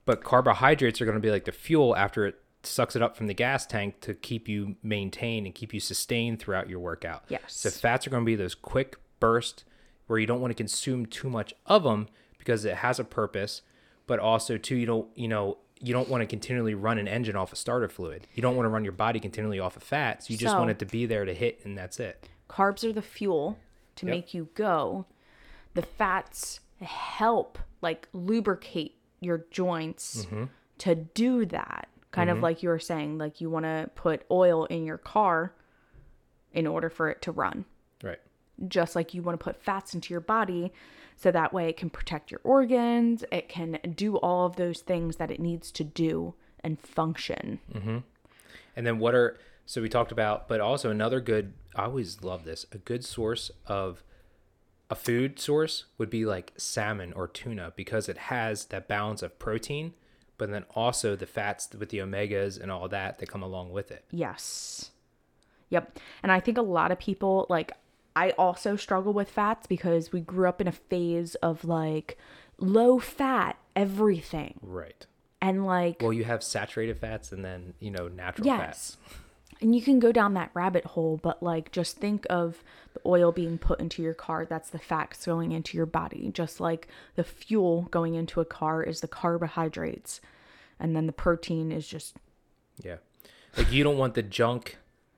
but 0.05 0.23
carbohydrates 0.23 0.99
are 1.01 1.05
going 1.05 1.15
to 1.15 1.21
be 1.21 1.31
like 1.31 1.45
the 1.45 1.51
fuel 1.51 1.95
after 1.95 2.25
it 2.27 2.35
sucks 2.63 2.95
it 2.95 3.01
up 3.01 3.15
from 3.17 3.27
the 3.27 3.33
gas 3.33 3.65
tank 3.65 3.99
to 4.01 4.13
keep 4.13 4.47
you 4.49 4.75
maintained 4.83 5.45
and 5.45 5.53
keep 5.55 5.73
you 5.73 5.79
sustained 5.79 6.39
throughout 6.39 6.69
your 6.69 6.79
workout 6.79 7.23
Yes. 7.29 7.41
so 7.47 7.69
fats 7.69 8.05
are 8.05 8.09
going 8.09 8.23
to 8.23 8.25
be 8.25 8.35
those 8.35 8.55
quick 8.55 8.97
bursts 9.19 9.63
where 10.07 10.19
you 10.19 10.25
don't 10.27 10.41
want 10.41 10.51
to 10.51 10.55
consume 10.55 11.05
too 11.05 11.29
much 11.29 11.53
of 11.65 11.83
them 11.83 12.07
because 12.37 12.65
it 12.65 12.75
has 12.77 12.99
a 12.99 13.05
purpose, 13.05 13.61
but 14.05 14.19
also 14.19 14.57
too 14.57 14.75
you 14.75 14.85
don't 14.85 15.07
you 15.15 15.29
know 15.29 15.57
you 15.83 15.93
don't 15.93 16.07
want 16.09 16.21
to 16.21 16.25
continually 16.27 16.73
run 16.73 16.97
an 16.97 17.07
engine 17.07 17.35
off 17.35 17.51
of 17.51 17.57
starter 17.57 17.89
fluid. 17.89 18.25
You 18.33 18.41
don't 18.41 18.55
want 18.55 18.65
to 18.65 18.69
run 18.69 18.83
your 18.83 18.93
body 18.93 19.19
continually 19.19 19.59
off 19.59 19.75
of 19.77 19.83
fats. 19.83 20.29
You 20.29 20.37
just 20.37 20.53
So- 20.53 20.57
want 20.59 20.71
it 20.71 20.79
to 20.79 20.85
be 20.85 21.05
there 21.05 21.25
to 21.25 21.33
hit 21.33 21.59
and 21.65 21.77
that's 21.77 21.99
it. 21.99 22.27
Carbs 22.49 22.83
are 22.83 22.93
the 22.93 23.01
fuel 23.01 23.59
to 23.97 24.05
Yep. 24.07 24.15
make 24.15 24.33
you 24.33 24.47
go. 24.55 25.05
The 25.73 25.81
fats 25.81 26.61
help 26.81 27.59
like 27.81 28.07
lubricate 28.13 28.95
your 29.19 29.45
joints 29.51 30.25
Mm-hmm. 30.25 30.45
to 30.79 30.95
do 30.95 31.45
that. 31.47 31.89
Kind 32.11 32.29
of 32.29 32.39
like 32.39 32.61
you 32.63 32.69
were 32.69 32.79
saying, 32.79 33.17
like 33.17 33.41
you 33.41 33.49
want 33.49 33.65
to 33.65 33.89
put 33.95 34.23
oil 34.29 34.65
in 34.65 34.85
your 34.85 34.97
car 34.99 35.53
in 36.53 36.67
order 36.67 36.89
for 36.89 37.09
it 37.09 37.21
to 37.23 37.31
run. 37.31 37.65
Right. 38.03 38.19
Just 38.67 38.95
like 38.95 39.13
you 39.13 39.21
want 39.21 39.39
to 39.39 39.43
put 39.43 39.61
fats 39.61 39.93
into 39.93 40.13
your 40.13 40.21
body 40.21 40.71
so 41.15 41.31
that 41.31 41.53
way 41.53 41.69
it 41.69 41.77
can 41.77 41.89
protect 41.89 42.31
your 42.31 42.41
organs 42.43 43.23
it 43.31 43.49
can 43.49 43.79
do 43.95 44.17
all 44.17 44.45
of 44.45 44.55
those 44.55 44.81
things 44.81 45.17
that 45.17 45.31
it 45.31 45.39
needs 45.39 45.71
to 45.71 45.83
do 45.83 46.33
and 46.63 46.79
function 46.79 47.59
mm-hmm. 47.73 47.97
And 48.75 48.85
then 48.85 48.99
what 48.99 49.15
are 49.15 49.37
so 49.65 49.81
we 49.81 49.89
talked 49.89 50.11
about, 50.11 50.47
but 50.47 50.59
also 50.59 50.89
another 50.89 51.21
good 51.21 51.53
I 51.75 51.85
always 51.85 52.21
love 52.21 52.43
this. 52.43 52.65
A 52.71 52.77
good 52.77 53.03
source 53.05 53.49
of 53.65 54.03
a 54.89 54.95
food 54.95 55.39
source 55.39 55.85
would 55.97 56.09
be 56.09 56.25
like 56.25 56.53
salmon 56.57 57.13
or 57.13 57.27
tuna 57.27 57.73
because 57.75 58.09
it 58.09 58.17
has 58.17 58.65
that 58.65 58.87
balance 58.87 59.23
of 59.23 59.39
protein, 59.39 59.93
but 60.37 60.51
then 60.51 60.65
also 60.75 61.15
the 61.15 61.25
fats 61.25 61.69
with 61.77 61.89
the 61.89 61.99
omegas 61.99 62.59
and 62.61 62.71
all 62.71 62.87
that 62.89 63.19
that 63.19 63.29
come 63.29 63.41
along 63.41 63.71
with 63.71 63.91
it. 63.91 64.05
yes 64.11 64.91
yep 65.69 65.97
and 66.21 66.31
i 66.31 66.39
think 66.39 66.57
a 66.57 66.61
lot 66.61 66.91
of 66.91 66.99
people 66.99 67.47
like 67.49 67.71
i 68.15 68.31
also 68.31 68.75
struggle 68.75 69.13
with 69.13 69.29
fats 69.29 69.67
because 69.67 70.11
we 70.11 70.21
grew 70.21 70.47
up 70.47 70.59
in 70.61 70.67
a 70.67 70.71
phase 70.71 71.35
of 71.35 71.63
like 71.65 72.17
low 72.57 72.99
fat 72.99 73.57
everything 73.75 74.59
Right. 74.61 75.05
and 75.41 75.65
like 75.65 76.01
Well, 76.01 76.13
you 76.13 76.23
have 76.25 76.43
saturated 76.43 76.97
fats 76.99 77.31
and 77.31 77.43
then, 77.43 77.73
you 77.79 77.91
know, 77.91 78.07
natural 78.07 78.45
Yes. 78.47 78.59
fats. 78.59 78.97
And 79.61 79.73
you 79.75 79.81
can 79.81 79.99
go 79.99 80.11
down 80.11 80.33
that 80.33 80.51
rabbit 80.53 80.85
hole, 80.85 81.17
but 81.21 81.41
like 81.41 81.71
just 81.71 81.97
think 81.97 82.25
of 82.29 82.63
the 82.93 82.99
oil 83.05 83.31
being 83.31 83.57
put 83.57 83.79
into 83.79 84.01
your 84.03 84.13
car. 84.13 84.45
That's 84.45 84.69
the 84.69 84.77
fats 84.79 85.25
going 85.25 85.51
into 85.53 85.77
your 85.77 85.85
body. 85.85 86.29
Just 86.33 86.59
like 86.59 86.87
the 87.15 87.23
fuel 87.23 87.83
going 87.89 88.13
into 88.15 88.41
a 88.41 88.45
car 88.45 88.83
is 88.83 88.99
the 89.01 89.07
carbohydrates. 89.07 90.19
And 90.79 90.95
then 90.95 91.07
the 91.07 91.13
protein 91.13 91.71
is 91.71 91.87
just, 91.87 92.17
Yeah. 92.83 92.97
Like 93.57 93.71
you 93.71 93.83
don't 93.83 93.97
want 93.97 94.13
the 94.15 94.23
junk 94.23 94.77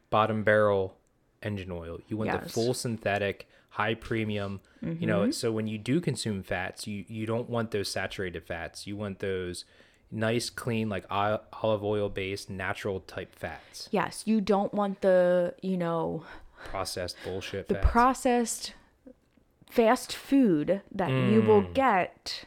bottom 0.09 0.43
barrel 0.43 0.95
engine 1.43 1.71
oil. 1.71 1.99
You 2.07 2.17
want 2.17 2.31
the 2.43 2.49
full 2.49 2.73
synthetic, 2.73 3.47
high 3.69 3.93
premium. 3.95 4.61
You 4.81 5.07
know, 5.07 5.31
so 5.31 5.51
when 5.51 5.67
you 5.67 5.77
do 5.77 5.99
consume 5.99 6.43
fats, 6.43 6.85
you 6.87 7.05
you 7.07 7.25
don't 7.25 7.49
want 7.49 7.71
those 7.71 7.89
saturated 7.89 8.43
fats. 8.43 8.85
You 8.87 8.95
want 8.97 9.19
those 9.19 9.65
nice, 10.11 10.49
clean, 10.51 10.87
like 10.89 11.05
olive 11.09 11.83
oil 11.83 12.07
based, 12.09 12.49
natural 12.49 12.99
type 13.01 13.33
fats. 13.35 13.89
yes, 13.91 14.23
you 14.25 14.39
don't 14.41 14.73
want 14.73 15.01
the, 15.01 15.55
you 15.61 15.75
know, 15.77 16.23
Processed 16.65 17.17
bullshit 17.23 17.67
the 17.67 17.73
fats. 17.75 17.87
processed 17.91 18.73
fast 19.69 20.15
food 20.15 20.81
that 20.91 21.09
you 21.09 21.41
will 21.41 21.63
Mm. 21.63 21.73
get. 21.73 22.45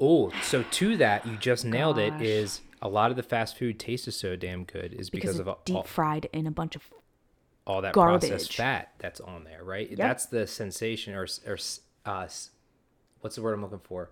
oh, 0.00 0.30
so 0.42 0.62
to 0.70 0.96
that, 0.98 1.26
you 1.26 1.36
just 1.36 1.64
nailed 1.64 1.98
it. 1.98 2.10
Gosh. 2.10 2.22
Is 2.22 2.60
a 2.80 2.88
lot 2.88 3.10
of 3.10 3.16
the 3.16 3.22
fast 3.22 3.56
food 3.58 3.78
tastes 3.80 4.14
so 4.16 4.36
damn 4.36 4.64
good 4.64 4.92
is 4.92 5.10
because, 5.10 5.30
Because 5.30 5.40
of 5.40 5.48
all, 5.48 5.60
deep 5.64 5.86
fried 5.86 6.28
in 6.32 6.46
a 6.46 6.50
bunch 6.50 6.76
of 6.76 6.90
all 7.68 7.82
that 7.82 7.92
processed 7.92 8.54
fat 8.54 8.92
that's 8.98 9.20
on 9.20 9.44
there, 9.44 9.62
right? 9.62 9.94
That's 9.96 10.26
the 10.26 10.46
sensation, 10.46 11.14
or 11.14 11.26
or 11.46 11.58
uh, 12.06 12.26
what's 13.20 13.36
the 13.36 13.42
word 13.42 13.52
I'm 13.52 13.62
looking 13.62 13.78
for? 13.78 14.10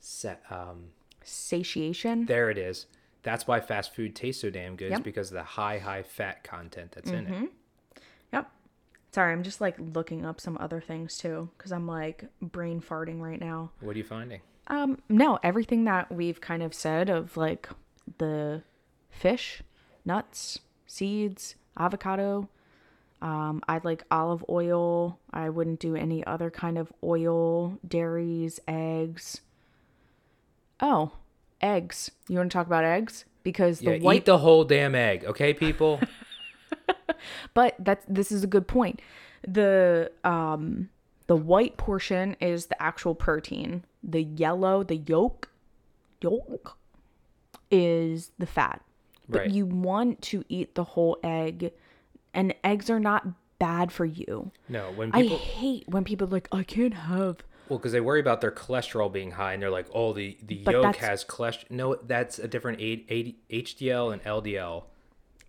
Set, 0.00 0.42
um, 0.50 0.86
satiation. 1.22 2.26
there 2.26 2.50
it 2.50 2.58
is. 2.58 2.86
That's 3.22 3.46
why 3.46 3.60
fast 3.60 3.94
food 3.94 4.14
tastes 4.14 4.40
so 4.42 4.50
damn 4.50 4.76
good, 4.76 4.86
is 4.86 4.90
Yep. 4.92 5.02
because 5.02 5.28
of 5.30 5.34
the 5.34 5.42
high, 5.42 5.78
high 5.78 6.02
fat 6.02 6.44
content 6.44 6.92
that's 6.92 7.10
in 7.10 7.26
it. 7.26 7.52
Yep. 8.32 8.50
Sorry, 9.12 9.32
I'm 9.32 9.42
just 9.42 9.60
like 9.60 9.74
looking 9.78 10.24
up 10.24 10.40
some 10.40 10.56
other 10.60 10.80
things 10.80 11.18
too 11.18 11.48
because 11.58 11.72
I'm 11.72 11.86
like 11.88 12.24
brain 12.40 12.80
farting 12.80 13.20
right 13.20 13.40
now. 13.40 13.72
What 13.80 13.96
are 13.96 13.98
you 13.98 14.04
finding? 14.04 14.40
Um, 14.68 15.02
no, 15.08 15.38
everything 15.42 15.84
that 15.84 16.10
we've 16.12 16.40
kind 16.40 16.62
of 16.62 16.72
said 16.72 17.08
of 17.10 17.36
like 17.36 17.68
the 18.18 18.62
fish, 19.10 19.62
nuts, 20.04 20.60
seeds, 20.86 21.56
avocado. 21.76 22.48
Um, 23.22 23.62
I'd 23.68 23.84
like 23.84 24.04
olive 24.10 24.44
oil. 24.48 25.18
I 25.32 25.48
wouldn't 25.48 25.80
do 25.80 25.96
any 25.96 26.24
other 26.26 26.50
kind 26.50 26.76
of 26.78 26.92
oil, 27.02 27.78
dairies, 27.86 28.60
eggs. 28.68 29.40
Oh, 30.80 31.12
eggs. 31.60 32.10
You 32.28 32.36
want 32.38 32.50
to 32.50 32.56
talk 32.56 32.66
about 32.66 32.84
eggs? 32.84 33.24
Because 33.42 33.80
the 33.80 33.92
Yeah, 33.92 34.02
white 34.04 34.16
eat 34.18 34.24
the 34.26 34.38
whole 34.38 34.64
damn 34.64 34.94
egg, 34.94 35.24
okay, 35.24 35.54
people? 35.54 36.00
But 37.54 37.74
that's 37.78 38.04
this 38.08 38.30
is 38.30 38.44
a 38.44 38.46
good 38.46 38.66
point. 38.68 39.00
The 39.46 40.10
um 40.24 40.90
the 41.26 41.36
white 41.36 41.76
portion 41.76 42.36
is 42.40 42.66
the 42.66 42.80
actual 42.80 43.14
protein. 43.14 43.84
The 44.02 44.22
yellow, 44.22 44.82
the 44.82 44.96
yolk, 44.96 45.48
yolk 46.20 46.76
is 47.70 48.30
the 48.38 48.46
fat. 48.46 48.82
But 49.28 49.40
Right. 49.40 49.50
you 49.50 49.66
want 49.66 50.22
to 50.22 50.44
eat 50.48 50.74
the 50.74 50.84
whole 50.84 51.18
egg 51.22 51.72
and 52.36 52.54
eggs 52.62 52.88
are 52.90 53.00
not 53.00 53.26
bad 53.58 53.90
for 53.90 54.04
you. 54.04 54.52
no, 54.68 54.92
when 54.92 55.10
I 55.12 55.24
hate 55.24 55.88
when 55.88 56.04
people 56.04 56.28
are 56.28 56.30
like 56.30 56.48
I 56.52 56.62
can't 56.62 56.94
have 56.94 57.38
well, 57.68 57.80
because 57.80 57.90
they 57.90 58.00
worry 58.00 58.20
about 58.20 58.40
their 58.42 58.52
cholesterol 58.52 59.12
being 59.12 59.32
high, 59.32 59.52
and 59.54 59.60
they're 59.60 59.70
like, 59.70 59.88
oh, 59.92 60.12
the 60.12 60.36
the 60.42 60.58
But 60.62 60.74
yolk 60.74 60.96
has 60.96 61.24
cholesterol. 61.24 61.70
No, 61.70 61.96
that's 61.96 62.38
a 62.38 62.46
different 62.46 62.80
A- 62.80 63.04
A- 63.10 63.36
HDL 63.50 64.12
and 64.12 64.22
LDL. 64.22 64.84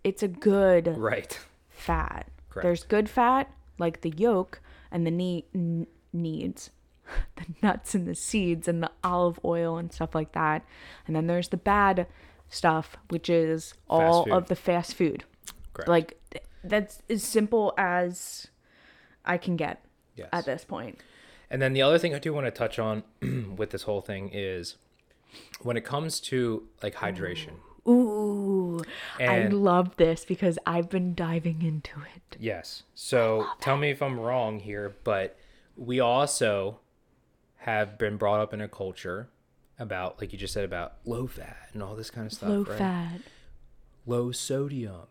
it's 0.02 0.22
a 0.24 0.28
good 0.28 0.88
Right. 0.98 1.38
fat. 1.70 2.26
Correct. 2.50 2.64
There's 2.64 2.82
good 2.82 3.08
fat 3.08 3.52
like 3.78 4.00
the 4.00 4.10
yolk 4.10 4.60
and 4.90 5.06
the 5.06 5.10
ne- 5.12 5.44
n- 5.54 5.86
needs, 6.12 6.70
the 7.36 7.44
nuts 7.62 7.94
and 7.94 8.08
the 8.08 8.16
seeds 8.16 8.66
and 8.66 8.82
the 8.82 8.90
olive 9.04 9.38
oil 9.44 9.76
and 9.76 9.92
stuff 9.92 10.12
like 10.14 10.32
that. 10.32 10.64
And 11.06 11.14
then 11.14 11.28
there's 11.28 11.50
the 11.50 11.56
bad 11.56 12.08
stuff, 12.48 12.96
which 13.10 13.30
is 13.30 13.74
all 13.88 14.32
of 14.32 14.48
the 14.48 14.56
fast 14.56 14.94
food. 14.94 15.22
Correct. 15.72 15.88
Like 15.88 16.17
that's 16.64 17.02
as 17.08 17.22
simple 17.22 17.74
as 17.78 18.48
I 19.24 19.38
can 19.38 19.56
get 19.56 19.84
Yes. 20.16 20.28
at 20.32 20.44
this 20.46 20.64
point. 20.64 20.98
And 21.50 21.62
then 21.62 21.72
the 21.72 21.82
other 21.82 21.98
thing 21.98 22.14
I 22.14 22.18
do 22.18 22.32
want 22.32 22.46
to 22.46 22.50
touch 22.50 22.78
on 22.78 23.02
with 23.56 23.70
this 23.70 23.82
whole 23.84 24.00
thing 24.00 24.30
is 24.32 24.76
when 25.62 25.76
it 25.76 25.84
comes 25.84 26.20
to 26.20 26.66
like 26.82 26.96
hydration. 26.96 27.54
Ooh, 27.86 28.82
I 29.18 29.22
And- 29.24 29.64
love 29.64 29.96
this 29.96 30.24
because 30.24 30.58
I've 30.66 30.90
been 30.90 31.14
diving 31.14 31.62
into 31.62 32.00
it. 32.16 32.36
Yes. 32.38 32.82
So 32.94 33.46
tell 33.60 33.76
me 33.78 33.90
if 33.90 34.02
I'm 34.02 34.18
wrong 34.20 34.60
here, 34.60 34.94
but 35.04 35.38
we 35.76 36.00
also 36.00 36.80
have 37.58 37.96
been 37.98 38.16
brought 38.16 38.40
up 38.40 38.52
in 38.52 38.60
a 38.60 38.68
culture 38.68 39.28
about, 39.78 40.20
like 40.20 40.32
you 40.32 40.38
just 40.38 40.52
said, 40.52 40.64
about 40.64 40.94
low 41.04 41.26
fat 41.26 41.68
and 41.72 41.82
all 41.82 41.94
this 41.94 42.10
kind 42.10 42.26
of 42.26 42.32
stuff. 42.32 42.48
Low 42.50 42.64
right? 42.64 42.78
fat. 42.78 43.20
Low 44.06 44.32
sodium. 44.32 45.06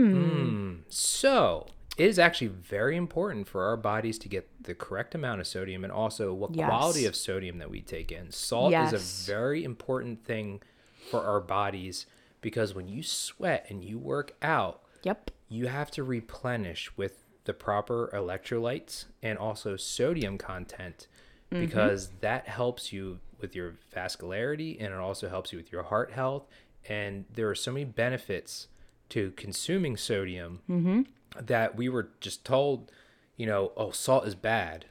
Mm. 0.00 0.80
So 0.88 1.66
it 1.96 2.06
is 2.06 2.18
actually 2.18 2.48
very 2.48 2.96
important 2.96 3.46
for 3.48 3.64
our 3.64 3.76
bodies 3.76 4.18
to 4.20 4.28
get 4.28 4.48
the 4.62 4.74
correct 4.74 5.14
amount 5.14 5.40
of 5.40 5.46
sodium 5.46 5.84
and 5.84 5.92
also 5.92 6.32
what 6.32 6.54
Yes. 6.54 6.66
quality 6.68 7.04
of 7.06 7.14
sodium 7.14 7.58
that 7.58 7.70
we 7.70 7.80
take 7.82 8.10
in. 8.12 8.30
Salt 8.30 8.70
Yes. 8.72 8.92
is 8.92 9.28
a 9.28 9.32
very 9.32 9.64
important 9.64 10.24
thing 10.24 10.62
for 11.10 11.22
our 11.24 11.40
bodies 11.40 12.06
because 12.40 12.74
when 12.74 12.88
you 12.88 13.02
sweat 13.02 13.66
and 13.68 13.84
you 13.84 13.98
work 13.98 14.34
out, 14.40 14.82
Yep. 15.02 15.30
you 15.48 15.66
have 15.66 15.90
to 15.92 16.02
replenish 16.04 16.96
with 16.96 17.24
the 17.44 17.52
proper 17.54 18.08
electrolytes 18.14 19.06
and 19.22 19.38
also 19.38 19.76
sodium 19.76 20.38
content 20.38 21.06
because 21.50 22.10
that 22.20 22.46
helps 22.46 22.92
you 22.92 23.18
with 23.40 23.56
your 23.56 23.74
vascularity 23.94 24.76
and 24.78 24.94
it 24.94 25.00
also 25.00 25.28
helps 25.28 25.52
you 25.52 25.58
with 25.58 25.72
your 25.72 25.82
heart 25.82 26.12
health. 26.12 26.46
And 26.88 27.24
there 27.32 27.48
are 27.50 27.54
so 27.54 27.72
many 27.72 27.84
benefits 27.84 28.68
to 29.10 29.32
consuming 29.32 29.96
sodium 29.96 30.60
mm-hmm. 30.68 31.02
that 31.40 31.76
we 31.76 31.88
were 31.88 32.10
just 32.20 32.44
told, 32.44 32.90
you 33.36 33.46
know, 33.46 33.72
oh, 33.76 33.90
salt 33.90 34.26
is 34.26 34.34
bad. 34.34 34.86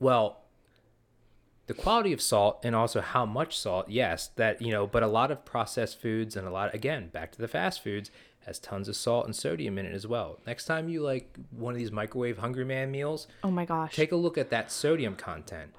Well, 0.00 0.42
the 1.66 1.74
quality 1.74 2.12
of 2.12 2.22
salt 2.22 2.60
and 2.64 2.74
also 2.74 3.00
how 3.00 3.26
much 3.26 3.58
salt, 3.58 3.90
yes, 3.90 4.28
that, 4.36 4.62
you 4.62 4.72
know, 4.72 4.86
but 4.86 5.02
a 5.02 5.06
lot 5.06 5.30
of 5.30 5.44
processed 5.44 6.00
foods 6.00 6.34
and 6.34 6.46
a 6.46 6.50
lot, 6.50 6.74
again, 6.74 7.08
back 7.08 7.30
to 7.32 7.38
the 7.38 7.48
fast 7.48 7.82
foods, 7.82 8.10
has 8.46 8.58
tons 8.58 8.88
of 8.88 8.96
salt 8.96 9.26
and 9.26 9.36
sodium 9.36 9.76
in 9.76 9.84
it 9.84 9.94
as 9.94 10.06
well. 10.06 10.38
Next 10.46 10.64
time 10.64 10.88
you 10.88 11.02
like 11.02 11.36
one 11.50 11.74
of 11.74 11.78
these 11.78 11.92
microwave 11.92 12.38
Hungry 12.38 12.64
Man 12.64 12.90
meals, 12.90 13.28
Oh 13.44 13.50
my 13.50 13.66
gosh. 13.66 13.94
take 13.94 14.10
a 14.12 14.16
look 14.16 14.38
at 14.38 14.48
that 14.48 14.72
sodium 14.72 15.14
content, 15.14 15.74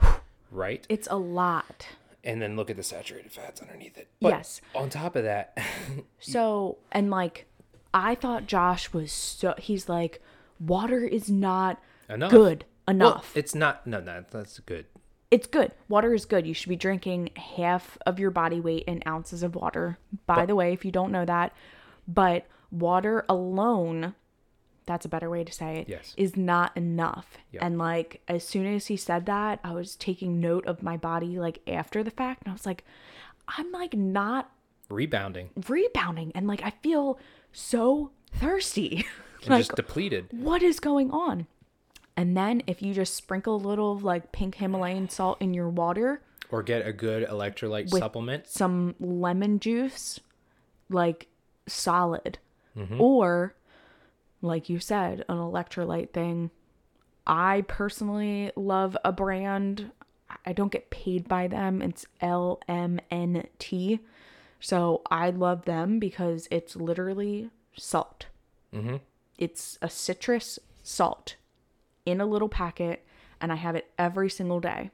right? 0.51 0.85
it's 0.87 1.07
a 1.09 1.17
lot. 1.17 1.87
And 2.23 2.39
then 2.39 2.55
look 2.55 2.69
at 2.69 2.75
the 2.75 2.83
saturated 2.83 3.31
fats 3.31 3.59
underneath 3.61 3.97
it. 3.97 4.09
But 4.21 4.29
Yes. 4.29 4.61
On 4.75 4.89
top 4.89 5.15
of 5.15 5.23
that, 5.23 5.57
So, 6.19 6.77
and 6.91 7.09
like, 7.09 7.47
I 7.93 8.15
thought 8.15 8.45
Josh 8.47 8.93
was 8.93 9.11
so, 9.11 9.55
he's 9.57 9.89
like, 9.89 10.21
water 10.59 11.03
is 11.03 11.29
not 11.29 11.81
enough. 12.09 12.31
good 12.31 12.65
Well, 12.87 12.95
enough. 12.95 13.31
it's 13.35 13.55
not. 13.55 13.85
No, 13.87 13.99
no, 13.99 14.23
that's 14.29 14.59
good. 14.59 14.85
it's 15.31 15.47
good. 15.47 15.71
Water 15.87 16.13
is 16.13 16.25
good. 16.25 16.45
You 16.47 16.53
should 16.53 16.69
be 16.69 16.75
drinking 16.75 17.29
half 17.35 17.97
of 18.05 18.19
your 18.19 18.31
body 18.31 18.59
weight 18.59 18.83
in 18.87 19.01
ounces 19.07 19.43
of 19.43 19.55
water. 19.55 19.97
By 20.25 20.45
the 20.45 20.55
way, 20.55 20.73
if 20.73 20.83
you 20.85 20.91
don't 20.91 21.11
know 21.11 21.25
that, 21.25 21.53
but 22.07 22.45
water 22.71 23.25
alone, 23.29 24.15
that's 24.85 25.05
a 25.05 25.09
better 25.09 25.29
way 25.29 25.43
to 25.43 25.51
say 25.51 25.77
it, 25.77 25.89
Yes. 25.89 26.13
is 26.17 26.35
not 26.37 26.75
enough. 26.75 27.37
Yep. 27.51 27.63
And 27.63 27.77
like 27.77 28.21
as 28.27 28.43
soon 28.47 28.65
as 28.67 28.87
he 28.87 28.97
said 28.97 29.25
that, 29.27 29.59
I 29.63 29.71
was 29.73 29.95
taking 29.95 30.39
note 30.39 30.65
of 30.65 30.81
my 30.83 30.97
body 30.97 31.37
like 31.39 31.59
after 31.67 32.03
the 32.03 32.11
fact 32.11 32.43
and 32.43 32.49
I 32.51 32.53
was 32.53 32.65
like 32.65 32.83
I'm 33.47 33.71
like 33.71 33.93
not 33.95 34.51
Rebounding 34.89 35.49
rebounding 35.67 36.31
and 36.33 36.47
like 36.47 36.63
I 36.63 36.71
feel 36.81 37.19
so 37.51 38.11
thirsty. 38.33 39.05
and 39.41 39.49
like 39.49 39.59
just 39.61 39.75
depleted. 39.75 40.27
what 40.31 40.61
is 40.61 40.79
going 40.79 41.11
on? 41.11 41.47
And 42.17 42.35
then 42.35 42.61
if 42.67 42.81
you 42.81 42.93
just 42.93 43.15
sprinkle 43.15 43.55
a 43.55 43.67
little 43.67 43.93
of 43.93 44.03
like 44.03 44.31
pink 44.31 44.55
Himalayan 44.55 45.07
salt 45.09 45.37
in 45.41 45.53
your 45.53 45.69
water, 45.69 46.21
Or 46.51 46.61
get 46.63 46.85
a 46.85 46.91
good 46.91 47.27
electrolyte 47.27 47.89
supplement. 47.89 48.47
some 48.47 48.95
lemon 48.99 49.59
juice, 49.59 50.19
like 50.89 51.27
solid. 51.67 52.39
Mm-hmm. 52.77 52.99
Or, 52.99 53.55
like 54.41 54.69
you 54.69 54.79
said, 54.79 55.23
an 55.29 55.37
electrolyte 55.37 56.11
thing. 56.11 56.51
I 57.25 57.63
personally 57.67 58.51
love 58.55 58.97
a 59.05 59.11
brand. 59.11 59.91
I 60.45 60.53
don't 60.53 60.71
get 60.71 60.89
paid 60.89 61.27
by 61.27 61.47
them. 61.47 61.81
It's 61.81 62.05
LMNT. 62.21 63.99
So 64.59 65.01
I 65.09 65.29
love 65.29 65.65
them 65.65 65.99
because 65.99 66.47
it's 66.51 66.75
literally 66.75 67.49
salt. 67.75 68.27
Mm-hmm. 68.73 68.97
It's 69.37 69.77
a 69.81 69.89
citrus 69.89 70.59
salt 70.83 71.35
in 72.05 72.19
a 72.19 72.25
little 72.25 72.49
packet, 72.49 73.05
and 73.39 73.51
I 73.51 73.55
have 73.55 73.75
it 73.75 73.89
every 73.97 74.29
single 74.29 74.59
day 74.59 74.91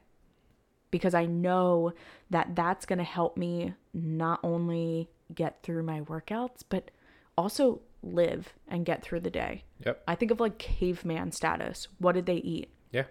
because 0.90 1.14
I 1.14 1.26
know 1.26 1.92
that 2.30 2.54
that's 2.54 2.86
going 2.86 2.98
to 2.98 3.04
help 3.04 3.36
me 3.36 3.74
not 3.92 4.40
only 4.42 5.08
get 5.34 5.62
through 5.62 5.82
my 5.82 6.00
workouts, 6.02 6.62
but 6.68 6.90
also 7.36 7.80
live 8.02 8.54
and 8.68 8.86
get 8.86 9.02
through 9.02 9.20
the 9.20 9.30
day. 9.30 9.64
Yep. 9.84 10.02
I 10.06 10.14
think 10.14 10.30
of 10.30 10.38
like 10.40 10.58
caveman 10.58 11.32
status. 11.32 11.88
What 11.98 12.12
did 12.12 12.26
they 12.26 12.36
eat? 12.36 12.70
Yeah. 12.92 13.04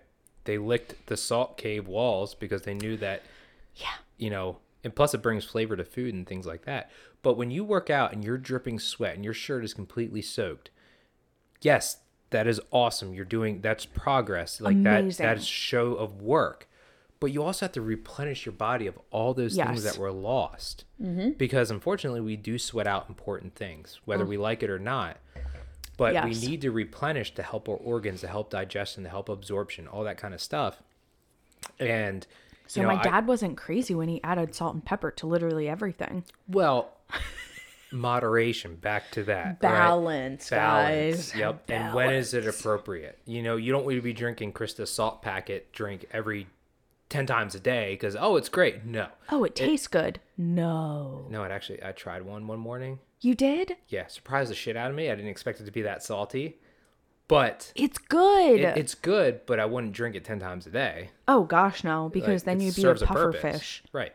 They 0.46 0.58
licked 0.58 1.08
the 1.08 1.18
salt 1.18 1.58
cave 1.58 1.88
walls 1.88 2.34
because 2.34 2.62
they 2.62 2.74
knew 2.74 2.96
that, 2.98 3.24
Yeah. 3.76 3.94
you 4.18 4.30
know, 4.30 4.58
and 4.86 4.96
plus 4.96 5.16
it 5.16 5.22
brings 5.24 5.44
flavor 5.44 5.76
to 5.76 5.84
food 5.84 6.14
and 6.14 6.28
things 6.28 6.46
like 6.46 6.64
that. 6.64 6.92
But 7.24 7.36
when 7.36 7.50
you 7.50 7.64
work 7.66 7.90
out 7.90 8.14
and 8.14 8.24
you're 8.24 8.38
dripping 8.38 8.80
sweat 8.80 9.16
and 9.16 9.26
your 9.26 9.34
shirt 9.34 9.66
is 9.66 9.74
completely 9.74 10.22
soaked, 10.22 10.70
yes, 11.62 11.98
that 12.30 12.46
is 12.46 12.62
awesome. 12.72 13.14
You're 13.14 13.26
doing 13.26 13.62
that's 13.62 13.86
progress. 13.86 14.62
Like 14.62 14.82
that 14.84 15.18
that's 15.18 15.44
show 15.44 15.96
of 15.96 16.22
work. 16.22 16.70
But 17.20 17.32
you 17.32 17.42
also 17.42 17.66
have 17.66 17.74
to 17.74 17.82
replenish 17.82 18.46
your 18.46 18.54
body 18.54 18.86
of 18.86 19.00
all 19.10 19.34
those 19.34 19.56
things 19.56 19.84
that 19.84 19.98
were 19.98 20.12
lost. 20.12 20.86
Mm-hmm. 21.02 21.32
Because 21.32 21.72
unfortunately, 21.72 22.22
we 22.22 22.36
do 22.36 22.60
sweat 22.60 22.86
out 22.86 23.10
important 23.10 23.56
things, 23.56 24.00
whether 24.06 24.26
we 24.26 24.38
like 24.38 24.62
it 24.62 24.70
or 24.70 24.78
not. 24.80 25.18
But 25.98 26.14
Yes. 26.14 26.26
we 26.26 26.48
need 26.48 26.62
to 26.62 26.72
replenish 26.72 27.34
to 27.36 27.42
help 27.42 27.68
our 27.70 27.78
organs, 27.78 28.22
to 28.22 28.28
help 28.28 28.52
digestion, 28.52 29.04
to 29.04 29.10
help 29.10 29.30
absorption, 29.30 29.88
all 29.88 30.04
that 30.04 30.18
kind 30.18 30.34
of 30.34 30.42
stuff. 30.42 30.84
And 31.80 32.28
So 32.68 32.82
you 32.82 32.88
know, 32.88 32.94
my 32.94 33.00
I- 33.00 33.04
dad 33.04 33.28
wasn't 33.28 33.58
crazy 33.58 33.94
when 33.96 34.10
he 34.10 34.22
added 34.24 34.56
salt 34.56 34.74
and 34.74 34.84
pepper 34.84 35.12
to 35.12 35.28
literally 35.28 35.68
everything. 35.70 36.24
well, 36.48 36.92
moderation. 37.92 38.76
Back 38.76 39.12
to 39.12 39.24
that. 39.24 39.46
right? 39.46 39.60
Balance, 39.60 40.50
Balance. 40.50 41.32
guys. 41.32 41.36
Yep. 41.40 41.70
And 41.70 41.94
when 41.94 42.14
is 42.14 42.34
it 42.34 42.48
appropriate? 42.48 43.18
You 43.26 43.42
know, 43.44 43.56
you 43.58 43.72
don't 43.72 43.86
want 43.86 43.96
to 43.98 44.02
be 44.02 44.14
drinking 44.14 44.54
Krista 44.54 44.88
salt 44.88 45.22
packet 45.22 45.72
drink 45.72 46.06
every 46.12 46.48
ten 47.10 47.26
times 47.26 47.56
a 47.56 47.60
day 47.60 47.94
because 47.94 48.16
oh, 48.20 48.36
it's 48.36 48.50
great. 48.50 48.86
No, 48.86 49.08
Oh, 49.30 49.44
it 49.44 49.56
tastes 49.56 49.88
good. 49.88 50.20
No. 50.38 51.26
no. 51.30 51.44
It 51.44 51.52
actually, 51.52 51.84
I 51.84 51.92
tried 51.92 52.24
one 52.24 52.48
one 52.48 52.60
morning. 52.60 53.00
You 53.22 53.34
did? 53.36 53.78
Yeah, 53.88 54.08
surprised 54.08 54.52
the 54.52 54.56
shit 54.56 54.76
out 54.76 54.90
of 54.92 54.96
me. 54.96 55.10
I 55.10 55.16
didn't 55.16 55.32
expect 55.32 55.60
it 55.62 55.66
to 55.66 55.72
be 55.72 55.82
that 55.84 56.04
salty, 56.04 56.58
but 57.28 57.72
It's 57.76 57.98
good. 57.98 58.60
it, 58.60 58.78
it's 58.78 58.96
good. 58.96 59.46
But 59.46 59.60
I 59.60 59.66
wouldn't 59.66 59.94
drink 59.94 60.16
it 60.16 60.24
ten 60.26 60.40
times 60.40 60.68
a 60.68 60.70
day. 60.70 61.10
oh 61.28 61.44
gosh, 61.44 61.84
no, 61.84 62.10
because 62.10 62.42
Like, 62.46 62.58
then 62.58 62.66
you'd 62.66 62.76
be 62.76 62.84
a 62.84 62.94
puffer 62.96 63.32
purpose. 63.32 63.42
fish. 63.42 63.84
Right. 63.92 64.14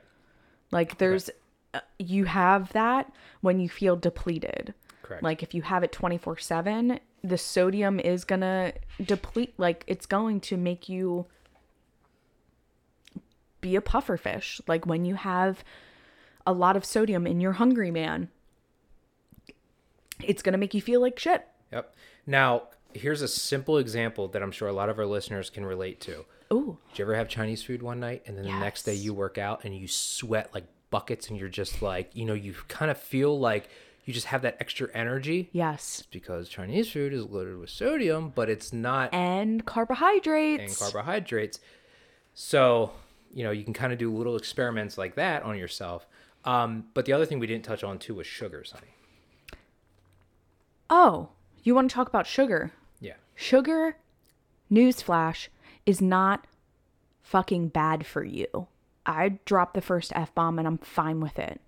Like 0.71 0.99
there's 0.99 1.31
uh, 1.75 1.81
you 1.99 2.25
have 2.27 2.73
that 2.73 3.13
when 3.41 3.59
you 3.61 3.69
feel 3.69 3.97
depleted. 3.97 4.75
Correct. 5.03 5.23
Like 5.23 5.43
if 5.43 5.55
you 5.55 5.63
have 5.63 5.83
it 5.83 5.93
24/7, 5.93 7.01
the 7.23 7.39
sodium 7.39 7.99
is 8.01 8.25
to 8.41 8.73
deplete 9.05 9.55
like 9.59 9.85
it's 9.87 10.07
going 10.07 10.41
to 10.41 10.57
make 10.57 10.89
you 10.89 11.27
be 13.61 13.77
a 13.77 13.81
puffer 13.81 14.17
fish. 14.17 14.61
Like 14.67 14.87
when 14.87 15.05
you 15.05 15.17
have 15.17 15.65
a 16.47 16.53
lot 16.53 16.77
of 16.77 16.85
sodium 16.85 17.27
in 17.27 17.41
your 17.41 17.53
hungry 17.53 17.91
man, 17.91 18.29
it's 20.23 20.43
to 20.53 20.59
make 20.59 20.75
you 20.75 20.81
feel 20.81 21.01
like 21.01 21.19
shit. 21.19 21.47
Yep. 21.73 21.95
Now, 22.27 22.63
here's 22.95 23.23
a 23.23 23.29
simple 23.29 23.79
example 23.79 24.29
that 24.29 24.43
I'm 24.43 24.53
sure 24.53 24.69
a 24.69 24.73
lot 24.73 24.89
of 24.89 24.99
our 24.99 25.07
listeners 25.07 25.51
can 25.51 25.65
relate 25.65 26.01
to. 26.03 26.25
Ooh. 26.53 26.79
Did 26.91 26.99
you 26.99 27.05
ever 27.05 27.15
have 27.15 27.29
Chinese 27.29 27.63
food 27.63 27.83
one 27.83 28.01
night 28.01 28.23
and 28.27 28.37
then 28.37 28.45
the 28.45 28.59
next 28.59 28.83
day 28.83 28.95
you 28.95 29.15
work 29.15 29.39
out 29.39 29.65
and 29.65 29.77
you 29.77 29.87
sweat 29.87 30.51
like 30.53 30.65
buckets 30.91 31.29
and 31.29 31.39
you're 31.39 31.49
just 31.49 31.81
like, 31.83 32.11
you 32.15 32.25
know, 32.25 32.35
you 32.35 32.55
kind 32.69 32.91
of 32.91 32.99
feel 32.99 33.39
like 33.39 33.69
you 34.05 34.13
just 34.13 34.27
have 34.27 34.43
that 34.43 34.57
extra 34.59 34.89
energy? 34.93 35.49
Yes. 35.53 36.03
Because 36.11 36.49
Chinese 36.49 36.91
food 36.91 37.13
is 37.13 37.25
loaded 37.27 37.57
with 37.59 37.71
sodium, 37.71 38.33
but 38.35 38.51
it's 38.51 38.73
not 38.73 39.15
And 39.15 39.65
carbohydrates. 39.65 40.63
and 40.81 40.93
carbohydrates. 40.93 41.61
So, 42.35 42.91
you 43.33 43.45
know, 43.45 43.53
you 43.53 43.63
can 43.63 43.73
kind 43.75 43.93
of 43.93 43.99
do 44.01 44.13
little 44.13 44.37
experiments 44.37 44.99
like 44.99 45.15
that 45.15 45.45
on 45.45 45.57
yourself. 45.57 46.07
Um, 46.45 46.87
but 46.95 47.05
the 47.05 47.13
other 47.13 47.27
thing 47.27 47.39
we 47.39 47.47
didn't 47.47 47.65
touch 47.65 47.85
on 47.85 47.99
too 47.99 48.15
was 48.15 48.27
sugars, 48.27 48.73
honey. 48.73 48.93
oh, 50.89 51.29
you 51.63 51.75
want 51.75 51.91
to 51.91 51.95
talk 51.95 52.09
about 52.09 52.27
sugar? 52.27 52.73
Sugar, 53.41 53.97
newsflash, 54.71 55.49
is 55.87 56.03
not 56.03 56.47
fucking 57.23 57.69
bad 57.69 58.05
for 58.05 58.23
you. 58.23 58.69
I 59.07 59.39
dropped 59.47 59.73
the 59.73 59.81
first 59.81 60.13
F 60.15 60.35
bomb 60.35 60.59
and 60.59 60.69
I'm 60.69 60.77
fine 60.77 61.21
with 61.21 61.39
it. 61.39 61.59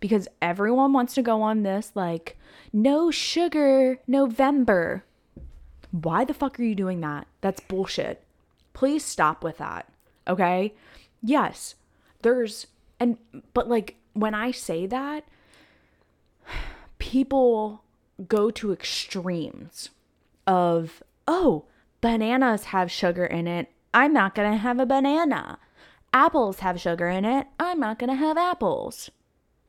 Because 0.00 0.28
everyone 0.42 0.92
wants 0.92 1.14
to 1.14 1.22
go 1.22 1.40
on 1.40 1.62
this, 1.62 1.92
like, 1.94 2.36
no 2.74 3.10
sugar 3.10 4.00
November. 4.06 5.02
Why 5.92 6.26
the 6.26 6.34
fuck 6.34 6.60
are 6.60 6.62
you 6.62 6.74
doing 6.74 7.00
that? 7.00 7.26
That's 7.40 7.60
bullshit. 7.60 8.22
Please 8.74 9.02
stop 9.02 9.42
with 9.42 9.56
that. 9.56 9.88
Okay? 10.28 10.74
Yes, 11.22 11.74
there's, 12.20 12.66
and, 13.00 13.16
but 13.54 13.66
like, 13.66 13.96
when 14.12 14.34
I 14.34 14.50
say 14.50 14.84
that, 14.88 15.24
people 16.98 17.82
go 18.28 18.50
to 18.50 18.74
extremes 18.74 19.88
of, 20.46 21.02
oh, 21.26 21.64
bananas 22.00 22.64
have 22.64 22.90
sugar 22.90 23.24
in 23.24 23.46
it. 23.46 23.70
I'm 23.92 24.12
not 24.12 24.34
going 24.34 24.50
to 24.50 24.58
have 24.58 24.78
a 24.78 24.86
banana. 24.86 25.58
Apples 26.12 26.60
have 26.60 26.80
sugar 26.80 27.08
in 27.08 27.24
it. 27.24 27.46
I'm 27.58 27.80
not 27.80 27.98
going 27.98 28.10
to 28.10 28.16
have 28.16 28.36
apples. 28.36 29.10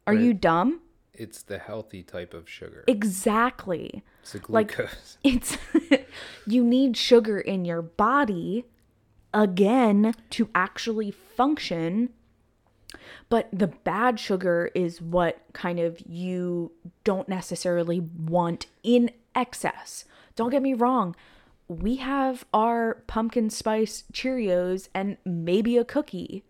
Are 0.08 0.14
you 0.14 0.34
dumb? 0.34 0.82
It's 1.14 1.42
the 1.42 1.58
healthy 1.58 2.04
type 2.04 2.34
of 2.34 2.50
sugar. 2.50 2.84
Exactly. 2.88 4.04
It's 4.22 4.36
like- 4.50 4.76
glucose. 4.76 5.18
It's 5.24 5.58
you 6.46 6.64
need 6.64 6.98
sugar 6.98 7.40
in 7.40 7.66
your 7.66 7.82
body 7.82 8.66
again 9.34 10.14
to 10.32 10.50
actually 10.54 11.12
function. 11.12 12.10
But 13.30 13.50
the 13.52 13.68
bad 13.68 14.20
sugar 14.20 14.70
is 14.76 15.02
what 15.02 15.42
kind 15.54 15.80
of 15.80 16.00
you 16.08 16.72
don't 17.04 17.28
necessarily 17.28 18.00
want 18.00 18.68
in 18.84 19.12
excess. 19.36 20.06
Don't 20.36 20.52
get 20.52 20.62
me 20.62 20.74
wrong. 20.74 21.16
We 21.68 21.96
have 21.98 22.46
our 22.54 23.04
pumpkin 23.08 23.50
spice 23.50 24.04
Cheerios 24.14 24.90
and 24.94 25.18
maybe 25.26 25.78
a 25.78 25.86
cookie. 25.86 26.44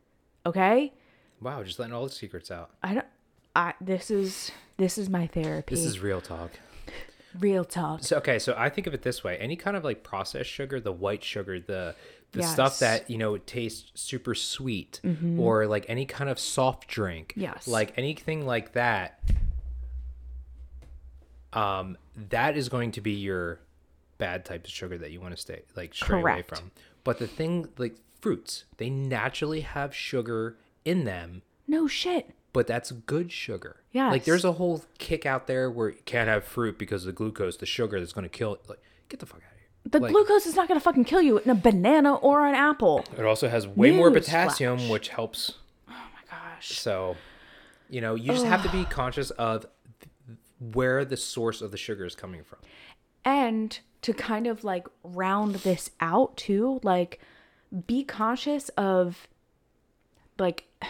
Okay? 0.45 0.93
Wow, 1.41 1.63
just 1.63 1.79
letting 1.79 1.93
all 1.93 2.05
the 2.05 2.11
secrets 2.11 2.51
out. 2.51 2.71
I 2.83 2.93
don't 2.95 3.05
I 3.55 3.73
this 3.79 4.11
is 4.11 4.51
this 4.77 4.97
is 4.97 5.09
my 5.09 5.27
therapy. 5.27 5.75
This 5.75 5.85
is 5.85 5.99
real 5.99 6.21
talk. 6.21 6.51
real 7.39 7.63
talk. 7.65 8.03
So 8.03 8.17
okay, 8.17 8.39
so 8.39 8.53
I 8.57 8.69
think 8.69 8.87
of 8.87 8.93
it 8.93 9.01
this 9.03 9.23
way: 9.23 9.37
any 9.37 9.55
kind 9.55 9.77
of 9.77 9.83
like 9.83 10.03
processed 10.03 10.49
sugar, 10.49 10.79
the 10.79 10.91
white 10.91 11.23
sugar, 11.23 11.59
the 11.59 11.95
the 12.31 12.43
stuff 12.43 12.73
Yes. 12.73 12.81
Mm-hmm. 12.81 12.99
that 13.03 13.09
you 13.09 13.17
know 13.17 13.37
tastes 13.37 13.91
super 13.95 14.35
sweet, 14.35 14.99
or 15.37 15.67
like 15.67 15.85
any 15.87 16.05
kind 16.05 16.29
of 16.29 16.37
soft 16.39 16.87
drink, 16.89 17.33
Yes. 17.37 17.67
like 17.67 17.93
anything 17.97 18.45
like 18.45 18.73
that. 18.73 19.19
Um, 21.53 21.97
that 22.29 22.57
is 22.57 22.67
going 22.67 22.91
to 22.91 23.01
be 23.01 23.11
your 23.13 23.59
bad 24.17 24.45
type 24.45 24.65
of 24.65 24.69
sugar 24.71 24.97
that 24.97 25.11
you 25.11 25.19
want 25.21 25.35
to 25.35 25.41
stay 25.41 25.63
like 25.75 25.93
stray 25.93 26.19
away 26.21 26.41
from. 26.43 26.71
But 27.03 27.19
the 27.19 27.27
thing 27.27 27.67
like 27.77 27.95
fruits, 28.21 28.65
they 28.77 28.89
naturally 28.89 29.61
have 29.61 29.93
sugar 29.95 30.57
in 30.83 31.03
them 31.05 31.41
No 31.67 31.87
shit. 31.87 32.31
but 32.53 32.65
that's 32.67 32.91
good 32.91 33.31
sugar. 33.31 33.81
Yeah. 33.91 34.09
Like 34.11 34.23
there's 34.25 34.45
a 34.45 34.53
whole 34.53 34.83
kick 34.97 35.25
out 35.25 35.47
there 35.47 35.69
where 35.69 35.89
you 35.89 35.97
can't 36.05 36.27
have 36.29 36.43
fruit 36.43 36.77
because 36.77 37.03
of 37.03 37.07
the 37.07 37.13
glucose, 37.13 37.57
the 37.57 37.65
sugar 37.65 37.99
that's 37.99 38.13
going 38.13 38.23
to 38.23 38.29
kill 38.29 38.53
it. 38.55 38.61
Like, 38.67 38.79
get 39.09 39.19
the 39.19 39.25
fuck 39.25 39.37
out 39.37 39.51
of 39.51 39.57
here. 39.59 39.89
The 39.91 39.99
Like, 39.99 40.11
glucose 40.11 40.45
is 40.47 40.55
not 40.55 40.67
going 40.67 40.79
to 40.79 40.83
fucking 40.83 41.05
kill 41.05 41.21
you 41.21 41.37
in 41.37 41.49
a 41.49 41.55
banana 41.55 42.15
or 42.15 42.45
an 42.47 42.55
apple. 42.55 43.05
It 43.17 43.23
also 43.25 43.47
has 43.49 43.67
way 43.67 43.91
more 43.91 44.09
Newsflash. 44.09 44.15
potassium, 44.25 44.89
which 44.89 45.09
helps. 45.09 45.53
Oh 45.87 45.91
my 45.91 46.21
gosh. 46.29 46.79
So, 46.79 47.15
you 47.89 48.01
know, 48.01 48.15
you 48.15 48.31
just 48.31 48.45
have 48.45 48.63
to 48.63 48.69
be 48.69 48.83
conscious 48.85 49.29
of 49.31 49.67
th- 50.01 50.37
where 50.73 51.05
the 51.05 51.17
source 51.17 51.61
of 51.61 51.69
the 51.71 51.77
sugar 51.77 52.03
is 52.05 52.15
coming 52.15 52.43
from. 52.43 52.59
And 53.23 53.79
to 54.01 54.13
kind 54.13 54.47
of 54.47 54.63
like 54.63 54.87
round 55.03 55.55
this 55.55 55.89
out 55.99 56.37
too, 56.37 56.79
like 56.83 57.19
be 57.87 58.03
conscious 58.03 58.69
of 58.69 59.27
like 60.37 60.65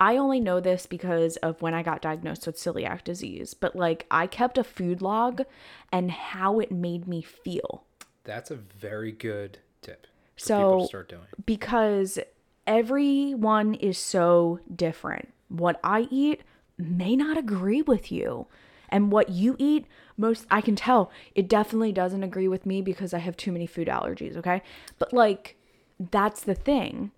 I 0.00 0.16
only 0.16 0.38
know 0.38 0.60
this 0.60 0.86
because 0.86 1.36
of 1.38 1.60
when 1.60 1.74
I 1.74 1.82
got 1.82 2.00
diagnosed 2.02 2.46
with 2.46 2.56
celiac 2.56 3.02
disease, 3.02 3.52
but 3.54 3.74
like 3.74 4.06
I 4.12 4.28
kept 4.28 4.56
a 4.56 4.62
food 4.62 5.02
log 5.02 5.42
and 5.90 6.10
how 6.12 6.60
it 6.60 6.70
made 6.70 7.08
me 7.08 7.20
feel. 7.20 7.82
That's 8.22 8.50
a 8.52 8.56
very 8.56 9.10
good 9.10 9.58
tip 9.82 10.06
So- 10.36 10.86
start 10.86 11.08
doing. 11.08 11.22
because 11.44 12.18
everyone 12.66 13.74
is 13.74 13.98
so 13.98 14.60
different. 14.74 15.32
What 15.48 15.80
I 15.82 16.06
eat 16.10 16.42
may 16.76 17.16
not 17.16 17.36
agree 17.36 17.82
with 17.82 18.12
you. 18.12 18.46
And 18.88 19.12
what 19.12 19.30
you 19.30 19.56
eat, 19.58 19.86
most 20.16 20.46
I 20.50 20.60
can 20.60 20.76
tell 20.76 21.10
it 21.34 21.48
definitely 21.48 21.92
doesn't 21.92 22.22
agree 22.22 22.48
with 22.48 22.66
me 22.66 22.82
because 22.82 23.14
I 23.14 23.18
have 23.18 23.36
too 23.36 23.52
many 23.52 23.66
food 23.66 23.88
allergies, 23.88 24.36
okay? 24.36 24.62
But 24.98 25.12
like 25.12 25.56
that's 25.98 26.42
the 26.42 26.54
thing. 26.54 27.10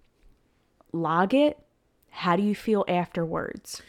Log 0.93 1.35
it. 1.35 1.59
How 2.11 2.37
do 2.37 2.43
you 2.43 2.55
feel 2.55 2.85
afterwards? 2.89 3.83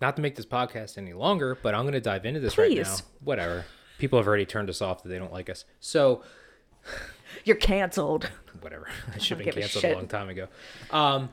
Not 0.00 0.16
to 0.16 0.22
make 0.22 0.36
this 0.36 0.46
podcast 0.46 0.98
any 0.98 1.14
longer, 1.14 1.56
but 1.60 1.74
I'm 1.74 1.82
going 1.82 1.94
to 1.94 2.00
dive 2.00 2.26
into 2.26 2.38
this 2.38 2.58
right 2.58 2.76
now. 2.76 2.96
Whatever. 3.24 3.64
People 3.98 4.18
have 4.18 4.28
already 4.28 4.44
turned 4.44 4.68
us 4.68 4.82
off 4.82 5.02
that 5.02 5.08
they 5.08 5.18
don't 5.18 5.32
like 5.32 5.48
us. 5.48 5.64
So, 5.80 6.22
You're 7.44 7.56
canceled. 7.56 8.30
whatever. 8.60 8.88
I 9.14 9.18
should 9.18 9.38
have 9.38 9.46
been 9.46 9.62
canceled 9.62 9.84
a, 9.84 9.88
shit. 9.88 9.96
long 9.96 10.06
time 10.06 10.28
ago. 10.28 10.48
Um, 10.90 11.30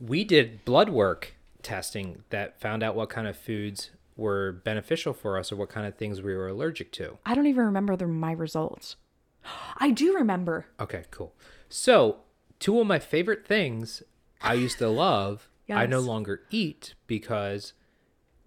we 0.00 0.24
did 0.24 0.64
blood 0.64 0.88
work 0.88 1.34
testing 1.62 2.22
that 2.30 2.60
found 2.60 2.82
out 2.82 2.94
what 2.94 3.08
kind 3.08 3.26
of 3.26 3.36
foods 3.36 3.90
were 4.16 4.52
beneficial 4.52 5.12
for 5.12 5.38
us 5.38 5.52
or 5.52 5.56
what 5.56 5.68
kind 5.68 5.86
of 5.86 5.96
things 5.96 6.22
we 6.22 6.34
were 6.34 6.48
allergic 6.48 6.90
to. 6.92 7.18
I 7.26 7.34
don't 7.34 7.46
even 7.46 7.64
remember 7.64 7.96
the, 7.96 8.06
my 8.06 8.32
results. 8.32 8.96
I 9.78 9.90
do 9.90 10.14
remember. 10.14 10.66
Okay, 10.80 11.04
cool. 11.10 11.34
So, 11.68 12.18
two 12.58 12.80
of 12.80 12.86
my 12.86 12.98
favorite 12.98 13.46
things 13.46 14.02
I 14.40 14.54
used 14.54 14.78
to 14.78 14.88
love, 15.06 15.48
I 15.70 15.86
no 15.86 16.00
longer 16.00 16.42
eat 16.50 16.94
because 17.06 17.72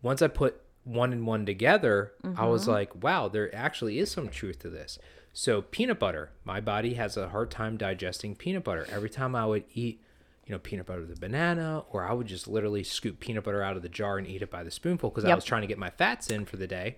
once 0.02 0.22
I 0.22 0.28
put 0.28 0.62
one 0.86 1.12
and 1.14 1.28
one 1.28 1.46
together, 1.46 2.14
I 2.36 2.46
was 2.48 2.64
Mm-hmm. 2.64 2.72
like, 2.72 3.04
wow, 3.04 3.28
there 3.28 3.54
actually 3.54 4.00
is 4.00 4.10
some 4.10 4.30
truth 4.30 4.60
to 4.60 4.70
this. 4.70 4.98
So, 5.34 5.62
peanut 5.62 6.00
butter, 6.00 6.32
my 6.44 6.60
body 6.60 6.96
has 6.96 7.16
a 7.16 7.30
hard 7.30 7.52
time 7.52 7.78
digesting 7.78 8.36
peanut 8.36 8.64
butter. 8.64 8.88
Every 8.92 9.10
time 9.10 9.36
I 9.36 9.46
would 9.46 9.66
eat, 9.74 10.02
you 10.50 10.56
know, 10.56 10.60
peanut 10.60 10.88
butter 10.88 11.02
with 11.02 11.16
a 11.16 11.20
banana, 11.20 11.84
or 11.92 12.04
I 12.04 12.12
would 12.12 12.26
just 12.26 12.48
literally 12.48 12.84
scoop 12.84 13.20
peanut 13.20 13.44
butter 13.44 13.62
out 13.62 13.78
of 13.78 13.84
the 13.84 13.88
jar 13.90 14.18
and 14.18 14.26
eat 14.26 14.42
it 14.42 14.50
by 14.50 14.64
the 14.64 14.72
spoonful 14.72 15.12
because 15.12 15.24
I 15.24 15.36
was 15.36 15.46
trying 15.46 15.62
to 15.62 15.68
get 15.68 15.78
my 15.78 15.92
fats 15.92 16.32
in 16.32 16.44
for 16.46 16.58
the 16.58 16.66
day. 16.66 16.98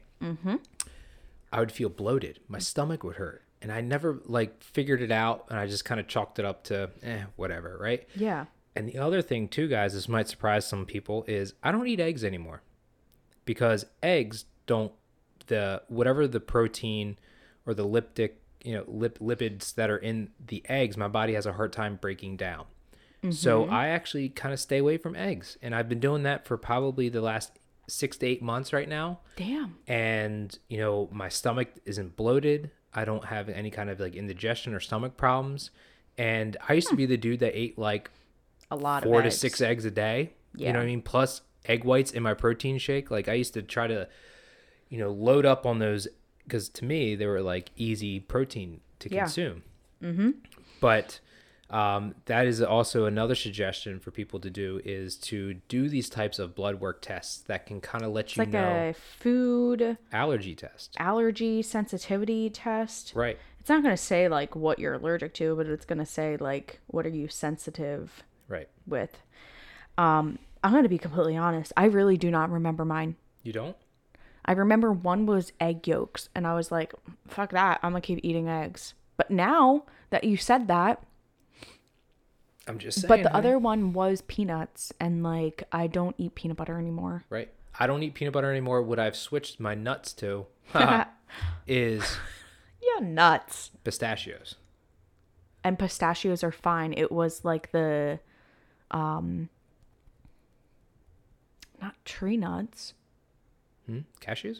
I 1.52 1.60
would 1.60 1.74
feel 1.74 1.89
bloated. 1.89 2.39
My 2.47 2.60
stomach 2.60 3.04
would 3.04 3.18
hurt. 3.18 3.43
And 3.62 3.70
I 3.70 3.82
never 3.82 4.22
like 4.24 4.64
figured 4.64 5.02
it 5.02 5.12
out 5.12 5.47
and 5.49 5.60
I 5.60 5.68
just 5.68 5.84
kind 5.84 5.99
of 5.99 6.08
chalked 6.08 6.39
it 6.39 6.45
up 6.45 6.64
to 6.66 6.91
eh, 7.04 7.24
whatever, 7.36 7.78
right? 7.78 8.08
Yeah. 8.16 8.45
And 8.74 8.88
the 8.88 8.97
other 8.99 9.22
thing 9.22 9.49
too, 9.49 9.68
guys, 9.68 9.93
this 9.95 10.08
might 10.08 10.30
surprise 10.30 10.66
some 10.66 10.86
people, 10.86 11.26
is 11.28 11.54
I 11.62 11.74
don't 11.74 11.86
eat 11.88 11.99
eggs 11.99 12.24
anymore. 12.24 12.62
Because 13.43 13.86
eggs 14.02 14.45
don't 14.66 14.93
the 15.47 15.82
whatever 15.89 16.26
the 16.26 16.39
protein 16.39 17.20
or 17.66 17.74
the 17.74 17.86
liptic, 17.86 18.32
you 18.64 18.76
know, 18.76 18.86
lip 18.88 19.20
lipids 19.20 19.76
that 19.76 19.89
are 19.89 19.97
in 19.97 20.30
the 20.39 20.64
eggs, 20.70 20.95
my 20.95 21.10
body 21.10 21.34
has 21.34 21.45
a 21.45 21.52
hard 21.52 21.74
time 21.74 21.99
breaking 22.02 22.38
down. 22.38 22.64
So 23.30 23.66
I 23.66 23.90
actually 23.90 24.30
kind 24.30 24.52
of 24.52 24.60
stay 24.60 24.80
away 24.80 24.98
from 24.98 25.16
eggs. 25.16 25.58
And 25.62 25.76
I've 25.76 25.88
been 25.88 26.00
doing 26.00 26.24
that 26.24 26.48
for 26.48 26.58
probably 26.58 27.08
the 27.08 27.22
last 27.22 27.52
six 27.88 28.18
to 28.18 28.26
eight 28.26 28.42
months 28.42 28.72
right 28.74 28.88
now 28.88 29.20
Damn. 29.36 29.76
and 29.86 30.58
you 30.70 30.78
know 30.78 31.10
my 31.12 31.28
stomach 31.28 31.68
isn't 31.84 32.16
bloated 32.16 32.72
i 32.94 33.04
don't 33.04 33.26
have 33.26 33.50
any 33.50 33.70
kind 33.70 33.90
of 33.90 34.00
like 34.00 34.16
indigestion 34.16 34.74
or 34.74 34.80
stomach 34.80 35.18
problems 35.18 35.72
and 36.18 36.56
i 36.70 36.74
used 36.74 36.88
to 36.88 36.96
be 36.96 37.06
the 37.06 37.18
dude 37.18 37.42
that 37.42 37.58
ate 37.58 37.78
like 37.78 38.10
A 38.70 38.78
lot 38.78 39.04
four 39.04 39.20
to 39.22 39.28
eggs. 39.28 39.38
six 39.40 39.60
eggs 39.60 39.84
a 39.84 39.92
day 39.92 40.32
you 40.56 40.68
know 40.72 40.80
what 40.80 40.84
i 40.84 40.86
mean 40.86 41.02
plus 41.02 41.42
egg 41.66 41.84
whites 41.84 42.12
in 42.12 42.24
my 42.24 42.34
protein 42.34 42.78
shake 42.78 43.12
like 43.12 43.28
i 43.28 43.34
used 43.34 43.54
to 43.56 43.62
try 43.62 43.88
to 43.88 44.08
you 44.88 44.98
know 44.98 45.12
load 45.12 45.46
up 45.46 45.66
on 45.66 45.80
those 45.80 46.08
because 46.44 46.70
to 46.70 46.86
me 46.86 47.16
they 47.16 47.26
were 47.26 47.42
like 47.42 47.72
easy 47.76 48.22
protein 48.22 48.80
to 49.00 49.10
Yeah. 49.14 49.24
consume 49.24 49.64
mm-hmm. 50.02 50.30
but 50.80 51.20
um, 51.72 52.16
that 52.26 52.46
is 52.46 52.62
also 52.62 53.06
another 53.06 53.34
suggestion 53.34 54.00
for 54.00 54.12
people 54.12 54.40
to 54.42 54.50
do 54.50 54.82
is 54.84 55.16
to 55.16 55.56
do 55.70 55.88
these 55.88 56.10
types 56.10 56.38
of 56.38 56.54
blood 56.54 56.80
work 56.80 57.02
tests 57.02 57.40
that 57.48 57.66
can 57.66 57.80
kind 57.80 58.04
of 58.04 58.12
let 58.12 58.26
It's 58.26 58.38
you 58.38 58.42
like 58.42 58.50
know 58.50 58.90
a 58.90 58.94
food 58.94 59.98
allergy 60.12 60.54
test 60.54 60.96
allergy 61.00 61.62
sensitivity 61.62 62.50
test. 62.50 63.14
right 63.16 63.38
It's 63.60 63.70
not 63.70 63.84
going 63.84 63.96
to 63.96 64.02
say 64.02 64.28
like 64.28 64.56
what 64.56 64.80
you're 64.80 64.96
allergic 64.96 65.34
to, 65.36 65.56
but 65.56 65.68
it's 65.68 65.86
going 65.86 66.00
to 66.00 66.06
say 66.06 66.38
like 66.38 66.82
what 66.88 67.06
are 67.06 67.10
you 67.10 67.28
sensitive 67.28 68.24
right 68.48 68.68
with. 68.86 69.18
Um, 69.98 70.40
I'm 70.64 70.72
going 70.72 70.84
to 70.84 70.90
be 70.90 70.98
completely 70.98 71.38
honest. 71.38 71.72
I 71.76 71.86
really 71.86 72.18
do 72.18 72.30
not 72.30 72.52
remember 72.52 72.86
mine. 72.86 73.16
You 73.44 73.54
don't? 73.54 73.76
I 74.46 74.54
remember 74.54 74.92
one 74.92 75.26
was 75.26 75.54
egg 75.60 75.88
yolks, 75.88 76.30
and 76.36 76.48
I 76.48 76.56
was 76.56 76.72
like, 76.72 76.94
"Fuck 77.28 77.52
that! 77.52 77.80
I'm 77.84 77.92
gonna 77.92 78.02
keep 78.02 78.20
eating 78.24 78.50
eggs." 78.50 78.96
But 79.16 79.30
now 79.30 79.86
that 80.10 80.24
you 80.24 80.36
said 80.36 80.68
that, 80.68 81.04
I'm 82.68 82.78
just 82.78 83.01
saying. 83.01 83.07
but 83.09 83.24
the 83.24 83.36
other 83.36 83.57
one 83.57 83.91
was 83.93 84.22
peanuts, 84.22 84.93
and 84.99 85.24
like 85.24 85.64
I 85.72 85.88
don't 85.88 86.16
eat 86.18 86.36
peanut 86.36 86.57
butter 86.57 86.78
anymore. 86.78 87.24
right? 87.30 87.51
I 87.80 87.88
don't 87.88 88.03
eat 88.03 88.14
peanut 88.14 88.34
butter 88.34 88.51
anymore. 88.51 88.82
What 88.82 88.99
I've 88.99 89.16
switched 89.16 89.59
my 89.59 89.74
nuts 89.76 90.14
to 90.14 90.45
is 91.68 92.18
Yeah, 92.82 93.05
nuts. 93.05 93.72
pistachios. 93.84 94.55
And 95.64 95.80
pistachios 95.80 96.43
are 96.43 96.51
fine. 96.51 96.93
It 96.93 97.12
was 97.12 97.45
like 97.45 97.72
the, 97.72 98.20
um, 98.91 99.49
not 101.82 101.95
tree 102.05 102.38
nuts. 102.38 102.93
Hmm? 103.86 103.99
Cashews? 104.20 104.59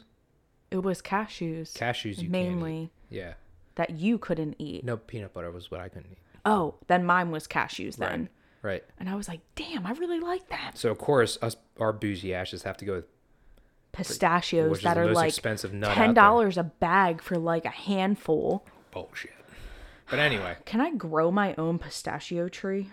It 0.70 0.78
was 0.82 1.02
cashews. 1.02 1.72
Cashews 1.74 2.18
you 2.18 2.28
mainly. 2.30 2.90
Yeah. 3.10 3.34
that 3.74 3.90
you 3.90 4.16
couldn't 4.18 4.56
eat. 4.58 4.84
No, 4.84 4.96
peanut 4.96 5.32
butter 5.34 5.50
was 5.50 5.70
what 5.70 5.80
I 5.80 5.88
couldn't 5.88 6.10
eat. 6.12 6.18
Oh, 6.44 6.74
then 6.88 7.04
mine 7.04 7.30
was 7.30 7.46
cashews 7.46 7.96
then. 7.96 8.20
Right. 8.20 8.28
Right. 8.64 8.84
And 9.00 9.08
I 9.08 9.16
was 9.16 9.26
like, 9.28 9.40
damn, 9.56 9.86
I 9.86 9.92
really 9.92 10.20
like 10.20 10.48
that. 10.50 10.78
So 10.78 10.90
of 10.90 10.98
course 10.98 11.36
us 11.42 11.56
our 11.80 11.92
bougie 11.92 12.32
ashes 12.34 12.62
have 12.62 12.76
to 12.78 12.84
go 12.84 12.94
with 12.94 13.06
Pistachios 13.92 14.80
that 14.82 14.96
are 14.96 15.12
like 15.12 15.28
expensive 15.28 15.72
nut 15.74 15.92
ten 15.94 16.14
dollars 16.14 16.56
a 16.56 16.62
bag 16.62 17.20
for 17.20 17.36
like 17.38 17.64
a 17.64 17.70
handful. 17.70 18.64
bullshit. 18.90 19.32
But 20.08 20.18
anyway, 20.18 20.56
Can 20.64 20.80
I 20.80 20.90
grow 20.92 21.30
my 21.30 21.54
own 21.56 21.78
pistachio 21.78 22.48
tree? 22.48 22.90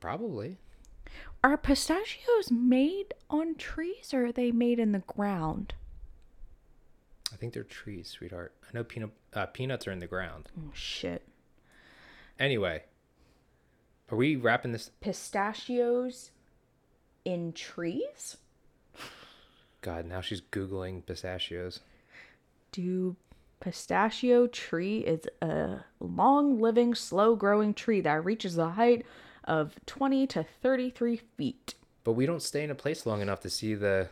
probably. 0.00 0.58
Are 1.42 1.56
pistachios 1.56 2.50
made 2.50 3.14
on 3.30 3.54
trees 3.54 4.12
or 4.12 4.26
are 4.26 4.32
they 4.32 4.50
made 4.50 4.78
in 4.78 4.92
the 4.92 4.98
ground? 5.06 5.72
I 7.32 7.36
think 7.36 7.54
they're 7.54 7.62
trees, 7.62 8.08
sweetheart. 8.08 8.54
I 8.62 8.68
know 8.74 8.84
peanut 8.84 9.10
uh, 9.32 9.46
peanuts 9.46 9.86
are 9.86 9.92
in 9.92 10.00
the 10.00 10.06
ground. 10.06 10.48
Oh 10.58 10.70
shit. 10.74 11.26
Anyway, 12.40 12.82
are 14.10 14.16
we 14.16 14.34
wrapping 14.34 14.72
this? 14.72 14.90
Pistachios 15.02 16.30
in 17.24 17.52
trees? 17.52 18.38
God, 19.82 20.06
now 20.06 20.22
she's 20.22 20.40
googling 20.40 21.04
pistachios. 21.04 21.80
Do 22.72 23.16
Pistachio 23.60 24.46
tree 24.46 25.00
is 25.00 25.28
a 25.42 25.84
long 26.00 26.60
living, 26.60 26.94
slow 26.94 27.36
growing 27.36 27.74
tree 27.74 28.00
that 28.00 28.24
reaches 28.24 28.56
a 28.56 28.70
height 28.70 29.04
of 29.44 29.74
20 29.84 30.26
to 30.28 30.46
33 30.62 31.20
feet. 31.36 31.74
But 32.04 32.12
we 32.12 32.24
don't 32.24 32.42
stay 32.42 32.64
in 32.64 32.70
a 32.70 32.74
place 32.74 33.04
long 33.04 33.20
enough 33.20 33.40
to 33.40 33.50
see 33.50 33.74
the 33.74 34.08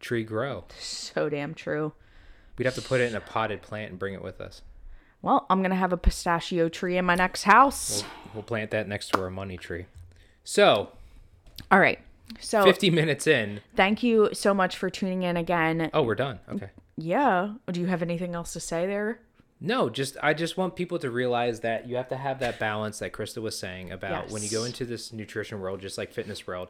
tree 0.00 0.22
grow. 0.22 0.64
So 0.78 1.30
damn 1.30 1.54
true. 1.54 1.94
We'd 2.58 2.66
have 2.66 2.74
to 2.74 2.82
put 2.82 3.00
it 3.00 3.10
in 3.10 3.16
a 3.16 3.20
potted 3.20 3.62
plant 3.62 3.90
and 3.90 3.98
bring 3.98 4.12
it 4.12 4.22
with 4.22 4.40
us. 4.40 4.60
Well, 5.24 5.46
I'm 5.48 5.60
going 5.60 5.70
to 5.70 5.76
have 5.76 5.94
a 5.94 5.96
pistachio 5.96 6.68
tree 6.68 6.98
in 6.98 7.06
my 7.06 7.14
next 7.14 7.44
house. 7.44 8.02
We'll, 8.02 8.34
we'll 8.34 8.42
plant 8.42 8.70
that 8.72 8.86
next 8.86 9.08
to 9.14 9.22
our 9.22 9.30
money 9.30 9.56
tree. 9.56 9.86
So, 10.44 10.90
All 11.70 11.80
right. 11.80 11.98
So 12.40 12.62
50 12.62 12.90
minutes 12.90 13.26
in. 13.26 13.60
thank 13.74 14.02
you 14.02 14.28
so 14.34 14.52
much 14.52 14.76
for 14.76 14.90
tuning 14.90 15.22
in 15.22 15.38
again. 15.38 15.88
Oh, 15.94 16.02
we're 16.02 16.14
done. 16.14 16.40
Okay. 16.50 16.68
Yeah. 16.98 17.54
Do 17.72 17.80
you 17.80 17.86
have 17.86 18.02
anything 18.02 18.34
else 18.34 18.52
to 18.52 18.60
say 18.60 18.86
there? 18.86 19.20
No, 19.60 19.88
just 19.88 20.18
I 20.22 20.34
just 20.34 20.58
want 20.58 20.76
people 20.76 20.98
to 20.98 21.10
realize 21.10 21.60
that 21.60 21.88
you 21.88 21.96
have 21.96 22.08
to 22.08 22.16
have 22.16 22.40
that 22.40 22.58
balance 22.58 22.98
that 22.98 23.12
Krista 23.12 23.40
was 23.40 23.58
saying 23.58 23.92
about 23.92 24.30
when 24.30 24.42
you 24.42 24.50
go 24.50 24.64
into 24.64 24.84
this 24.84 25.10
nutrition 25.10 25.58
world, 25.58 25.80
just 25.80 25.96
like 25.96 26.12
fitness 26.12 26.46
world, 26.46 26.68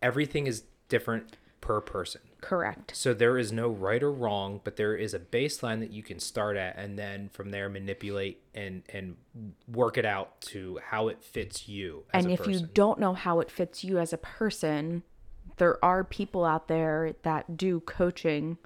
everything 0.00 0.46
is 0.46 0.62
different 0.88 1.36
per 1.60 1.82
person. 1.82 2.22
Correct. 2.42 2.94
So 2.96 3.14
there 3.14 3.38
is 3.38 3.52
no 3.52 3.68
right 3.68 4.02
or 4.02 4.10
wrong, 4.12 4.60
but 4.64 4.74
there 4.76 4.96
is 4.96 5.14
a 5.14 5.20
baseline 5.20 5.78
that 5.78 5.92
you 5.92 6.02
can 6.02 6.18
start 6.18 6.56
at 6.56 6.76
and 6.76 6.98
then 6.98 7.30
from 7.32 7.50
there 7.52 7.68
manipulate 7.68 8.42
and 8.52 8.82
and 8.92 9.16
work 9.68 9.96
it 9.96 10.04
out 10.04 10.40
to 10.42 10.78
how 10.90 11.06
it 11.08 11.22
fits 11.22 11.68
you 11.68 12.02
as 12.12 12.24
and 12.24 12.32
if 12.34 12.40
person. 12.40 12.52
you 12.52 12.66
don't 12.74 12.98
know 12.98 13.14
how 13.14 13.38
it 13.38 13.48
fits 13.50 13.84
you 13.84 13.98
as 13.98 14.12
a 14.12 14.18
person, 14.18 15.04
there 15.58 15.82
are 15.84 16.02
people 16.02 16.44
out 16.44 16.66
there 16.66 17.14
that 17.22 17.56
do 17.56 17.78
coaching. 17.80 18.58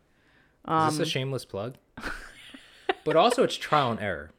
is 0.67 0.73
Um, 0.73 0.97
this 0.97 1.07
a 1.07 1.11
shameless 1.11 1.45
plug? 1.45 1.77
but 3.05 3.15
also 3.15 3.43
it's 3.43 3.57
trial 3.57 3.91
and 3.91 4.01
error. 4.01 4.31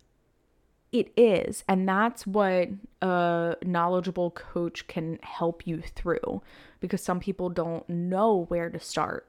It 0.91 1.11
is, 1.17 1.65
and 1.67 1.87
that's 1.87 2.25
what 2.25 2.69
a 3.01 3.55
knowledgeable 3.63 4.31
coach 4.31 4.87
can 4.87 5.19
help 5.21 5.67
you 5.67 5.81
through 5.81 6.41
because 6.79 7.03
some 7.03 7.19
people 7.19 7.49
don't 7.49 7.87
know 7.89 8.45
where 8.47 8.69
to 8.69 8.79
start. 8.79 9.27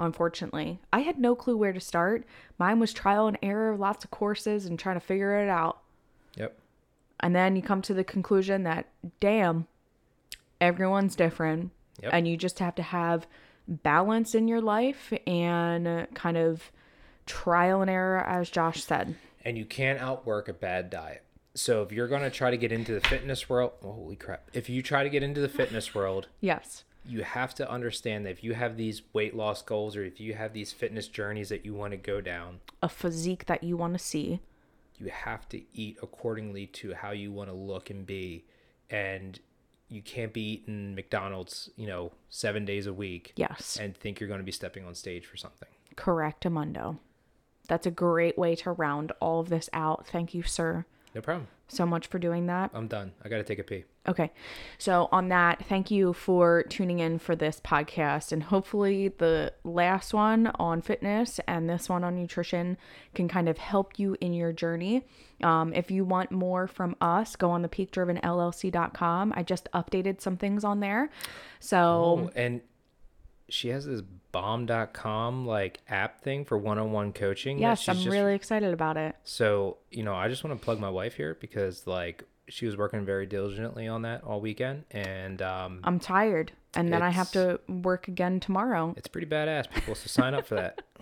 Unfortunately, 0.00 0.80
I 0.92 1.00
had 1.00 1.18
no 1.18 1.36
clue 1.36 1.56
where 1.56 1.72
to 1.72 1.80
start. 1.80 2.24
Mine 2.58 2.80
was 2.80 2.92
trial 2.92 3.28
and 3.28 3.38
error, 3.42 3.76
lots 3.76 4.04
of 4.04 4.10
courses, 4.10 4.66
and 4.66 4.78
trying 4.78 4.96
to 4.96 5.00
figure 5.00 5.40
it 5.40 5.48
out. 5.48 5.80
Yep. 6.36 6.58
And 7.20 7.36
then 7.36 7.54
you 7.54 7.62
come 7.62 7.82
to 7.82 7.94
the 7.94 8.02
conclusion 8.02 8.64
that, 8.64 8.86
damn, 9.20 9.66
everyone's 10.60 11.14
different. 11.14 11.70
Yep. 12.02 12.10
And 12.14 12.26
you 12.26 12.36
just 12.36 12.58
have 12.58 12.74
to 12.76 12.82
have 12.82 13.26
balance 13.68 14.34
in 14.34 14.48
your 14.48 14.62
life 14.62 15.12
and 15.26 16.06
kind 16.14 16.36
of 16.36 16.72
trial 17.26 17.82
and 17.82 17.90
error, 17.90 18.18
as 18.26 18.50
Josh 18.50 18.82
said. 18.82 19.14
And 19.44 19.56
you 19.58 19.64
can't 19.64 20.00
outwork 20.00 20.48
a 20.48 20.52
bad 20.52 20.90
diet. 20.90 21.24
So 21.54 21.82
if 21.82 21.90
you're 21.92 22.08
going 22.08 22.22
to 22.22 22.30
try 22.30 22.50
to 22.50 22.56
get 22.56 22.70
into 22.72 22.92
the 22.92 23.00
fitness 23.00 23.48
world, 23.48 23.72
holy 23.82 24.16
crap. 24.16 24.48
If 24.52 24.68
you 24.68 24.82
try 24.82 25.02
to 25.02 25.10
get 25.10 25.22
into 25.22 25.40
the 25.40 25.48
fitness 25.48 25.94
world, 25.94 26.28
Yes. 26.40 26.84
you 27.04 27.22
have 27.22 27.54
to 27.56 27.68
understand 27.70 28.24
that 28.26 28.30
if 28.30 28.44
you 28.44 28.54
have 28.54 28.76
these 28.76 29.02
weight 29.12 29.34
loss 29.34 29.60
goals 29.62 29.96
or 29.96 30.04
if 30.04 30.20
you 30.20 30.34
have 30.34 30.52
these 30.52 30.72
fitness 30.72 31.08
journeys 31.08 31.48
that 31.48 31.64
you 31.64 31.74
want 31.74 31.90
to 31.92 31.96
go 31.96 32.20
down, 32.20 32.60
A 32.82 32.88
physique 32.88 33.46
that 33.46 33.64
you 33.64 33.76
want 33.76 33.94
to 33.94 33.98
see. 33.98 34.40
you 34.98 35.08
have 35.10 35.48
to 35.48 35.60
eat 35.74 35.96
accordingly 36.02 36.66
to 36.66 36.94
how 36.94 37.10
you 37.10 37.32
want 37.32 37.48
to 37.50 37.54
look 37.56 37.90
and 37.90 38.06
be. 38.06 38.44
And 38.90 39.38
you 39.88 40.02
can't 40.02 40.32
be 40.32 40.52
eating 40.62 40.94
McDonald's, 40.94 41.70
you 41.76 41.86
know, 41.88 42.12
seven 42.28 42.64
days 42.64 42.86
a 42.86 42.92
week 42.92 43.32
Yes. 43.34 43.76
and 43.80 43.96
think 43.96 44.20
you're 44.20 44.28
going 44.28 44.38
to 44.40 44.44
be 44.44 44.52
stepping 44.52 44.84
on 44.84 44.94
stage 44.94 45.26
for 45.26 45.36
something. 45.36 45.68
Correct, 45.96 46.44
Amundo. 46.44 46.98
That's 47.70 47.86
a 47.86 47.90
great 47.90 48.36
way 48.36 48.54
to 48.56 48.72
round 48.72 49.12
all 49.20 49.38
of 49.40 49.48
this 49.48 49.70
out. 49.72 50.06
Thank 50.08 50.34
you, 50.34 50.42
sir, 50.42 50.84
No 51.14 51.20
problem. 51.20 51.46
so 51.68 51.86
much 51.86 52.08
for 52.08 52.18
doing 52.18 52.46
that. 52.46 52.72
I'm 52.74 52.88
done. 52.88 53.12
I 53.24 53.28
got 53.28 53.36
to 53.38 53.44
take 53.44 53.60
a 53.60 53.62
pee. 53.64 53.84
Okay. 54.08 54.32
So, 54.78 55.08
on 55.12 55.28
that, 55.28 55.64
thank 55.68 55.90
you 55.90 56.12
for 56.14 56.64
tuning 56.64 56.98
in 56.98 57.18
for 57.20 57.36
this 57.36 57.60
podcast. 57.60 58.32
And 58.32 58.42
hopefully, 58.42 59.08
the 59.08 59.52
last 59.62 60.12
one 60.14 60.48
on 60.58 60.80
fitness 60.82 61.38
and 61.46 61.68
this 61.70 61.88
one 61.88 62.02
on 62.02 62.16
nutrition 62.16 62.76
can 63.14 63.28
kind 63.28 63.48
of 63.48 63.58
help 63.58 63.98
you 63.98 64.16
in 64.20 64.32
your 64.32 64.52
journey. 64.52 65.06
Um, 65.44 65.72
if 65.74 65.90
you 65.90 66.04
want 66.04 66.32
more 66.32 66.66
from 66.66 66.96
us, 67.00 67.36
go 67.36 67.50
on 67.50 67.62
the 67.62 67.68
peakdrivenllc.com. 67.68 69.32
I 69.36 69.42
just 69.42 69.68
updated 69.72 70.20
some 70.20 70.36
things 70.36 70.64
on 70.64 70.80
there. 70.80 71.10
So, 71.60 71.78
Oh, 71.78 72.30
and 72.34 72.62
she 73.50 73.68
has 73.68 73.86
this 73.86 74.02
bomb.com 74.32 75.46
like 75.46 75.80
app 75.88 76.22
thing 76.22 76.44
for 76.44 76.56
one-on-one 76.56 77.12
coaching. 77.12 77.58
yes, 77.58 77.88
I'm 77.88 77.96
just- 77.96 78.08
really 78.08 78.34
excited 78.34 78.72
about 78.72 78.96
it. 78.96 79.16
So, 79.24 79.78
you 79.90 80.02
know, 80.02 80.14
I 80.14 80.28
just 80.28 80.44
want 80.44 80.58
to 80.58 80.64
plug 80.64 80.78
my 80.80 80.90
wife 80.90 81.14
here 81.14 81.36
because 81.40 81.86
like 81.86 82.24
she 82.48 82.66
was 82.66 82.76
working 82.76 83.04
very 83.04 83.26
diligently 83.26 83.86
on 83.86 84.02
that 84.02 84.24
all 84.24 84.40
weekend 84.40 84.84
and 84.90 85.40
um 85.42 85.80
I'm 85.84 86.00
tired. 86.00 86.52
And 86.74 86.92
then 86.92 87.02
I 87.02 87.10
have 87.10 87.32
to 87.32 87.58
work 87.68 88.06
again 88.06 88.38
tomorrow. 88.38 88.94
it's 88.96 89.08
pretty 89.08 89.26
badass 89.26 89.68
people 89.70 89.94
so 89.96 90.06
sign 90.06 90.34
up 90.34 90.46
for 90.46 90.54
that. 90.56 90.82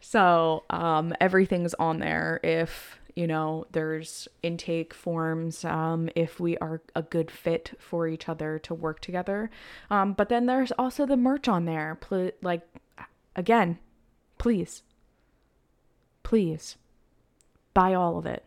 So 0.00 0.64
um, 0.70 1.14
everything's 1.20 1.72
on 1.74 2.00
there. 2.00 2.40
If 2.42 2.98
you 3.14 3.26
know, 3.26 3.66
there's 3.72 4.28
intake 4.42 4.94
forms. 4.94 5.64
Um, 5.64 6.08
if 6.14 6.40
we 6.40 6.56
are 6.58 6.80
a 6.94 7.02
good 7.02 7.30
fit 7.30 7.72
for 7.78 8.06
each 8.08 8.28
other 8.28 8.58
to 8.60 8.74
work 8.74 9.00
together. 9.00 9.50
Um, 9.90 10.12
but 10.14 10.28
then 10.28 10.46
there's 10.46 10.72
also 10.72 11.06
the 11.06 11.16
merch 11.16 11.48
on 11.48 11.64
there. 11.64 11.96
Pl- 12.00 12.30
like, 12.42 12.62
again, 13.36 13.78
please, 14.38 14.82
please 16.22 16.76
buy 17.74 17.94
all 17.94 18.18
of 18.18 18.26
it 18.26 18.44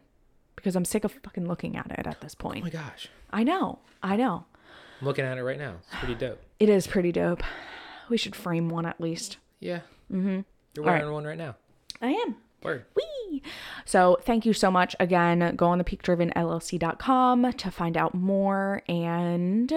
because 0.56 0.76
I'm 0.76 0.86
sick 0.86 1.04
of 1.04 1.12
fucking 1.12 1.48
looking 1.48 1.76
at 1.76 1.92
it 1.92 2.08
at 2.08 2.22
this 2.22 2.36
point. 2.36 2.62
Oh 2.62 2.66
my 2.66 2.70
gosh. 2.70 3.08
I 3.32 3.44
know, 3.44 3.80
I 4.02 4.16
know. 4.16 4.46
I'm 5.02 5.08
looking 5.08 5.26
at 5.26 5.38
it 5.38 5.44
right 5.44 5.58
now. 5.60 5.76
It's 5.88 6.00
pretty 6.00 6.16
dope. 6.16 6.42
It 6.60 6.70
is 6.70 6.88
pretty 6.88 7.12
dope. 7.12 7.44
We 8.10 8.18
should 8.18 8.36
frame 8.36 8.70
one 8.70 8.86
at 8.86 9.02
least. 9.02 9.38
Yeah. 9.60 9.82
Mm-hmm. 10.12 10.42
You're 10.76 10.86
All 10.86 10.92
right. 10.92 11.00
wearing 11.00 11.14
one 11.14 11.26
right 11.26 11.38
now. 11.38 11.56
I 12.02 12.10
am. 12.12 12.36
Word. 12.64 12.86
Whee! 12.96 13.04
So 13.86 14.18
thank 14.24 14.46
you 14.46 14.54
so 14.54 14.72
much. 14.72 14.96
Again, 15.00 15.56
go 15.56 15.68
on 15.68 15.78
the 15.78 15.84
peakdrivenllc.com 15.84 17.54
to 17.54 17.72
find 17.72 17.98
out 17.98 18.14
more. 18.14 18.82
And 18.88 19.72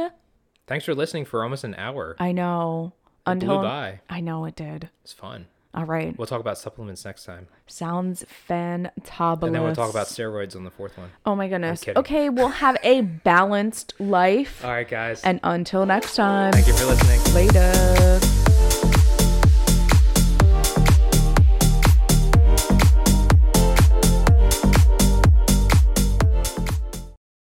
Thanks 0.67 0.85
for 0.85 0.95
listening 0.95 1.25
for 1.25 1.43
almost 1.43 1.65
an 1.65 1.75
hour. 1.77 2.17
I 2.19 2.33
know 2.33 2.93
It 3.27 3.31
until 3.33 3.63
by. 3.63 4.01
I 4.09 4.21
know 4.21 4.45
it 4.45 4.57
did. 4.57 4.91
It's 5.03 5.13
fun. 5.13 5.47
All 5.75 5.85
right. 5.85 6.17
We'll 6.19 6.27
talk 6.27 6.41
about 6.41 6.59
supplements 6.59 7.05
next 7.05 7.25
time. 7.25 7.47
Sounds 7.67 8.25
fantabulous. 8.49 9.43
And 9.45 9.55
then 9.55 9.63
we'll 9.63 9.75
talk 9.75 9.91
about 9.91 10.07
steroids 10.07 10.57
on 10.57 10.65
the 10.65 10.71
fourth 10.71 10.97
one. 10.97 11.11
Oh 11.27 11.37
my 11.37 11.49
goodness. 11.49 11.87
Okay, 11.87 12.31
we'll 12.31 12.49
have 12.49 12.77
a 12.83 13.03
balanced 13.03 13.95
life. 14.01 14.65
All 14.65 14.71
right, 14.71 14.89
guys. 14.89 15.23
And 15.23 15.41
until 15.45 15.87
next 15.87 16.17
time. 16.17 16.53
Thank 16.53 16.67
you 16.67 16.75
for 16.75 16.87
listening. 16.87 17.35
Later. 17.35 18.38